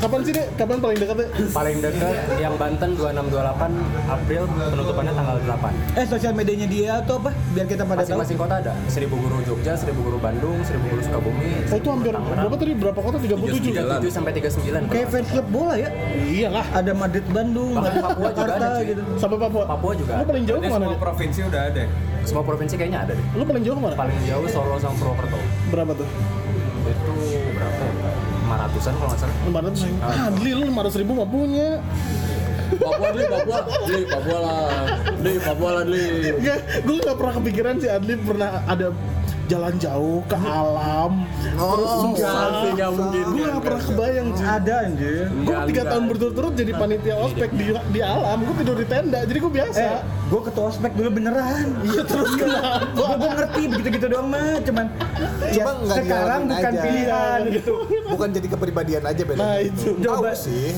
Kapan 0.00 0.20
sih 0.24 0.32
deh? 0.32 0.46
Kapan 0.56 0.80
paling 0.80 0.96
dekat 0.96 1.16
deh? 1.20 1.28
Paling 1.52 1.76
dekat 1.78 2.16
yang 2.40 2.56
Banten 2.56 2.96
2628 2.96 3.76
April 4.08 4.42
penutupannya 4.48 5.12
tanggal 5.12 5.36
8. 5.44 6.00
Eh 6.00 6.06
sosial 6.08 6.32
medianya 6.32 6.64
dia 6.64 6.90
atau 6.96 7.20
apa? 7.20 7.36
Biar 7.52 7.68
kita 7.68 7.84
pada 7.84 8.00
tahu. 8.00 8.16
Masing-masing 8.16 8.38
kota 8.40 8.54
ada. 8.58 8.72
Seribu 8.88 9.20
guru 9.20 9.44
Jogja, 9.44 9.76
seribu 9.76 10.00
guru 10.00 10.16
Bandung, 10.16 10.64
seribu 10.64 10.88
guru 10.88 11.00
Sukabumi. 11.04 11.50
Oh 11.68 11.76
itu 11.76 11.88
hampir 11.92 12.12
berapa 12.16 12.54
tadi? 12.56 12.72
Berapa 12.72 13.00
kota? 13.04 13.16
37. 13.20 14.08
37 14.08 14.08
sampai 14.08 14.32
39. 14.32 14.88
Kayak 14.88 15.08
fans 15.12 15.28
klub 15.28 15.46
bola 15.52 15.74
ya. 15.76 15.92
Iya 16.16 16.48
lah. 16.48 16.64
Ada 16.72 16.92
Madrid 16.96 17.26
Bandung, 17.28 17.76
Bahkan 17.76 17.84
Madrid 17.84 18.00
Papua 18.00 18.24
juga 18.24 18.40
Jakarta 18.40 18.64
ada, 18.64 18.78
cuy. 18.80 18.88
gitu. 18.88 19.02
Sampai 19.20 19.36
Papua. 19.36 19.64
Papua 19.68 19.92
juga 19.92 20.12
Lu 20.16 20.24
paling 20.24 20.44
jauh 20.48 20.56
ke 20.56 20.68
mana 20.72 20.84
deh? 20.88 20.96
provinsi 20.96 21.40
udah 21.44 21.62
ada. 21.68 21.84
Semua 22.22 22.42
provinsi 22.46 22.74
kayaknya 22.78 23.04
ada 23.04 23.12
deh. 23.14 23.26
Lu 23.34 23.42
paling 23.42 23.62
jauh 23.62 23.76
ke 23.76 23.82
mana? 23.82 23.94
Paling 23.94 24.18
jauh 24.24 24.46
Solo 24.48 24.76
sama 24.78 24.94
Purwokerto. 24.98 25.38
Berapa 25.70 25.92
tuh? 25.94 26.08
Itu 26.82 27.12
berapa? 27.54 27.82
ya? 27.82 28.12
500-an 28.42 28.94
kalau 28.98 29.08
nggak 29.08 29.20
salah. 29.20 29.36
500 29.48 30.04
Ah, 30.04 30.28
Dli 30.30 30.50
lu 30.52 30.64
500 30.68 31.00
ribu 31.00 31.12
mah 31.16 31.28
punya. 31.28 31.68
Papua 32.72 33.08
Dli, 33.12 33.24
Papua, 33.28 33.58
Dli, 33.84 34.00
Papua 34.08 34.38
lah, 34.40 34.64
Dli, 35.20 35.34
Papua 35.36 35.70
lah 35.76 35.82
Dli. 35.84 36.08
Enggak, 36.40 36.58
gue 36.80 36.96
gak 37.04 37.16
pernah 37.20 37.34
kepikiran 37.36 37.74
sih 37.76 37.90
Adli 37.92 38.14
pernah 38.16 38.64
ada 38.64 38.86
jalan 39.44 39.74
jauh 39.76 40.20
ke 40.24 40.36
alam 40.36 41.10
terus 41.42 41.90
susah 42.00 42.34
sih, 42.58 42.70
nggak 42.72 42.90
mungkin. 42.90 43.24
gue 43.28 43.44
gak 43.44 43.62
pernah 43.62 43.82
kebayang 43.82 44.28
sih 44.32 44.44
Ada 44.44 44.74
anjir. 44.82 45.22
gue 45.24 45.32
Enggak, 45.34 45.60
tiga 45.62 45.72
enggak. 45.74 45.90
tahun 45.90 46.04
berturut-turut 46.06 46.52
jadi 46.54 46.72
panitia 46.72 47.14
ospek 47.18 47.50
di, 47.50 47.64
di 47.72 48.00
alam 48.00 48.38
gue 48.40 48.54
tidur 48.56 48.76
di 48.76 48.86
tenda 48.86 49.20
jadi 49.22 49.38
gue 49.38 49.52
biasa 49.52 49.80
Eh, 49.82 49.98
gua 50.28 50.40
ketua 50.42 50.64
ospek 50.66 50.92
dulu 50.92 51.10
beneran. 51.12 51.66
iya 51.86 52.02
terus 52.02 52.32
kenapa 52.32 52.86
Gua, 52.92 53.08
gua 53.14 53.30
ngerti 53.34 53.62
begitu-gitu 53.68 54.06
doang 54.08 54.28
mah, 54.28 54.56
cuman 54.60 54.86
ya, 55.44 55.52
Cuma 55.58 55.72
sekarang 55.90 56.40
bukan 56.46 56.72
aja. 56.72 56.82
pilihan 56.82 57.40
gitu. 57.50 57.72
Bukan 58.06 58.28
jadi 58.30 58.46
kepribadian 58.48 59.02
aja 59.04 59.22
beda. 59.22 59.38
nah 59.38 59.56
itu 59.58 59.88
Coba. 59.98 60.32
sih. 60.32 60.72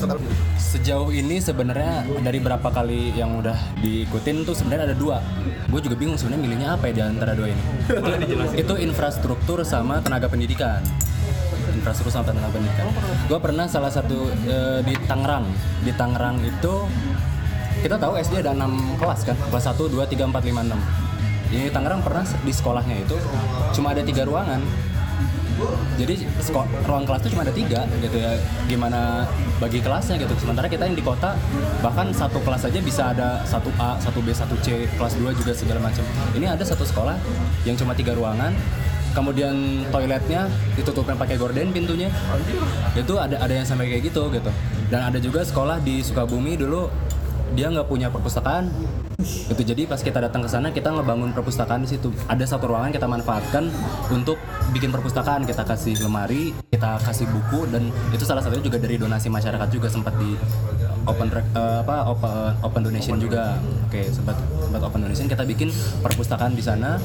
Sejauh 0.57 1.07
ini 1.09 1.39
sebenarnya 1.39 1.93
dari 2.19 2.37
berapa 2.37 2.67
kali 2.67 3.13
yang 3.13 3.37
udah 3.37 3.55
diikutin 3.79 4.43
tuh 4.43 4.51
sebenarnya 4.53 4.91
ada 4.91 4.97
dua. 4.97 5.17
Gue 5.65 5.79
juga 5.79 5.95
bingung 5.95 6.15
sebenarnya 6.15 6.41
milihnya 6.41 6.69
apa 6.71 6.83
ya 6.87 6.93
di 6.93 7.03
antara 7.05 7.31
dua 7.31 7.47
ini. 7.47 7.63
itu, 8.51 8.54
itu 8.55 8.73
infrastruktur 8.79 9.59
sama 9.67 9.99
tenaga 9.99 10.31
pendidikan. 10.31 10.79
Infrastruktur 11.75 12.11
sama 12.15 12.25
tenaga 12.31 12.55
pendidikan. 12.55 12.87
Gue 13.27 13.39
pernah 13.43 13.67
salah 13.67 13.91
satu 13.91 14.31
eh, 14.47 14.79
di 14.87 14.95
Tangerang. 15.05 15.45
Di 15.83 15.91
Tangerang 15.91 16.39
itu 16.39 16.87
kita 17.83 17.99
tahu 17.99 18.15
SD 18.15 18.41
ada 18.41 18.55
6 18.55 18.97
kelas 18.97 19.19
kan, 19.27 19.37
kelas 19.51 19.65
1, 19.67 19.91
2, 19.91 20.07
3, 20.07 20.31
4, 20.31 20.31
5, 20.31 20.71
6. 20.71 21.51
Di 21.51 21.61
Tangerang 21.69 22.01
pernah 22.01 22.23
di 22.23 22.51
sekolahnya 22.55 22.95
itu 23.03 23.15
cuma 23.75 23.91
ada 23.91 24.01
tiga 24.01 24.23
ruangan 24.23 24.63
jadi 25.95 26.15
ruang 26.83 27.07
kelas 27.07 27.23
itu 27.23 27.29
cuma 27.35 27.43
ada 27.47 27.55
tiga 27.55 27.87
gitu 28.03 28.17
ya. 28.19 28.35
Gimana 28.67 29.23
bagi 29.57 29.79
kelasnya 29.79 30.19
gitu. 30.19 30.35
Sementara 30.35 30.67
kita 30.67 30.83
yang 30.83 30.97
di 30.99 31.03
kota 31.05 31.39
bahkan 31.79 32.11
satu 32.11 32.43
kelas 32.43 32.67
aja 32.67 32.79
bisa 32.83 33.15
ada 33.15 33.39
satu 33.47 33.71
A 33.79 33.95
satu 33.99 34.19
B 34.19 34.35
satu 34.35 34.55
C 34.59 34.83
kelas 34.99 35.15
2 35.15 35.31
juga 35.31 35.51
segala 35.55 35.79
macam. 35.79 36.03
Ini 36.35 36.51
ada 36.51 36.63
satu 36.63 36.83
sekolah 36.83 37.15
yang 37.63 37.79
cuma 37.79 37.95
tiga 37.95 38.11
ruangan. 38.13 38.51
Kemudian 39.15 39.87
toiletnya 39.95 40.51
ditutupnya 40.75 41.15
pakai 41.15 41.39
gorden 41.39 41.71
pintunya. 41.71 42.11
Itu 42.91 43.15
ada 43.15 43.39
ada 43.39 43.53
yang 43.55 43.63
sampai 43.63 43.87
kayak 43.87 44.11
gitu 44.11 44.27
gitu. 44.27 44.51
Dan 44.91 45.07
ada 45.07 45.19
juga 45.23 45.39
sekolah 45.47 45.79
di 45.79 46.03
Sukabumi 46.03 46.59
dulu 46.59 46.91
dia 47.53 47.69
nggak 47.69 47.85
punya 47.85 48.09
perpustakaan. 48.09 48.73
Itu 49.25 49.61
jadi 49.61 49.85
pas 49.85 50.01
kita 50.01 50.17
datang 50.17 50.43
ke 50.43 50.49
sana 50.49 50.73
kita 50.73 50.89
ngebangun 50.89 51.31
perpustakaan 51.31 51.85
di 51.85 51.89
situ. 51.93 52.09
Ada 52.25 52.57
satu 52.57 52.73
ruangan 52.73 52.89
kita 52.89 53.05
manfaatkan 53.05 53.69
untuk 54.09 54.41
bikin 54.73 54.89
perpustakaan. 54.89 55.45
Kita 55.45 55.61
kasih 55.61 56.01
lemari 56.01 56.51
kita 56.73 56.97
kasih 57.05 57.29
buku 57.29 57.69
dan 57.69 57.93
itu 58.11 58.23
salah 58.25 58.41
satunya 58.41 58.65
juga 58.65 58.81
dari 58.81 58.97
donasi 58.97 59.29
masyarakat 59.29 59.67
juga 59.69 59.87
sempat 59.87 60.17
di 60.17 60.33
open 61.05 61.29
eh, 61.29 61.79
apa 61.85 62.09
open, 62.09 62.51
open 62.65 62.81
donation 62.81 63.21
juga. 63.21 63.61
Oke 63.85 64.09
sempat 64.09 64.35
sempat 64.65 64.81
open 64.81 65.05
donation. 65.05 65.29
Kita 65.29 65.45
bikin 65.45 65.69
perpustakaan 66.01 66.57
di 66.57 66.63
sana 66.65 66.97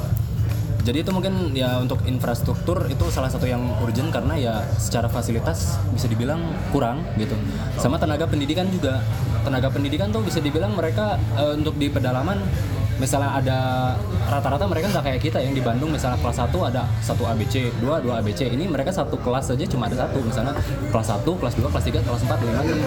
jadi 0.81 1.05
itu 1.05 1.11
mungkin 1.13 1.53
ya 1.53 1.77
untuk 1.77 2.01
infrastruktur 2.09 2.89
itu 2.89 3.05
salah 3.13 3.29
satu 3.29 3.45
yang 3.45 3.61
urgent 3.85 4.09
karena 4.09 4.35
ya 4.37 4.55
secara 4.81 5.13
fasilitas 5.13 5.77
bisa 5.93 6.09
dibilang 6.09 6.41
kurang 6.73 7.05
gitu. 7.21 7.37
Sama 7.77 8.01
tenaga 8.01 8.25
pendidikan 8.25 8.65
juga. 8.73 9.05
Tenaga 9.41 9.73
pendidikan 9.73 10.13
tuh 10.13 10.21
bisa 10.25 10.41
dibilang 10.41 10.77
mereka 10.77 11.17
eh, 11.37 11.57
untuk 11.57 11.77
di 11.81 11.89
pedalaman 11.89 12.41
misalnya 13.01 13.33
ada 13.41 13.59
rata-rata 14.29 14.69
mereka 14.69 14.93
nggak 14.93 15.05
kayak 15.09 15.21
kita 15.25 15.39
yang 15.41 15.57
di 15.57 15.65
Bandung 15.65 15.89
misalnya 15.89 16.21
kelas 16.21 16.37
1 16.37 16.53
ada 16.69 16.85
satu 17.01 17.25
ABC, 17.25 17.73
2 17.81 18.05
2 18.05 18.21
ABC. 18.21 18.53
Ini 18.53 18.69
mereka 18.69 18.93
satu 18.93 19.17
kelas 19.17 19.49
saja 19.49 19.65
cuma 19.65 19.89
ada 19.89 20.05
satu 20.05 20.21
misalnya 20.21 20.53
kelas 20.93 21.09
1, 21.09 21.25
kelas 21.25 21.55
2, 21.57 21.73
kelas 21.73 21.85
3, 21.89 22.05
kelas 22.05 22.23
4, 22.29 22.37
5 22.45 22.69
gitu. 22.69 22.85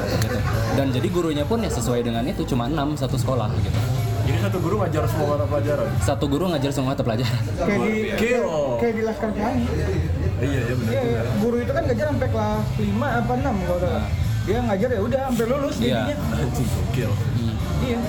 Dan 0.77 0.87
jadi 0.93 1.07
gurunya 1.09 1.45
pun 1.49 1.65
ya 1.65 1.69
sesuai 1.73 2.05
dengan 2.05 2.21
itu 2.29 2.45
cuma 2.45 2.69
6 2.69 3.01
satu 3.01 3.17
sekolah 3.17 3.49
gitu. 3.65 3.81
Jadi 4.23 4.37
satu 4.39 4.57
guru 4.59 4.75
ngajar 4.79 5.03
semua 5.03 5.27
mata 5.35 5.45
pelajaran. 5.45 5.87
Satu 5.99 6.25
guru 6.31 6.43
ngajar 6.47 6.71
semua 6.71 6.89
mata 6.95 7.03
pelajaran. 7.03 7.41
Kayak 7.59 7.79
di 7.83 7.99
kayak 8.79 8.93
di 8.95 9.03
Laskar 9.03 9.29
Pelangi. 9.31 9.65
Iya, 10.43 10.59
iya 10.63 10.73
benar. 10.75 10.91
Iya, 10.91 11.21
guru 11.39 11.55
itu 11.59 11.71
kan 11.71 11.83
ngajar 11.87 12.05
sampai 12.11 12.29
kelas 12.31 12.65
5 12.79 13.19
apa 13.19 13.33
6 13.35 13.43
kalau 13.43 13.79
nggak 13.79 13.79
salah. 13.83 14.05
Dia 14.43 14.59
ngajar 14.59 14.89
ya 14.91 14.99
udah 14.99 15.19
sampai 15.27 15.45
lulus 15.47 15.75
Iya. 15.77 16.01
jadinya. 16.03 16.15
Anjing 16.35 16.67
gokil. 16.69 17.11
Iya. 17.83 17.99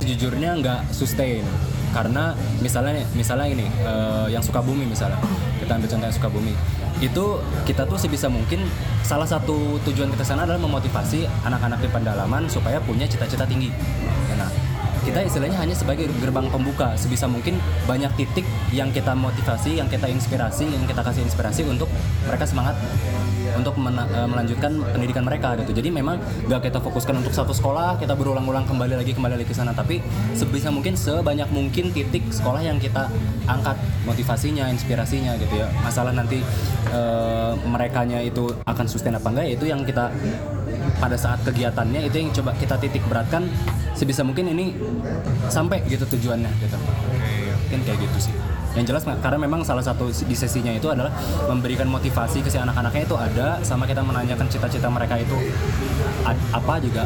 sejujurnya 0.00 0.50
nggak 0.58 0.80
sustain 0.90 1.46
karena 1.94 2.34
misalnya 2.58 3.06
misalnya 3.14 3.46
ini 3.46 3.66
eh, 3.70 4.26
yang 4.26 4.42
Sukabumi 4.42 4.82
misalnya 4.82 5.14
kita 5.62 5.78
ambil 5.78 5.86
contoh 5.86 6.06
yang 6.06 6.16
Sukabumi 6.16 6.54
itu 6.98 7.24
kita 7.62 7.86
tuh 7.86 7.94
sebisa 7.94 8.26
mungkin 8.26 8.66
salah 9.06 9.28
satu 9.28 9.78
tujuan 9.86 10.10
kita 10.10 10.26
sana 10.26 10.42
adalah 10.42 10.58
memotivasi 10.58 11.30
anak-anak 11.46 11.78
di 11.78 11.88
pendalaman 11.94 12.50
supaya 12.50 12.82
punya 12.82 13.06
cita-cita 13.06 13.46
tinggi 13.46 13.70
nah 14.34 14.50
kita 15.10 15.26
istilahnya 15.26 15.58
hanya 15.58 15.74
sebagai 15.74 16.06
gerbang 16.22 16.46
pembuka 16.46 16.94
sebisa 16.94 17.26
mungkin 17.26 17.58
banyak 17.82 18.14
titik 18.14 18.46
yang 18.70 18.94
kita 18.94 19.10
motivasi 19.10 19.82
yang 19.82 19.90
kita 19.90 20.06
inspirasi 20.06 20.70
yang 20.70 20.86
kita 20.86 21.02
kasih 21.02 21.26
inspirasi 21.26 21.66
untuk 21.66 21.90
mereka 22.30 22.46
semangat 22.46 22.78
untuk 23.58 23.74
eh, 23.74 24.28
melanjutkan 24.30 24.72
pendidikan 24.94 25.26
mereka 25.26 25.58
gitu. 25.58 25.74
Jadi 25.74 25.90
memang 25.90 26.22
nggak 26.46 26.70
kita 26.70 26.78
fokuskan 26.78 27.18
untuk 27.18 27.34
satu 27.34 27.50
sekolah, 27.50 27.98
kita 27.98 28.14
berulang-ulang 28.14 28.62
kembali 28.68 29.02
lagi 29.02 29.12
kembali 29.16 29.42
lagi 29.42 29.48
ke 29.50 29.56
sana, 29.56 29.74
tapi 29.74 29.98
sebisa 30.38 30.70
mungkin 30.70 30.94
sebanyak 30.94 31.50
mungkin 31.50 31.90
titik 31.90 32.22
sekolah 32.30 32.62
yang 32.62 32.78
kita 32.78 33.10
angkat 33.50 33.76
motivasinya, 34.06 34.70
inspirasinya 34.70 35.34
gitu 35.42 35.58
ya. 35.58 35.68
Masalah 35.82 36.14
nanti 36.14 36.38
eh, 36.94 37.52
merekanya 37.66 38.22
itu 38.22 38.54
akan 38.62 38.86
sustain 38.86 39.16
apa 39.16 39.26
enggak 39.30 39.46
ya 39.50 39.52
itu 39.58 39.64
yang 39.66 39.82
kita 39.82 40.14
pada 41.00 41.16
saat 41.16 41.40
kegiatannya 41.42 42.06
itu 42.06 42.16
yang 42.20 42.30
coba 42.36 42.52
kita 42.60 42.76
titik 42.76 43.02
beratkan 43.08 43.48
sebisa 43.96 44.20
mungkin 44.20 44.52
ini 44.52 44.76
sampai 45.48 45.82
gitu 45.88 46.04
tujuannya 46.04 46.52
gitu. 46.60 46.76
Mungkin 47.66 47.80
kayak 47.88 47.98
gitu 48.04 48.30
sih 48.30 48.34
yang 48.78 48.86
jelas 48.86 49.02
karena 49.02 49.38
memang 49.42 49.66
salah 49.66 49.82
satu 49.82 50.14
di 50.14 50.36
sesinya 50.38 50.70
itu 50.70 50.86
adalah 50.86 51.10
memberikan 51.50 51.90
motivasi 51.90 52.38
ke 52.38 52.46
si 52.46 52.54
anak-anaknya 52.54 53.02
itu 53.02 53.16
ada 53.18 53.58
sama 53.66 53.82
kita 53.82 53.98
menanyakan 53.98 54.46
cita-cita 54.46 54.86
mereka 54.86 55.18
itu 55.18 55.34
apa 56.54 56.78
juga 56.78 57.02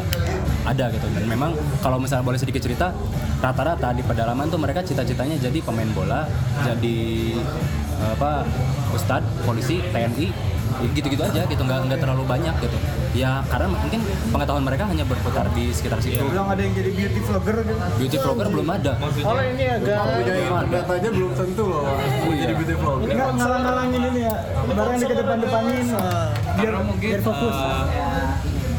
ada 0.61 0.85
gitu 0.93 1.09
dan 1.09 1.25
memang 1.25 1.57
kalau 1.81 1.97
misalnya 1.97 2.21
boleh 2.21 2.37
sedikit 2.37 2.61
cerita 2.61 2.93
rata-rata 3.41 3.97
di 3.97 4.05
pedalaman 4.05 4.45
tuh 4.45 4.61
mereka 4.61 4.85
cita-citanya 4.85 5.41
jadi 5.41 5.57
pemain 5.65 5.89
bola 5.89 6.29
jadi 6.61 6.97
apa 8.13 8.45
ustadz 8.93 9.25
polisi 9.49 9.81
TNI 9.89 10.54
gitu-gitu 10.91 11.21
aja 11.21 11.41
gitu 11.43 11.61
nggak 11.61 11.79
nggak 11.85 11.99
terlalu 11.99 12.23
banyak 12.23 12.55
gitu 12.59 12.77
ya 13.13 13.39
karena 13.45 13.67
mungkin 13.69 13.99
pengetahuan 14.27 14.63
mereka 14.63 14.83
hanya 14.85 15.03
berputar 15.03 15.47
di 15.51 15.71
sekitar 15.71 15.99
situ 15.99 16.19
Belum 16.21 16.45
ada 16.45 16.59
yang 16.59 16.73
jadi 16.73 16.91
beauty 16.91 17.19
vlogger 17.21 17.57
gitu. 17.61 17.73
beauty 17.95 18.17
vlogger 18.19 18.47
belum 18.49 18.67
ada 18.69 18.91
kalau 18.99 19.41
ini 19.41 19.65
agak 19.65 19.99
Punya 20.05 20.35
internet 20.35 20.85
aja 20.85 21.09
belum 21.09 21.31
tentu 21.33 21.63
loh. 21.65 21.83
Jadi 22.25 22.53
beauty 22.53 22.75
vlogger. 22.75 23.07
Enggak 23.07 23.29
ngalang-ngalangin 23.35 24.01
ini 24.05 24.21
ya. 24.21 24.35
Barang 24.67 24.95
di 24.95 25.05
ke 25.05 25.15
depan-depanin. 25.15 25.85
Biar 25.87 26.55
Karena 26.57 26.79
mungkin 26.81 27.07
biar 27.07 27.21
fokus. 27.21 27.55
eh, 27.55 27.83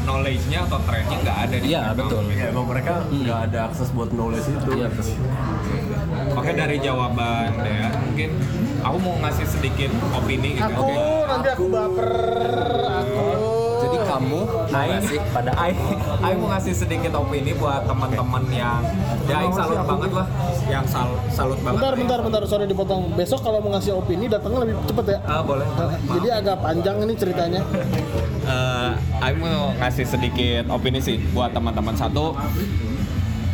knowledge-nya 0.03 0.59
atau 0.63 0.79
trend-nya 0.81 1.17
nggak 1.19 1.37
ada 1.37 1.55
di 1.55 1.65
Iya, 1.67 1.83
betul. 1.93 2.23
Ya 2.29 2.45
emang 2.47 2.65
mereka 2.65 2.93
nggak 3.07 3.39
ada 3.45 3.59
akses 3.67 3.89
buat 3.91 4.09
knowledge 4.09 4.47
itu. 4.47 4.71
Iya. 4.73 4.87
Oke 6.31 6.51
dari 6.53 6.77
jawaban 6.77 7.51
ya 7.59 7.89
mungkin 8.17 8.33
aku 8.81 8.97
mau 8.97 9.13
ngasih 9.21 9.45
sedikit 9.45 9.91
opini 10.09 10.57
gitu. 10.57 10.65
Aku 10.73 10.89
nanti 11.29 11.47
aku 11.53 11.65
baper. 11.69 12.09
Aku. 12.97 13.25
Jadi 13.77 13.97
kamu 14.09 14.39
Aing 14.73 14.91
ngasih 14.97 15.17
pada 15.29 15.51
Aing, 15.53 15.77
Aing 16.25 16.39
mau 16.41 16.49
ngasih 16.49 16.73
sedikit 16.73 17.13
opini 17.13 17.53
buat 17.53 17.85
teman-teman 17.85 18.41
yang 18.49 18.81
ya 19.29 19.37
Aing 19.37 19.53
salut 19.53 19.85
banget 19.85 20.11
lah, 20.17 20.27
yang 20.65 20.85
sal, 20.89 21.13
salut 21.29 21.61
banget. 21.61 21.77
Bentar, 21.77 21.93
bentar, 21.93 22.19
bentar. 22.25 22.41
Sorry 22.49 22.65
dipotong. 22.65 23.13
Besok 23.13 23.45
kalau 23.45 23.61
mau 23.61 23.77
ngasih 23.77 23.93
opini 23.93 24.25
datangnya 24.25 24.65
lebih 24.65 24.81
cepet 24.89 25.05
ya. 25.13 25.17
Ah 25.29 25.45
boleh. 25.45 25.67
Jadi 26.17 26.27
agak 26.33 26.57
panjang 26.65 26.97
ini 27.05 27.13
ceritanya. 27.13 27.61
Eh, 28.47 28.91
Aing 29.19 29.43
mau 29.43 29.75
ngasih 29.75 30.07
sedikit 30.07 30.71
opini 30.71 31.03
sih 31.03 31.19
buat 31.35 31.51
teman-teman 31.51 31.91
satu. 31.99 32.31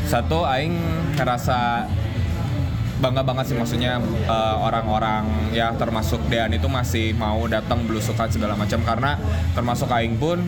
Satu, 0.05 0.45
Aing 0.45 0.77
ngerasa 1.17 1.89
bangga 2.99 3.21
banget 3.21 3.45
sih 3.49 3.55
maksudnya 3.55 3.97
eh, 4.25 4.55
orang-orang 4.59 5.25
ya 5.51 5.73
termasuk 5.73 6.21
Dean 6.27 6.51
itu 6.51 6.67
masih 6.67 7.13
mau 7.13 7.41
datang 7.45 7.83
belusukan 7.83 8.29
segala 8.29 8.53
macam 8.53 8.79
karena 8.81 9.17
termasuk 9.53 9.89
Aing 9.89 10.15
pun 10.15 10.41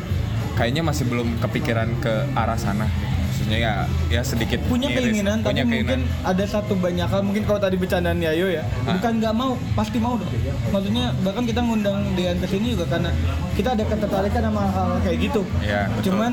kayaknya 0.53 0.81
masih 0.81 1.03
belum 1.05 1.35
kepikiran 1.39 1.89
ke 1.99 2.13
arah 2.31 2.55
sana. 2.55 2.87
Maksudnya 3.35 3.59
ya 3.59 3.73
ya 4.07 4.21
sedikit 4.23 4.63
punya 4.65 4.87
miris. 4.87 5.11
keinginan 5.11 5.43
tapi 5.43 5.59
punya 5.59 5.63
mungkin 5.67 6.01
ada 6.23 6.43
satu 6.47 6.71
banyak 6.79 7.03
hal 7.03 7.19
mungkin 7.19 7.43
kalau 7.43 7.59
tadi 7.59 7.75
bercandaan 7.75 8.17
Yayo 8.17 8.47
ya 8.47 8.63
Ah. 8.87 8.95
bukan 8.95 9.19
nggak 9.19 9.33
mau 9.35 9.59
pasti 9.75 9.99
mau 9.99 10.15
dong 10.15 10.31
maksudnya 10.71 11.11
bahkan 11.19 11.43
kita 11.43 11.59
ngundang 11.59 12.15
Dean 12.15 12.39
ke 12.39 12.47
sini 12.47 12.79
juga 12.79 12.95
karena 12.95 13.11
kita 13.53 13.75
ada 13.75 13.83
ketertarikan 13.83 14.39
sama 14.39 14.63
hal 14.71 14.89
kayak 15.03 15.17
gitu 15.19 15.41
betul. 15.43 16.01
cuman 16.07 16.31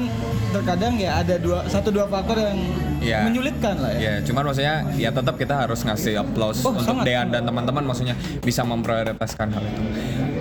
terkadang 0.55 0.95
ya 0.95 1.11
ada 1.19 1.35
dua 1.37 1.67
satu 1.67 1.91
dua 1.91 2.07
faktor 2.07 2.39
yang 2.39 2.59
Iya. 3.03 3.27
menyulitkan 3.27 3.77
lah 3.77 3.93
ya 3.93 4.01
Ya, 4.03 4.15
cuman 4.23 4.43
maksudnya 4.47 4.77
ya 4.95 5.11
tetap 5.11 5.35
kita 5.35 5.55
harus 5.59 5.83
ngasih 5.83 6.15
applause 6.17 6.63
Oh, 6.63 6.71
untuk 6.71 6.87
sangat. 6.87 7.05
Dean 7.05 7.27
dan 7.29 7.43
teman-teman 7.43 7.83
maksudnya 7.83 8.15
bisa 8.41 8.63
memprioritaskan 8.63 9.51
hal 9.51 9.63
itu. 9.63 9.83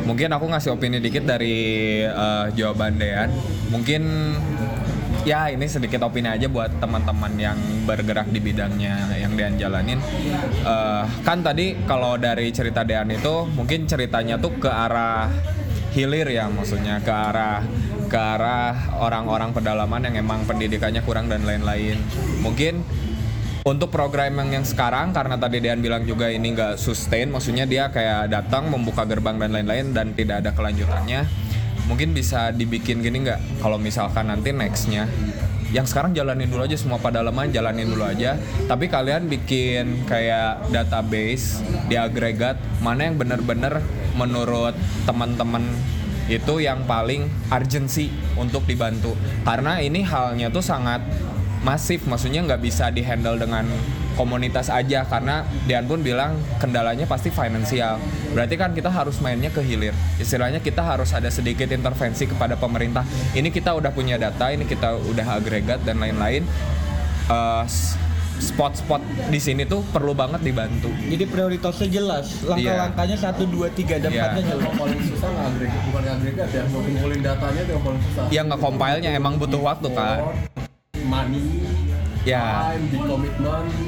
Mungkin 0.03 0.29
aku 0.29 0.45
ngasih 0.45 0.69
opini 0.71 0.97
dikit 0.97 1.25
dari 1.25 1.57
eh, 2.03 2.45
jawaban 2.53 2.97
Dean. 2.97 3.29
Mungkin 3.69 4.01
ya 5.21 5.47
ini 5.47 5.65
sedikit 5.65 6.01
opini 6.01 6.25
aja 6.27 6.49
buat 6.49 6.73
teman-teman 6.77 7.33
yang 7.37 7.57
bergerak 7.85 8.25
di 8.27 8.41
bidangnya 8.41 9.13
yang 9.13 9.33
Dean 9.33 9.55
jalanin. 9.55 9.99
Eh, 10.61 11.03
kan 11.21 11.41
tadi 11.41 11.81
kalau 11.85 12.17
dari 12.17 12.49
cerita 12.49 12.81
Dean 12.81 13.09
itu 13.09 13.45
mungkin 13.51 13.85
ceritanya 13.85 14.37
tuh 14.37 14.57
ke 14.57 14.69
arah 14.69 15.29
hilir 15.91 16.23
ya 16.25 16.47
maksudnya 16.47 17.03
ke 17.03 17.11
arah 17.11 17.59
ke 18.11 18.19
arah 18.19 18.91
orang-orang 18.99 19.55
pedalaman 19.55 20.11
yang 20.11 20.19
emang 20.19 20.43
pendidikannya 20.43 20.99
kurang 21.07 21.31
dan 21.31 21.47
lain-lain. 21.47 21.95
Mungkin 22.43 22.83
untuk 23.63 23.87
program 23.87 24.35
yang, 24.43 24.59
yang 24.59 24.65
sekarang 24.67 25.15
karena 25.15 25.39
tadi 25.39 25.63
Dean 25.63 25.79
bilang 25.79 26.03
juga 26.03 26.27
ini 26.27 26.51
nggak 26.51 26.75
sustain, 26.75 27.31
maksudnya 27.31 27.63
dia 27.63 27.87
kayak 27.87 28.27
datang 28.27 28.67
membuka 28.67 29.07
gerbang 29.07 29.39
dan 29.39 29.55
lain-lain 29.55 29.95
dan 29.95 30.11
tidak 30.11 30.43
ada 30.43 30.51
kelanjutannya. 30.51 31.23
Mungkin 31.87 32.11
bisa 32.11 32.51
dibikin 32.51 32.99
gini 32.99 33.23
nggak? 33.23 33.63
Kalau 33.63 33.79
misalkan 33.79 34.27
nanti 34.27 34.51
nextnya 34.51 35.07
yang 35.71 35.87
sekarang 35.87 36.11
jalanin 36.11 36.51
dulu 36.51 36.67
aja 36.67 36.75
semua 36.75 36.99
pedalaman 36.99 37.47
jalanin 37.47 37.87
dulu 37.87 38.03
aja 38.03 38.35
tapi 38.67 38.91
kalian 38.91 39.31
bikin 39.31 40.03
kayak 40.03 40.67
database 40.67 41.63
di 41.87 41.95
agregat 41.95 42.59
mana 42.83 43.07
yang 43.07 43.15
bener-bener 43.15 43.79
menurut 44.19 44.75
teman-teman 45.07 45.63
itu 46.31 46.63
yang 46.63 46.87
paling 46.87 47.27
urgency 47.51 48.07
untuk 48.39 48.63
dibantu. 48.63 49.11
Karena 49.43 49.83
ini 49.83 49.99
halnya 50.07 50.47
tuh 50.47 50.63
sangat 50.63 51.03
masif. 51.67 52.07
Maksudnya 52.07 52.47
nggak 52.47 52.63
bisa 52.63 52.87
dihandle 52.87 53.35
dengan 53.35 53.67
komunitas 54.15 54.71
aja. 54.71 55.03
Karena 55.03 55.43
Dian 55.67 55.91
pun 55.91 55.99
bilang 55.99 56.39
kendalanya 56.63 57.03
pasti 57.03 57.27
finansial. 57.27 57.99
Berarti 58.31 58.55
kan 58.55 58.71
kita 58.71 58.87
harus 58.87 59.19
mainnya 59.19 59.51
ke 59.51 59.59
hilir. 59.59 59.91
Istilahnya 60.23 60.63
kita 60.63 60.79
harus 60.79 61.11
ada 61.11 61.27
sedikit 61.27 61.67
intervensi 61.67 62.23
kepada 62.23 62.55
pemerintah. 62.55 63.03
Ini 63.35 63.51
kita 63.51 63.75
udah 63.75 63.91
punya 63.91 64.15
data 64.15 64.55
ini 64.55 64.63
kita 64.63 64.95
udah 65.03 65.27
agregat 65.35 65.83
dan 65.83 65.99
lain-lain. 65.99 66.47
S- 67.67 67.99
spot-spot 68.39 69.01
di 69.27 69.39
sini 69.41 69.67
tuh 69.67 69.83
perlu 69.91 70.15
banget 70.15 70.41
dibantu. 70.45 70.87
Jadi 71.09 71.23
prioritasnya 71.27 71.87
jelas. 71.91 72.25
Langkah-langkahnya 72.45 73.17
satu 73.17 73.43
dua 73.49 73.67
tiga 73.73 73.97
dan 73.99 74.13
Iya. 74.13 74.31
empatnya 74.31 74.43
jelas. 74.55 74.71
Paling 74.77 75.01
susah 75.09 75.29
nggak 75.29 75.47
agregat 75.51 75.81
bukan 75.83 76.01
nggak 76.01 76.15
agregat 76.15 76.49
ya 76.49 76.63
ngumpulin 76.69 77.19
datanya 77.21 77.61
itu 77.61 77.71
yang 77.73 77.83
paling 77.83 78.01
susah. 78.07 78.23
Yang 78.31 78.45
nge-compile-nya 78.53 79.11
emang 79.17 79.33
butuh 79.35 79.61
waktu 79.61 79.87
kan 79.91 80.19
money 81.01 81.43
ya 82.21 82.69
time 82.77 82.85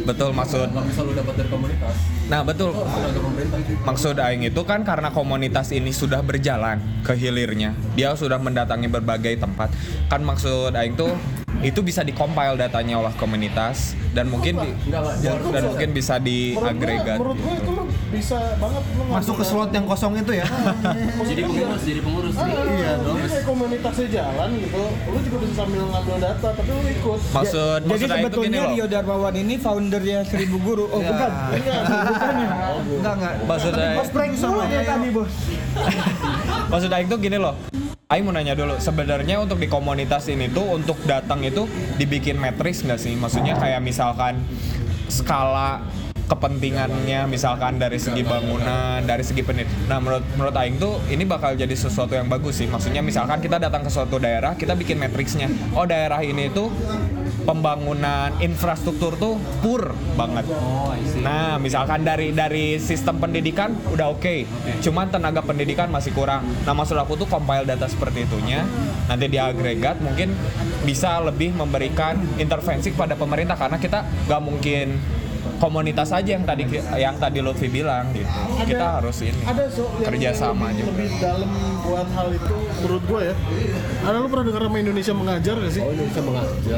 betul 0.09 0.33
maksud 0.33 0.65
nggak 0.73 0.85
bisa 0.89 0.99
lu 1.05 1.13
dapat 1.13 1.33
dari 1.37 1.49
komunitas. 1.53 1.95
Nah 2.27 2.41
betul. 2.41 2.71
Maksud 3.85 4.15
Aing 4.17 4.43
itu 4.49 4.61
kan 4.65 4.81
karena 4.81 5.13
komunitas 5.13 5.69
ini 5.69 5.93
sudah 5.93 6.25
berjalan 6.25 6.81
ke 7.05 7.13
hilirnya, 7.13 7.77
dia 7.93 8.17
sudah 8.17 8.41
mendatangi 8.41 8.89
berbagai 8.89 9.37
tempat. 9.37 9.69
Kan 10.09 10.25
maksud 10.25 10.73
Aing 10.73 10.97
tuh 10.97 11.13
itu 11.63 11.79
bisa 11.79 12.03
dikompil 12.03 12.53
datanya 12.53 12.99
oleh 12.99 13.13
komunitas 13.13 13.95
dan 14.11 14.27
mungkin 14.27 14.59
di- 14.59 14.75
dan 15.49 15.63
mungkin 15.65 15.89
bisa 15.89 16.19
diagregat. 16.19 17.17
Menurut 17.17 17.39
gue 17.39 17.53
itu 17.55 17.71
lu 17.71 17.83
bisa 18.09 18.37
banget 18.59 18.83
lu 18.93 19.03
Masuk 19.09 19.35
ke 19.35 19.43
slot 19.43 19.71
yang 19.71 19.85
kosong 19.85 20.13
itu 20.15 20.33
ya. 20.33 20.45
jadi 21.29 21.41
pengurus 21.41 21.81
jadi 21.81 22.01
pengurus 22.03 22.33
Iya 22.35 22.91
dong. 22.99 23.15
Jadi 23.15 23.27
kayak 23.27 23.45
komunitasnya 23.45 24.07
jalan 24.11 24.49
gitu, 24.59 24.81
lu 24.83 25.17
juga 25.23 25.37
bisa 25.39 25.53
sambil 25.55 25.81
ngambil 25.85 26.15
data, 26.19 26.47
tapi 26.51 26.69
lu 26.69 26.81
ikut. 26.91 27.19
Maksud 27.31 27.79
jadi 27.79 27.87
tuh 27.87 27.97
gini 27.97 28.13
sebetulnya. 28.13 28.61
Rio 28.69 28.85
Darmawan 28.85 29.33
ini 29.33 29.55
foundernya 29.55 30.19
Seribu 30.23 30.57
Guru 30.59 30.85
oh 30.85 30.99
bukan 30.99 31.31
bukan 32.03 32.33
ya 32.35 32.51
Enggak 32.93 33.13
enggak. 33.15 33.33
Maksud 33.43 33.71
Aing, 33.73 33.95
bos 33.95 34.09
prank 34.11 34.33
sama 34.35 34.61
ya 34.67 34.81
tadi 34.83 35.07
bos 35.09 35.31
maksud 36.71 36.89
Aing 36.89 37.07
tuh 37.07 37.17
gini 37.17 37.37
loh. 37.37 37.55
Aing 38.13 38.29
mau 38.29 38.33
nanya 38.37 38.53
dulu, 38.53 38.77
sebenarnya 38.77 39.41
untuk 39.41 39.57
di 39.57 39.65
komunitas 39.65 40.29
ini 40.29 40.45
tuh 40.45 40.77
untuk 40.77 41.01
datang 41.09 41.41
itu 41.41 41.65
dibikin 41.97 42.37
matriks 42.37 42.85
nggak 42.85 43.01
sih? 43.01 43.17
Maksudnya 43.17 43.57
kayak 43.57 43.81
misalkan 43.81 44.37
skala 45.09 45.81
kepentingannya 46.23 47.27
misalkan 47.27 47.77
dari 47.77 47.99
segi 47.99 48.23
bangunan, 48.23 49.03
dari 49.03 49.23
segi 49.23 49.43
penit. 49.43 49.67
Nah, 49.91 49.99
menurut 49.99 50.23
menurut 50.39 50.55
aing 50.55 50.79
tuh 50.79 51.03
ini 51.11 51.27
bakal 51.27 51.55
jadi 51.59 51.73
sesuatu 51.75 52.15
yang 52.15 52.31
bagus 52.31 52.63
sih. 52.63 52.67
Maksudnya 52.67 53.03
misalkan 53.03 53.43
kita 53.43 53.59
datang 53.59 53.83
ke 53.83 53.91
suatu 53.91 54.17
daerah, 54.17 54.55
kita 54.55 54.73
bikin 54.73 54.99
matriksnya. 54.99 55.51
Oh, 55.75 55.83
daerah 55.83 56.23
ini 56.23 56.47
tuh 56.51 56.71
pembangunan 57.43 58.31
infrastruktur 58.39 59.19
tuh 59.19 59.35
pur 59.59 59.91
banget. 60.15 60.47
Nah, 61.19 61.59
misalkan 61.59 62.07
dari 62.07 62.31
dari 62.31 62.79
sistem 62.79 63.19
pendidikan 63.19 63.75
udah 63.91 64.15
oke, 64.15 64.47
cuman 64.79 65.11
tenaga 65.11 65.43
pendidikan 65.43 65.91
masih 65.91 66.15
kurang. 66.15 66.47
Nah, 66.63 66.71
maksud 66.71 66.95
aku 66.95 67.19
tuh 67.19 67.27
compile 67.27 67.67
data 67.67 67.85
seperti 67.85 68.23
itunya, 68.23 68.63
nanti 69.11 69.27
diagregat 69.27 69.99
mungkin 69.99 70.31
bisa 70.87 71.19
lebih 71.23 71.55
memberikan 71.55 72.19
intervensi 72.39 72.91
kepada 72.91 73.15
pemerintah 73.15 73.55
karena 73.55 73.79
kita 73.79 74.03
nggak 74.27 74.41
mungkin 74.43 74.87
komunitas 75.59 76.09
aja 76.11 76.29
yang 76.35 76.43
tadi 76.43 76.63
yang 76.95 77.15
tadi 77.17 77.39
Lutfi 77.39 77.67
bilang 77.67 78.11
gitu. 78.11 78.29
kita 78.67 78.99
harus 78.99 79.17
ini 79.23 79.41
ada 79.43 79.63
so 79.71 79.87
yang 79.99 80.11
kerjasama 80.11 80.71
juga. 80.75 80.87
lebih 80.91 81.09
dalam 81.19 81.51
buat 81.83 82.07
hal 82.15 82.27
itu 82.31 82.55
menurut 82.83 83.03
gue 83.03 83.21
ya. 83.31 83.35
Ada 84.03 84.17
lu 84.19 84.27
pernah 84.27 84.45
dengar 84.47 84.61
nama 84.67 84.77
Indonesia 84.79 85.13
mengajar 85.15 85.55
gak 85.59 85.71
sih? 85.71 85.81
Oh 85.83 85.91
Indonesia 85.91 86.21
mengajar. 86.23 86.77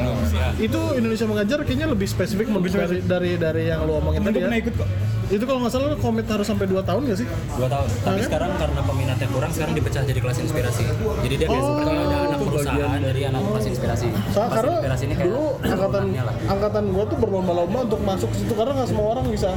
Itu 0.58 0.80
Indonesia 0.98 1.26
mengajar 1.26 1.58
kayaknya 1.66 1.86
lebih 1.90 2.08
spesifik 2.10 2.46
lebih 2.50 2.70
dari 2.74 2.98
dari 3.02 3.30
dari 3.38 3.62
yang 3.70 3.86
lu 3.86 3.98
omongin 3.98 4.22
tadi 4.22 4.42
ya. 4.42 4.50
ikut 4.50 4.74
kok? 4.74 4.88
Itu 5.26 5.42
kalau 5.42 5.58
nggak 5.58 5.72
salah 5.74 5.90
lu 5.90 5.98
komit 5.98 6.26
harus 6.30 6.46
sampai 6.46 6.70
2 6.70 6.86
tahun 6.86 7.02
gak 7.10 7.18
sih? 7.18 7.26
Dua 7.58 7.66
tahun. 7.66 7.88
Tapi 8.06 8.20
sekarang 8.22 8.50
karena 8.54 8.80
peminatnya 8.86 9.26
kurang 9.34 9.50
sekarang 9.50 9.74
dipecah 9.74 10.02
jadi 10.06 10.20
kelas 10.22 10.38
inspirasi. 10.38 10.84
Jadi 11.26 11.34
dia 11.34 11.48
kayak 11.50 11.64
seperti 11.66 11.92
ada 11.98 12.16
anak 12.30 12.40
perusahaan 12.46 13.00
dari 13.02 13.20
anak 13.26 13.42
kelas 13.42 13.66
inspirasi. 13.66 14.06
Kelas 14.14 14.50
karena 14.54 14.72
inspirasi 14.78 15.02
ini 15.10 15.14
kayak 15.18 15.26
dulu 15.26 15.44
angkatan 15.74 16.04
angkatan 16.46 16.84
gua 16.94 17.04
tuh 17.10 17.18
berlomba-lomba 17.18 17.78
untuk 17.90 18.00
masuk 18.06 18.28
ke 18.30 18.36
situ 18.38 18.54
karena 18.56 18.72
nggak 18.82 18.88
semua 18.88 19.06
orang 19.12 19.26
bisa. 19.28 19.50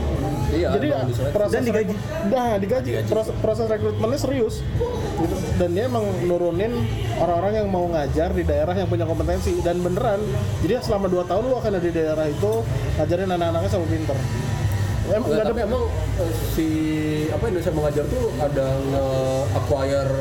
Iya, 0.50 0.70
Jadi 0.76 0.88
proses 1.32 1.54
Dan 1.54 1.64
digaji. 1.66 1.94
Nah, 2.30 2.54
digaji. 2.58 2.92
Proses, 3.06 3.34
proses 3.40 3.66
rekrutmennya 3.70 4.20
serius. 4.20 4.56
Gitu. 5.20 5.36
Dan 5.62 5.70
dia 5.78 5.86
emang 5.88 6.06
nurunin 6.26 6.74
orang-orang 7.22 7.54
yang 7.64 7.68
mau 7.70 7.86
ngajar 7.90 8.34
di 8.34 8.44
daerah 8.44 8.74
yang 8.74 8.90
punya 8.90 9.06
kompetensi 9.08 9.56
dan 9.64 9.80
beneran. 9.80 10.20
Jadi 10.66 10.74
selama 10.84 11.08
2 11.08 11.30
tahun 11.30 11.44
lu 11.48 11.56
akan 11.58 11.72
ada 11.78 11.82
di 11.84 11.94
daerah 11.94 12.26
itu 12.28 12.52
ngajarin 13.00 13.30
anak-anaknya 13.30 13.70
sama 13.70 13.86
pinter. 13.88 14.18
Emang 15.10 15.26
Nggak, 15.26 15.42
ada 15.42 15.50
tapi 15.50 15.62
emang 15.66 15.84
eh, 16.22 16.34
si 16.54 16.68
apa 17.34 17.44
Indonesia 17.50 17.74
mengajar 17.74 18.06
tuh 18.06 18.26
ada 18.38 18.68
nge-acquire 18.94 20.14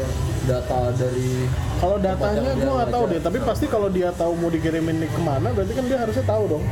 data 0.49 0.81
dari 0.97 1.45
kalau 1.79 1.97
datanya 2.01 2.57
dia 2.57 2.71
nggak 2.73 2.91
tahu 2.91 3.05
deh, 3.13 3.21
tapi 3.21 3.39
pasti 3.45 3.67
kalau 3.69 3.89
dia 3.93 4.09
tahu 4.17 4.33
mau 4.41 4.49
dikirimin 4.49 5.05
ke 5.05 5.21
mana, 5.21 5.53
berarti 5.53 5.73
kan 5.77 5.85
dia 5.87 5.99
harusnya 6.01 6.25
tahu 6.25 6.57
dong. 6.57 6.65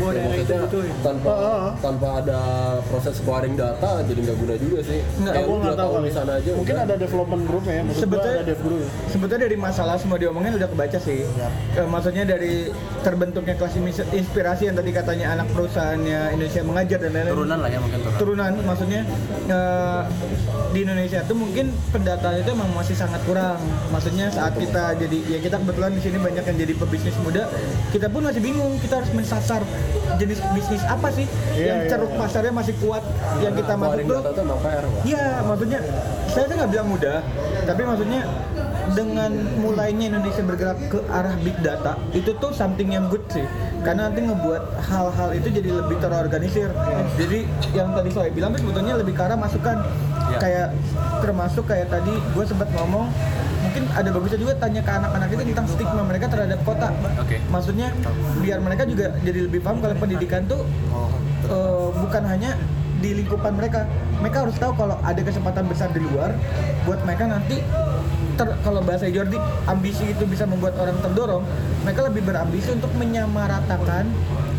Bahwa 0.00 0.10
Ya, 0.10 0.24
itu 0.24 0.28
maksudnya 0.32 0.60
butuh 0.64 0.82
ya. 0.82 0.94
tanpa 1.02 1.34
tanpa 1.78 2.08
ada 2.18 2.40
proses 2.82 3.14
scoring 3.14 3.54
data 3.54 3.90
jadi 4.00 4.20
nggak 4.22 4.36
guna 4.38 4.54
juga 4.56 4.78
sih 4.82 5.00
Nggak, 5.18 5.34
lu 5.42 5.54
nggak 5.60 5.76
tahu 5.76 5.90
kali. 5.92 6.02
di 6.02 6.10
sana 6.10 6.32
aja 6.34 6.50
Mungkin 6.50 6.74
udah. 6.74 6.86
ada 6.86 6.94
development 6.96 7.42
group 7.44 7.64
ya. 7.66 7.80
Maksud 7.80 7.92
gua 7.92 8.00
Sebetulnya- 8.00 8.34
ada 8.34 8.48
dev 8.48 8.60
group 8.60 8.78
ya. 8.78 8.88
sebetulnya 9.06 9.40
dari 9.42 9.56
masalah 9.58 9.94
semua 9.94 10.16
diomongin 10.16 10.52
udah 10.56 10.68
kebaca 10.68 10.98
sih 10.98 11.20
Eh, 11.70 11.86
maksudnya 11.86 12.24
dari 12.24 12.72
terbentuknya 13.00 13.54
kelas 13.54 13.74
inspirasi 14.10 14.62
yang 14.64 14.74
tadi 14.74 14.90
katanya 14.90 15.26
anak 15.34 15.46
perusahaannya 15.50 16.20
Indonesia 16.32 16.62
mengajar 16.62 16.98
dan 16.98 17.10
lain-lain 17.12 17.34
turunan 17.34 17.58
lah 17.58 17.68
ya 17.68 17.78
mungkin 17.78 17.98
turunan 18.00 18.18
turunan 18.18 18.52
maksudnya 18.64 19.00
eh, 19.46 20.02
di 20.70 20.78
Indonesia 20.80 21.20
tuh 21.22 21.36
mungkin 21.36 21.66
pendataan 21.90 22.36
itu 22.38 22.50
emang 22.50 22.70
masih 22.72 22.94
sangat 22.94 23.20
kurang 23.22 23.58
maksudnya 23.90 24.26
saat 24.28 24.54
kita 24.54 24.96
jadi 24.96 25.18
ya 25.28 25.38
kita 25.38 25.58
kebetulan 25.58 25.92
di 25.92 26.00
sini 26.00 26.16
banyak 26.16 26.44
yang 26.44 26.58
jadi 26.58 26.72
pebisnis 26.74 27.16
muda 27.20 27.44
kita 27.90 28.06
pun 28.06 28.22
masih 28.22 28.40
bingung 28.40 28.78
kita 28.78 28.94
harus 28.96 29.10
mensasar 29.12 29.62
jenis 30.18 30.38
bisnis 30.52 30.82
apa 30.84 31.08
sih 31.10 31.26
Iya, 31.54 31.64
yang 31.66 31.78
iya, 31.84 31.90
ceruk 31.90 32.10
pasarnya 32.16 32.52
masih 32.52 32.74
kuat 32.78 33.02
yang 33.40 33.54
kita 33.54 33.74
masuk 33.76 34.00
tuh? 34.06 34.20
Pak. 34.90 35.02
Iya, 35.04 35.26
maksudnya 35.44 35.80
saya 36.30 36.44
tuh 36.46 36.54
nggak 36.56 36.70
bilang 36.70 36.88
mudah, 36.88 37.18
tapi 37.66 37.82
maksudnya 37.82 38.22
dengan 38.90 39.30
mulainya 39.62 40.04
Indonesia 40.10 40.42
bergerak 40.42 40.78
ke 40.90 40.98
arah 41.06 41.34
big 41.42 41.54
data 41.62 41.94
itu 42.10 42.30
tuh 42.38 42.50
something 42.50 42.90
yang 42.90 43.06
good 43.06 43.22
sih. 43.30 43.46
Karena 43.80 44.10
nanti 44.10 44.26
ngebuat 44.26 44.62
hal-hal 44.82 45.30
itu 45.32 45.48
jadi 45.48 45.70
lebih 45.72 45.96
terorganisir. 46.02 46.68
Jadi 47.16 47.46
yang 47.72 47.94
tadi 47.94 48.10
saya 48.10 48.30
bilang 48.34 48.50
tuh 48.52 48.66
sebetulnya 48.66 48.94
lebih 48.98 49.14
ke 49.14 49.22
arah 49.22 49.38
masukan. 49.38 49.78
Kayak 50.30 50.74
termasuk 51.18 51.66
kayak 51.66 51.90
tadi 51.90 52.14
gue 52.14 52.44
sempat 52.46 52.70
ngomong 52.70 53.10
mungkin 53.70 53.86
ada 53.94 54.10
bagusnya 54.10 54.38
juga 54.42 54.54
tanya 54.58 54.82
ke 54.82 54.90
anak-anak 54.90 55.28
itu 55.30 55.42
tentang 55.54 55.66
stigma 55.70 56.02
mereka 56.02 56.26
terhadap 56.26 56.58
kota 56.66 56.88
Oke. 57.22 57.38
maksudnya 57.46 57.94
biar 58.42 58.58
mereka 58.58 58.82
juga 58.82 59.14
jadi 59.22 59.46
lebih 59.46 59.62
paham 59.62 59.78
kalau 59.78 59.94
pendidikan 59.94 60.42
tuh 60.50 60.66
eh, 61.46 61.86
bukan 61.94 62.22
hanya 62.26 62.58
di 62.98 63.14
lingkupan 63.14 63.54
mereka 63.54 63.86
mereka 64.18 64.42
harus 64.42 64.58
tahu 64.58 64.74
kalau 64.74 64.98
ada 65.00 65.22
kesempatan 65.22 65.70
besar 65.70 65.88
di 65.94 66.02
luar 66.02 66.34
buat 66.82 66.98
mereka 67.06 67.30
nanti 67.30 67.62
ter- 68.34 68.58
kalau 68.60 68.82
bahasa 68.82 69.06
Jordi 69.06 69.38
ambisi 69.64 70.10
itu 70.10 70.26
bisa 70.26 70.50
membuat 70.50 70.74
orang 70.74 70.98
terdorong 70.98 71.46
mereka 71.86 72.10
lebih 72.10 72.26
berambisi 72.26 72.74
untuk 72.74 72.90
menyamaratakan 72.98 74.04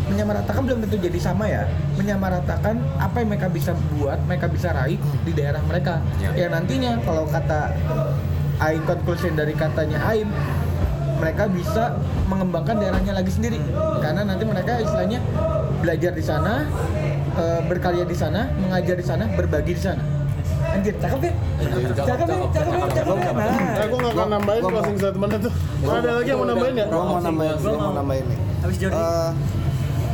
menyamaratakan 0.08 0.60
belum 0.64 0.78
tentu 0.82 0.96
jadi 0.98 1.18
sama 1.20 1.46
ya 1.46 1.68
menyamaratakan 1.94 2.80
apa 2.96 3.16
yang 3.20 3.28
mereka 3.28 3.46
bisa 3.46 3.76
buat 3.94 4.18
mereka 4.24 4.48
bisa 4.48 4.72
raih 4.72 4.96
di 5.22 5.32
daerah 5.36 5.60
mereka 5.62 6.00
Ya. 6.18 6.48
yang 6.48 6.56
nantinya 6.56 6.96
kalau 7.04 7.28
kata 7.28 7.76
Aing 8.60 8.84
conclusion 8.84 9.32
dari 9.38 9.56
katanya 9.56 10.02
Aim 10.10 10.28
mereka 11.22 11.46
bisa 11.46 11.94
mengembangkan 12.26 12.82
daerahnya 12.82 13.12
lagi 13.14 13.30
sendiri. 13.30 13.62
Karena 14.02 14.26
nanti 14.26 14.42
mereka 14.42 14.82
istilahnya 14.82 15.22
belajar 15.78 16.12
di 16.18 16.24
sana 16.24 16.66
eh, 17.38 17.60
berkarya 17.70 18.02
di 18.02 18.16
sana 18.18 18.50
mengajar 18.58 18.96
di 18.98 19.06
sana 19.06 19.24
berbagi 19.30 19.78
di 19.78 19.82
sana. 19.82 20.02
Anjir 20.72 20.94
cakep 20.98 21.20
ya? 21.22 21.32
Cakep 21.62 21.78
ya? 21.78 21.90
cakep 21.94 22.26
ya? 22.26 22.86
cakep 22.90 23.14
ya? 23.14 23.32
nah. 23.34 23.86
Gue 23.86 23.98
nggak 23.98 24.14
akan 24.14 24.28
nambahin 24.34 24.62
closing 24.66 24.96
statement 24.98 25.32
itu. 25.38 25.50
Ada 25.84 26.10
lagi 26.18 26.28
yang 26.30 26.38
mau 26.38 26.48
nambahin 26.48 26.74
ya? 26.74 26.86
Gua 26.86 27.04
mau 27.04 27.20
nambahin, 27.20 27.54
gua 27.60 27.78
mau 27.78 27.94
nambahin 27.94 28.24
nih. 28.26 28.38
Habis 28.62 28.76
Jordi. 28.78 28.94
Eh, 28.98 29.30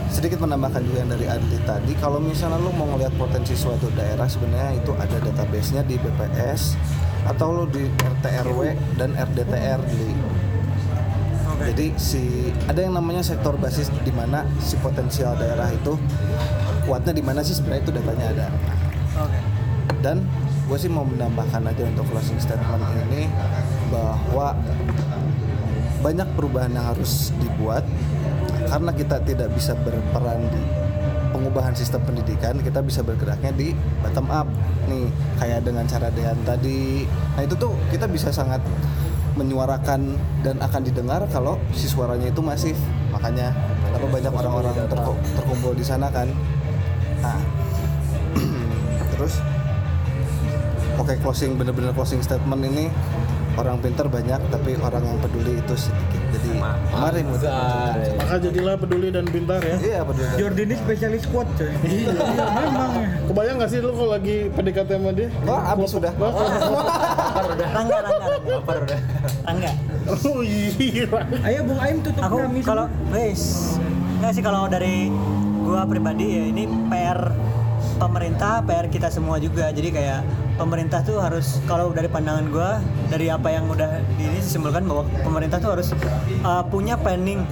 sedikit 0.08 0.38
menambahkan 0.40 0.80
juga 0.82 0.98
yang 1.04 1.10
dari 1.12 1.26
Adli 1.28 1.58
tadi. 1.62 1.92
Kalau 2.00 2.18
misalnya 2.18 2.58
lu 2.58 2.72
mau 2.74 2.88
ngelihat 2.96 3.14
potensi 3.20 3.54
suatu 3.54 3.92
daerah 3.92 4.26
sebenarnya 4.26 4.72
itu 4.80 4.92
ada 4.96 5.16
database-nya 5.20 5.82
di 5.84 6.00
BPS 6.00 6.74
atau 7.28 7.46
lu 7.52 7.64
di 7.68 7.84
RT 7.84 8.24
RW 8.48 8.60
dan 8.96 9.12
RDTR 9.12 9.80
di 9.84 10.04
jadi 11.58 11.86
si 11.98 12.54
ada 12.70 12.80
yang 12.80 12.94
namanya 12.94 13.20
sektor 13.20 13.58
basis 13.58 13.92
di 14.06 14.14
mana 14.14 14.46
si 14.62 14.78
potensial 14.78 15.34
daerah 15.36 15.68
itu 15.68 15.98
kuatnya 16.86 17.12
di 17.12 17.20
mana 17.20 17.44
sih? 17.44 17.58
Sebenarnya 17.58 17.82
itu 17.84 17.92
datanya 17.92 18.26
ada. 18.32 18.46
Oke. 19.18 19.38
dan 19.98 20.22
gue 20.70 20.78
sih 20.78 20.86
mau 20.86 21.02
menambahkan 21.02 21.64
aja 21.74 21.82
untuk 21.90 22.06
closing 22.12 22.38
statement 22.38 22.86
ini 23.10 23.26
bahwa 23.90 24.54
banyak 25.98 26.28
perubahan 26.38 26.70
yang 26.70 26.86
harus 26.94 27.34
dibuat 27.42 27.82
karena 28.68 28.90
kita 28.94 29.16
tidak 29.26 29.48
bisa 29.56 29.74
berperan 29.74 30.46
di 30.52 30.62
pengubahan 31.38 31.70
sistem 31.70 32.02
pendidikan 32.02 32.58
kita 32.58 32.82
bisa 32.82 33.06
bergeraknya 33.06 33.54
di 33.54 33.70
bottom 34.02 34.26
up 34.26 34.50
nih 34.90 35.06
kayak 35.38 35.62
dengan 35.62 35.86
cara 35.86 36.10
Dean 36.10 36.34
tadi. 36.42 37.06
Nah 37.06 37.46
itu 37.46 37.54
tuh 37.54 37.78
kita 37.94 38.10
bisa 38.10 38.34
sangat 38.34 38.58
menyuarakan 39.38 40.18
dan 40.42 40.58
akan 40.58 40.82
didengar 40.82 41.22
kalau 41.30 41.54
si 41.70 41.86
suaranya 41.86 42.34
itu 42.34 42.42
masif. 42.42 42.74
Makanya 43.14 43.54
kenapa 43.86 44.06
banyak 44.10 44.32
orang-orang 44.34 44.74
terku- 44.90 45.22
terkumpul 45.38 45.72
di 45.78 45.86
sana 45.86 46.10
kan? 46.10 46.26
Nah. 47.22 47.38
Terus 49.14 49.38
oke 50.98 51.14
closing 51.22 51.54
bener-bener 51.54 51.94
closing 51.94 52.18
statement 52.18 52.66
ini 52.66 52.90
orang 53.54 53.78
pintar 53.78 54.10
banyak 54.10 54.42
tapi 54.50 54.74
orang 54.82 55.06
yang 55.06 55.18
peduli 55.22 55.54
itu 55.54 55.74
sedikit 55.78 56.17
jadi 56.38 56.54
mari 56.94 57.20
mudah 57.26 57.94
Maka 58.18 58.34
jadilah 58.38 58.74
peduli 58.78 59.08
dan 59.10 59.24
pintar 59.26 59.60
ya. 59.60 59.76
iya 59.82 60.00
peduli 60.06 60.28
Jordi 60.38 60.62
ini 60.64 60.74
spesialis 60.78 61.24
quote 61.26 61.50
coy. 61.58 61.72
Iya. 61.82 62.14
Memang. 62.54 62.90
Ya 62.98 63.06
Kebayang 63.28 63.56
gak 63.60 63.70
sih 63.70 63.78
lu 63.82 63.90
kalau 63.92 64.10
lagi 64.14 64.36
PDKT 64.52 64.90
sama 64.96 65.10
dia? 65.12 65.28
Wah, 65.44 65.62
abis 65.74 65.90
sudah. 65.90 66.12
Rangga, 66.14 67.66
Rangga, 67.74 67.96
Rangga. 68.64 68.98
Rangga. 69.44 69.70
Oh 70.08 70.40
iya. 70.40 71.04
ayo 71.44 71.60
Bung 71.68 71.80
Aim 71.80 71.96
tutup 72.00 72.22
Aku 72.24 72.36
kami 72.40 72.60
kalau 72.64 72.86
wes. 73.12 73.76
Nggak 74.18 74.32
sih 74.34 74.42
kalau 74.42 74.64
dari 74.66 75.12
gua 75.62 75.84
pribadi 75.84 76.26
ya 76.26 76.42
ini 76.48 76.64
PR 76.88 77.20
pemerintah, 77.98 78.62
PR 78.62 78.86
kita 78.88 79.10
semua 79.10 79.36
juga. 79.42 79.68
Jadi 79.74 79.90
kayak 79.90 80.22
pemerintah 80.56 81.02
tuh 81.02 81.18
harus 81.18 81.58
kalau 81.66 81.90
dari 81.90 82.06
pandangan 82.06 82.46
gua 82.48 82.78
dari 83.10 83.28
apa 83.28 83.50
yang 83.50 83.66
udah 83.68 84.00
ini 84.16 84.38
disimpulkan 84.38 84.86
bahwa 84.86 85.04
pemerintah 85.26 85.58
tuh 85.58 85.76
harus 85.76 85.92
uh, 86.46 86.62
punya 86.70 86.94
planning. 86.96 87.42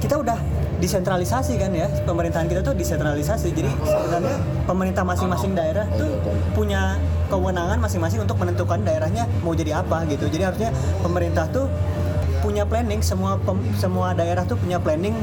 Kita 0.00 0.18
udah 0.18 0.40
desentralisasi 0.82 1.62
kan 1.62 1.70
ya 1.70 1.86
pemerintahan 2.02 2.50
kita 2.50 2.58
tuh 2.66 2.74
desentralisasi 2.74 3.54
jadi 3.54 3.70
sebenarnya 3.86 4.36
pemerintah 4.66 5.06
masing-masing 5.06 5.54
daerah 5.54 5.86
tuh 5.94 6.10
punya 6.58 6.98
kewenangan 7.30 7.78
masing-masing 7.78 8.26
untuk 8.26 8.34
menentukan 8.42 8.82
daerahnya 8.82 9.30
mau 9.46 9.54
jadi 9.54 9.78
apa 9.78 10.02
gitu 10.10 10.26
jadi 10.26 10.50
harusnya 10.50 10.74
pemerintah 11.06 11.46
tuh 11.54 11.70
punya 12.42 12.66
planning 12.66 12.98
semua 12.98 13.38
pem- 13.38 13.62
semua 13.78 14.10
daerah 14.10 14.42
tuh 14.42 14.58
punya 14.58 14.82
planning 14.82 15.14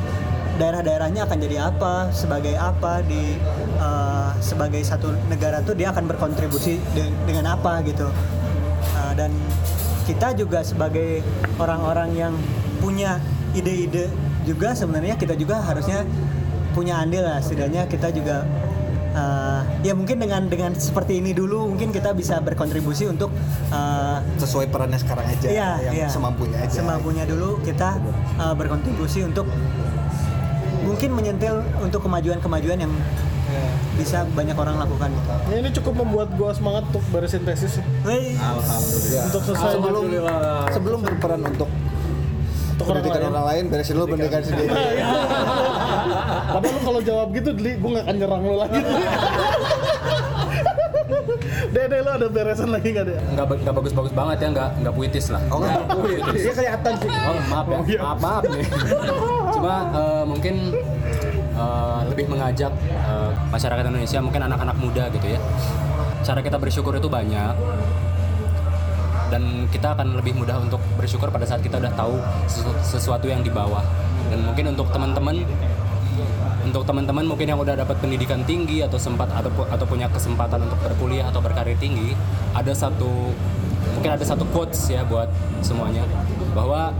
daerah-daerahnya 0.59 1.23
akan 1.23 1.37
jadi 1.39 1.57
apa 1.71 2.11
sebagai 2.11 2.53
apa 2.59 2.99
di 3.07 3.39
uh, 3.79 4.35
sebagai 4.43 4.83
satu 4.83 5.15
negara 5.31 5.63
tuh 5.63 5.73
dia 5.73 5.95
akan 5.95 6.05
berkontribusi 6.11 6.77
de- 6.91 7.15
dengan 7.23 7.55
apa 7.55 7.79
gitu. 7.87 8.11
Uh, 8.99 9.13
dan 9.15 9.31
kita 10.03 10.35
juga 10.35 10.59
sebagai 10.67 11.23
orang-orang 11.55 12.11
yang 12.11 12.33
punya 12.83 13.23
ide-ide 13.55 14.11
juga 14.43 14.75
sebenarnya 14.75 15.15
kita 15.15 15.39
juga 15.39 15.63
harusnya 15.63 16.03
punya 16.75 16.99
andil 16.99 17.23
lah. 17.23 17.39
Setidaknya 17.39 17.87
kita 17.87 18.11
juga 18.11 18.43
uh, 19.15 19.61
ya 19.79 19.95
mungkin 19.95 20.19
dengan 20.19 20.51
dengan 20.51 20.71
seperti 20.75 21.23
ini 21.23 21.31
dulu 21.31 21.71
mungkin 21.71 21.95
kita 21.95 22.11
bisa 22.11 22.43
berkontribusi 22.43 23.07
untuk 23.07 23.31
uh, 23.71 24.19
sesuai 24.37 24.67
perannya 24.67 24.99
sekarang 24.99 25.25
aja 25.29 25.47
Iya, 25.47 25.69
yang 25.87 25.95
iya. 25.95 26.07
semampunya 26.11 26.57
aja. 26.61 26.83
Semampunya 26.83 27.23
dulu 27.23 27.61
kita 27.63 27.95
uh, 28.41 28.53
berkontribusi 28.57 29.23
untuk 29.23 29.47
mungkin 30.81 31.09
menyentil 31.11 31.55
untuk 31.79 32.01
kemajuan-kemajuan 32.01 32.79
yang 32.79 32.93
bisa 33.95 34.23
banyak 34.29 34.53
orang 34.53 34.77
lakukan 34.77 35.09
gitu. 35.09 35.29
Ya, 35.49 35.57
ini 35.57 35.69
cukup 35.73 35.93
membuat 35.97 36.29
gua 36.33 36.51
semangat 36.51 36.85
untuk 36.87 37.03
beresin 37.09 37.41
tesis. 37.41 37.81
Wey, 38.01 38.37
Ya. 39.09 39.25
Untuk 39.25 39.41
selesai 39.43 39.73
sebelum 39.75 40.03
sebelum 40.69 40.99
berperan 41.01 41.41
untuk 41.43 41.67
Untuk 42.71 42.85
orang 42.85 43.01
pendidikan 43.01 43.19
lain. 43.19 43.31
orang 43.33 43.45
lain 43.45 43.63
beresin 43.67 43.93
dulu 43.93 44.05
pendidikan 44.09 44.39
sendiri 44.39 44.71
Padahal 46.53 46.71
lu 46.71 46.81
kalau 46.81 47.01
jawab 47.01 47.27
gitu, 47.31 47.49
Dli, 47.51 47.75
gue 47.75 47.89
gak 47.91 48.05
akan 48.05 48.15
nyerang 48.15 48.41
lu 48.41 48.55
lagi. 48.55 48.79
Dede 51.69 51.97
lu 51.99 52.09
ada 52.09 52.27
beresan 52.27 52.69
lagi 52.69 52.89
gak 52.89 53.05
deh? 53.05 53.17
nggak 53.29 53.45
ba- 53.45 53.59
nggak 53.59 53.75
bagus-bagus 53.75 54.09
banget 54.11 54.37
ya 54.39 54.47
nggak 54.49 54.69
nggak 54.79 54.93
puitis 54.93 55.27
lah 55.27 55.41
oh 55.49 55.59
enggak 55.59 55.81
dia 56.33 56.51
kelihatan 56.51 56.93
sih 56.95 57.09
Oh 57.09 57.35
maaf 57.47 57.65
ya, 57.85 57.99
maaf 57.99 58.17
maaf 58.19 58.43
nih. 58.47 58.65
Cuma 59.59 59.91
eh, 59.91 60.23
mungkin 60.23 60.55
eh, 61.51 61.99
lebih 62.07 62.31
mengajak 62.31 62.71
eh, 62.87 63.31
masyarakat 63.51 63.83
Indonesia, 63.91 64.19
mungkin 64.23 64.41
anak-anak 64.47 64.77
muda 64.79 65.11
gitu 65.11 65.35
ya. 65.35 65.39
Cara 66.23 66.39
kita 66.39 66.55
bersyukur 66.55 66.95
itu 66.95 67.11
banyak 67.11 67.53
dan 69.29 69.69
kita 69.69 69.93
akan 69.93 70.17
lebih 70.17 70.33
mudah 70.33 70.57
untuk 70.57 70.81
bersyukur 70.95 71.29
pada 71.29 71.45
saat 71.45 71.61
kita 71.61 71.77
udah 71.77 71.93
tahu 71.93 72.17
sesu- 72.47 72.79
sesuatu 72.81 73.27
yang 73.27 73.43
di 73.43 73.51
bawah. 73.51 73.83
Dan 74.31 74.47
mungkin 74.47 74.71
untuk 74.71 74.95
teman-teman 74.95 75.43
untuk 76.63 76.85
teman-teman 76.87 77.25
mungkin 77.27 77.49
yang 77.49 77.59
udah 77.59 77.75
dapat 77.75 77.99
pendidikan 77.99 78.45
tinggi 78.47 78.79
atau 78.79 78.95
sempat 78.95 79.27
atau 79.35 79.51
atau 79.67 79.85
punya 79.89 80.07
kesempatan 80.07 80.63
untuk 80.71 80.79
berkuliah 80.87 81.27
atau 81.27 81.43
berkarir 81.43 81.75
tinggi, 81.75 82.15
ada 82.55 82.71
satu 82.71 83.35
mungkin 83.95 84.11
ada 84.15 84.23
satu 84.23 84.47
quotes 84.55 84.87
ya 84.87 85.03
buat 85.03 85.27
semuanya 85.59 86.05
bahwa 86.53 86.93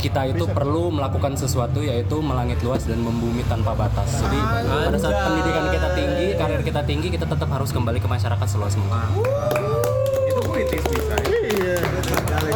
kita 0.00 0.32
itu 0.32 0.48
perlu 0.48 0.88
melakukan 0.88 1.36
sesuatu 1.36 1.84
yaitu 1.84 2.24
melangit 2.24 2.56
luas 2.64 2.88
dan 2.88 3.04
membumi 3.04 3.44
tanpa 3.44 3.76
batas. 3.76 4.08
Jadi 4.24 4.40
pada 4.64 4.96
saat 4.96 5.16
pendidikan 5.28 5.68
kita 5.68 5.88
tinggi, 5.92 6.26
karir 6.40 6.62
kita 6.64 6.80
tinggi, 6.88 7.08
kita 7.12 7.28
tetap 7.28 7.48
harus 7.52 7.68
kembali 7.68 8.00
ke 8.00 8.08
masyarakat 8.08 8.48
seluas 8.48 8.74
mungkin. 8.80 8.98
Itu 10.24 10.40
puitis 10.40 10.80
bisa. 10.88 11.14
Iya. 11.28 11.76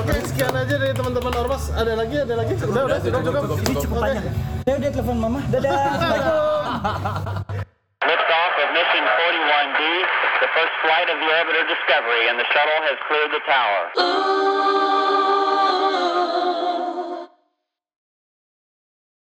Oke, 0.01 0.17
sekian 0.25 0.57
aja 0.57 0.75
dari 0.81 0.97
teman-teman 0.97 1.33
Ormas. 1.45 1.69
Ada 1.77 1.93
lagi, 1.93 2.17
ada 2.25 2.35
lagi. 2.35 2.53
Udah, 2.65 2.83
udah, 2.89 2.99
cukup, 3.05 3.23
cukup. 3.23 3.57
Ini 3.61 3.75
cukup 3.77 3.97
panjang. 4.01 4.25
Ya 4.65 4.73
udah 4.81 4.91
telepon 4.97 5.17
mama. 5.21 5.41
Dadah. 5.53 5.71
Liftoff 8.05 8.55
of 8.61 8.69
mission 8.77 9.05
41B, 9.05 9.81
the 10.45 10.49
first 10.53 10.75
flight 10.85 11.09
of 11.09 11.17
the 11.21 11.29
orbiter 11.29 11.65
Discovery, 11.69 12.29
and 12.29 12.37
the 12.37 12.45
shuttle 12.53 12.81
has 12.85 12.97
cleared 13.09 13.33
the 13.33 13.41
tower. 13.49 13.83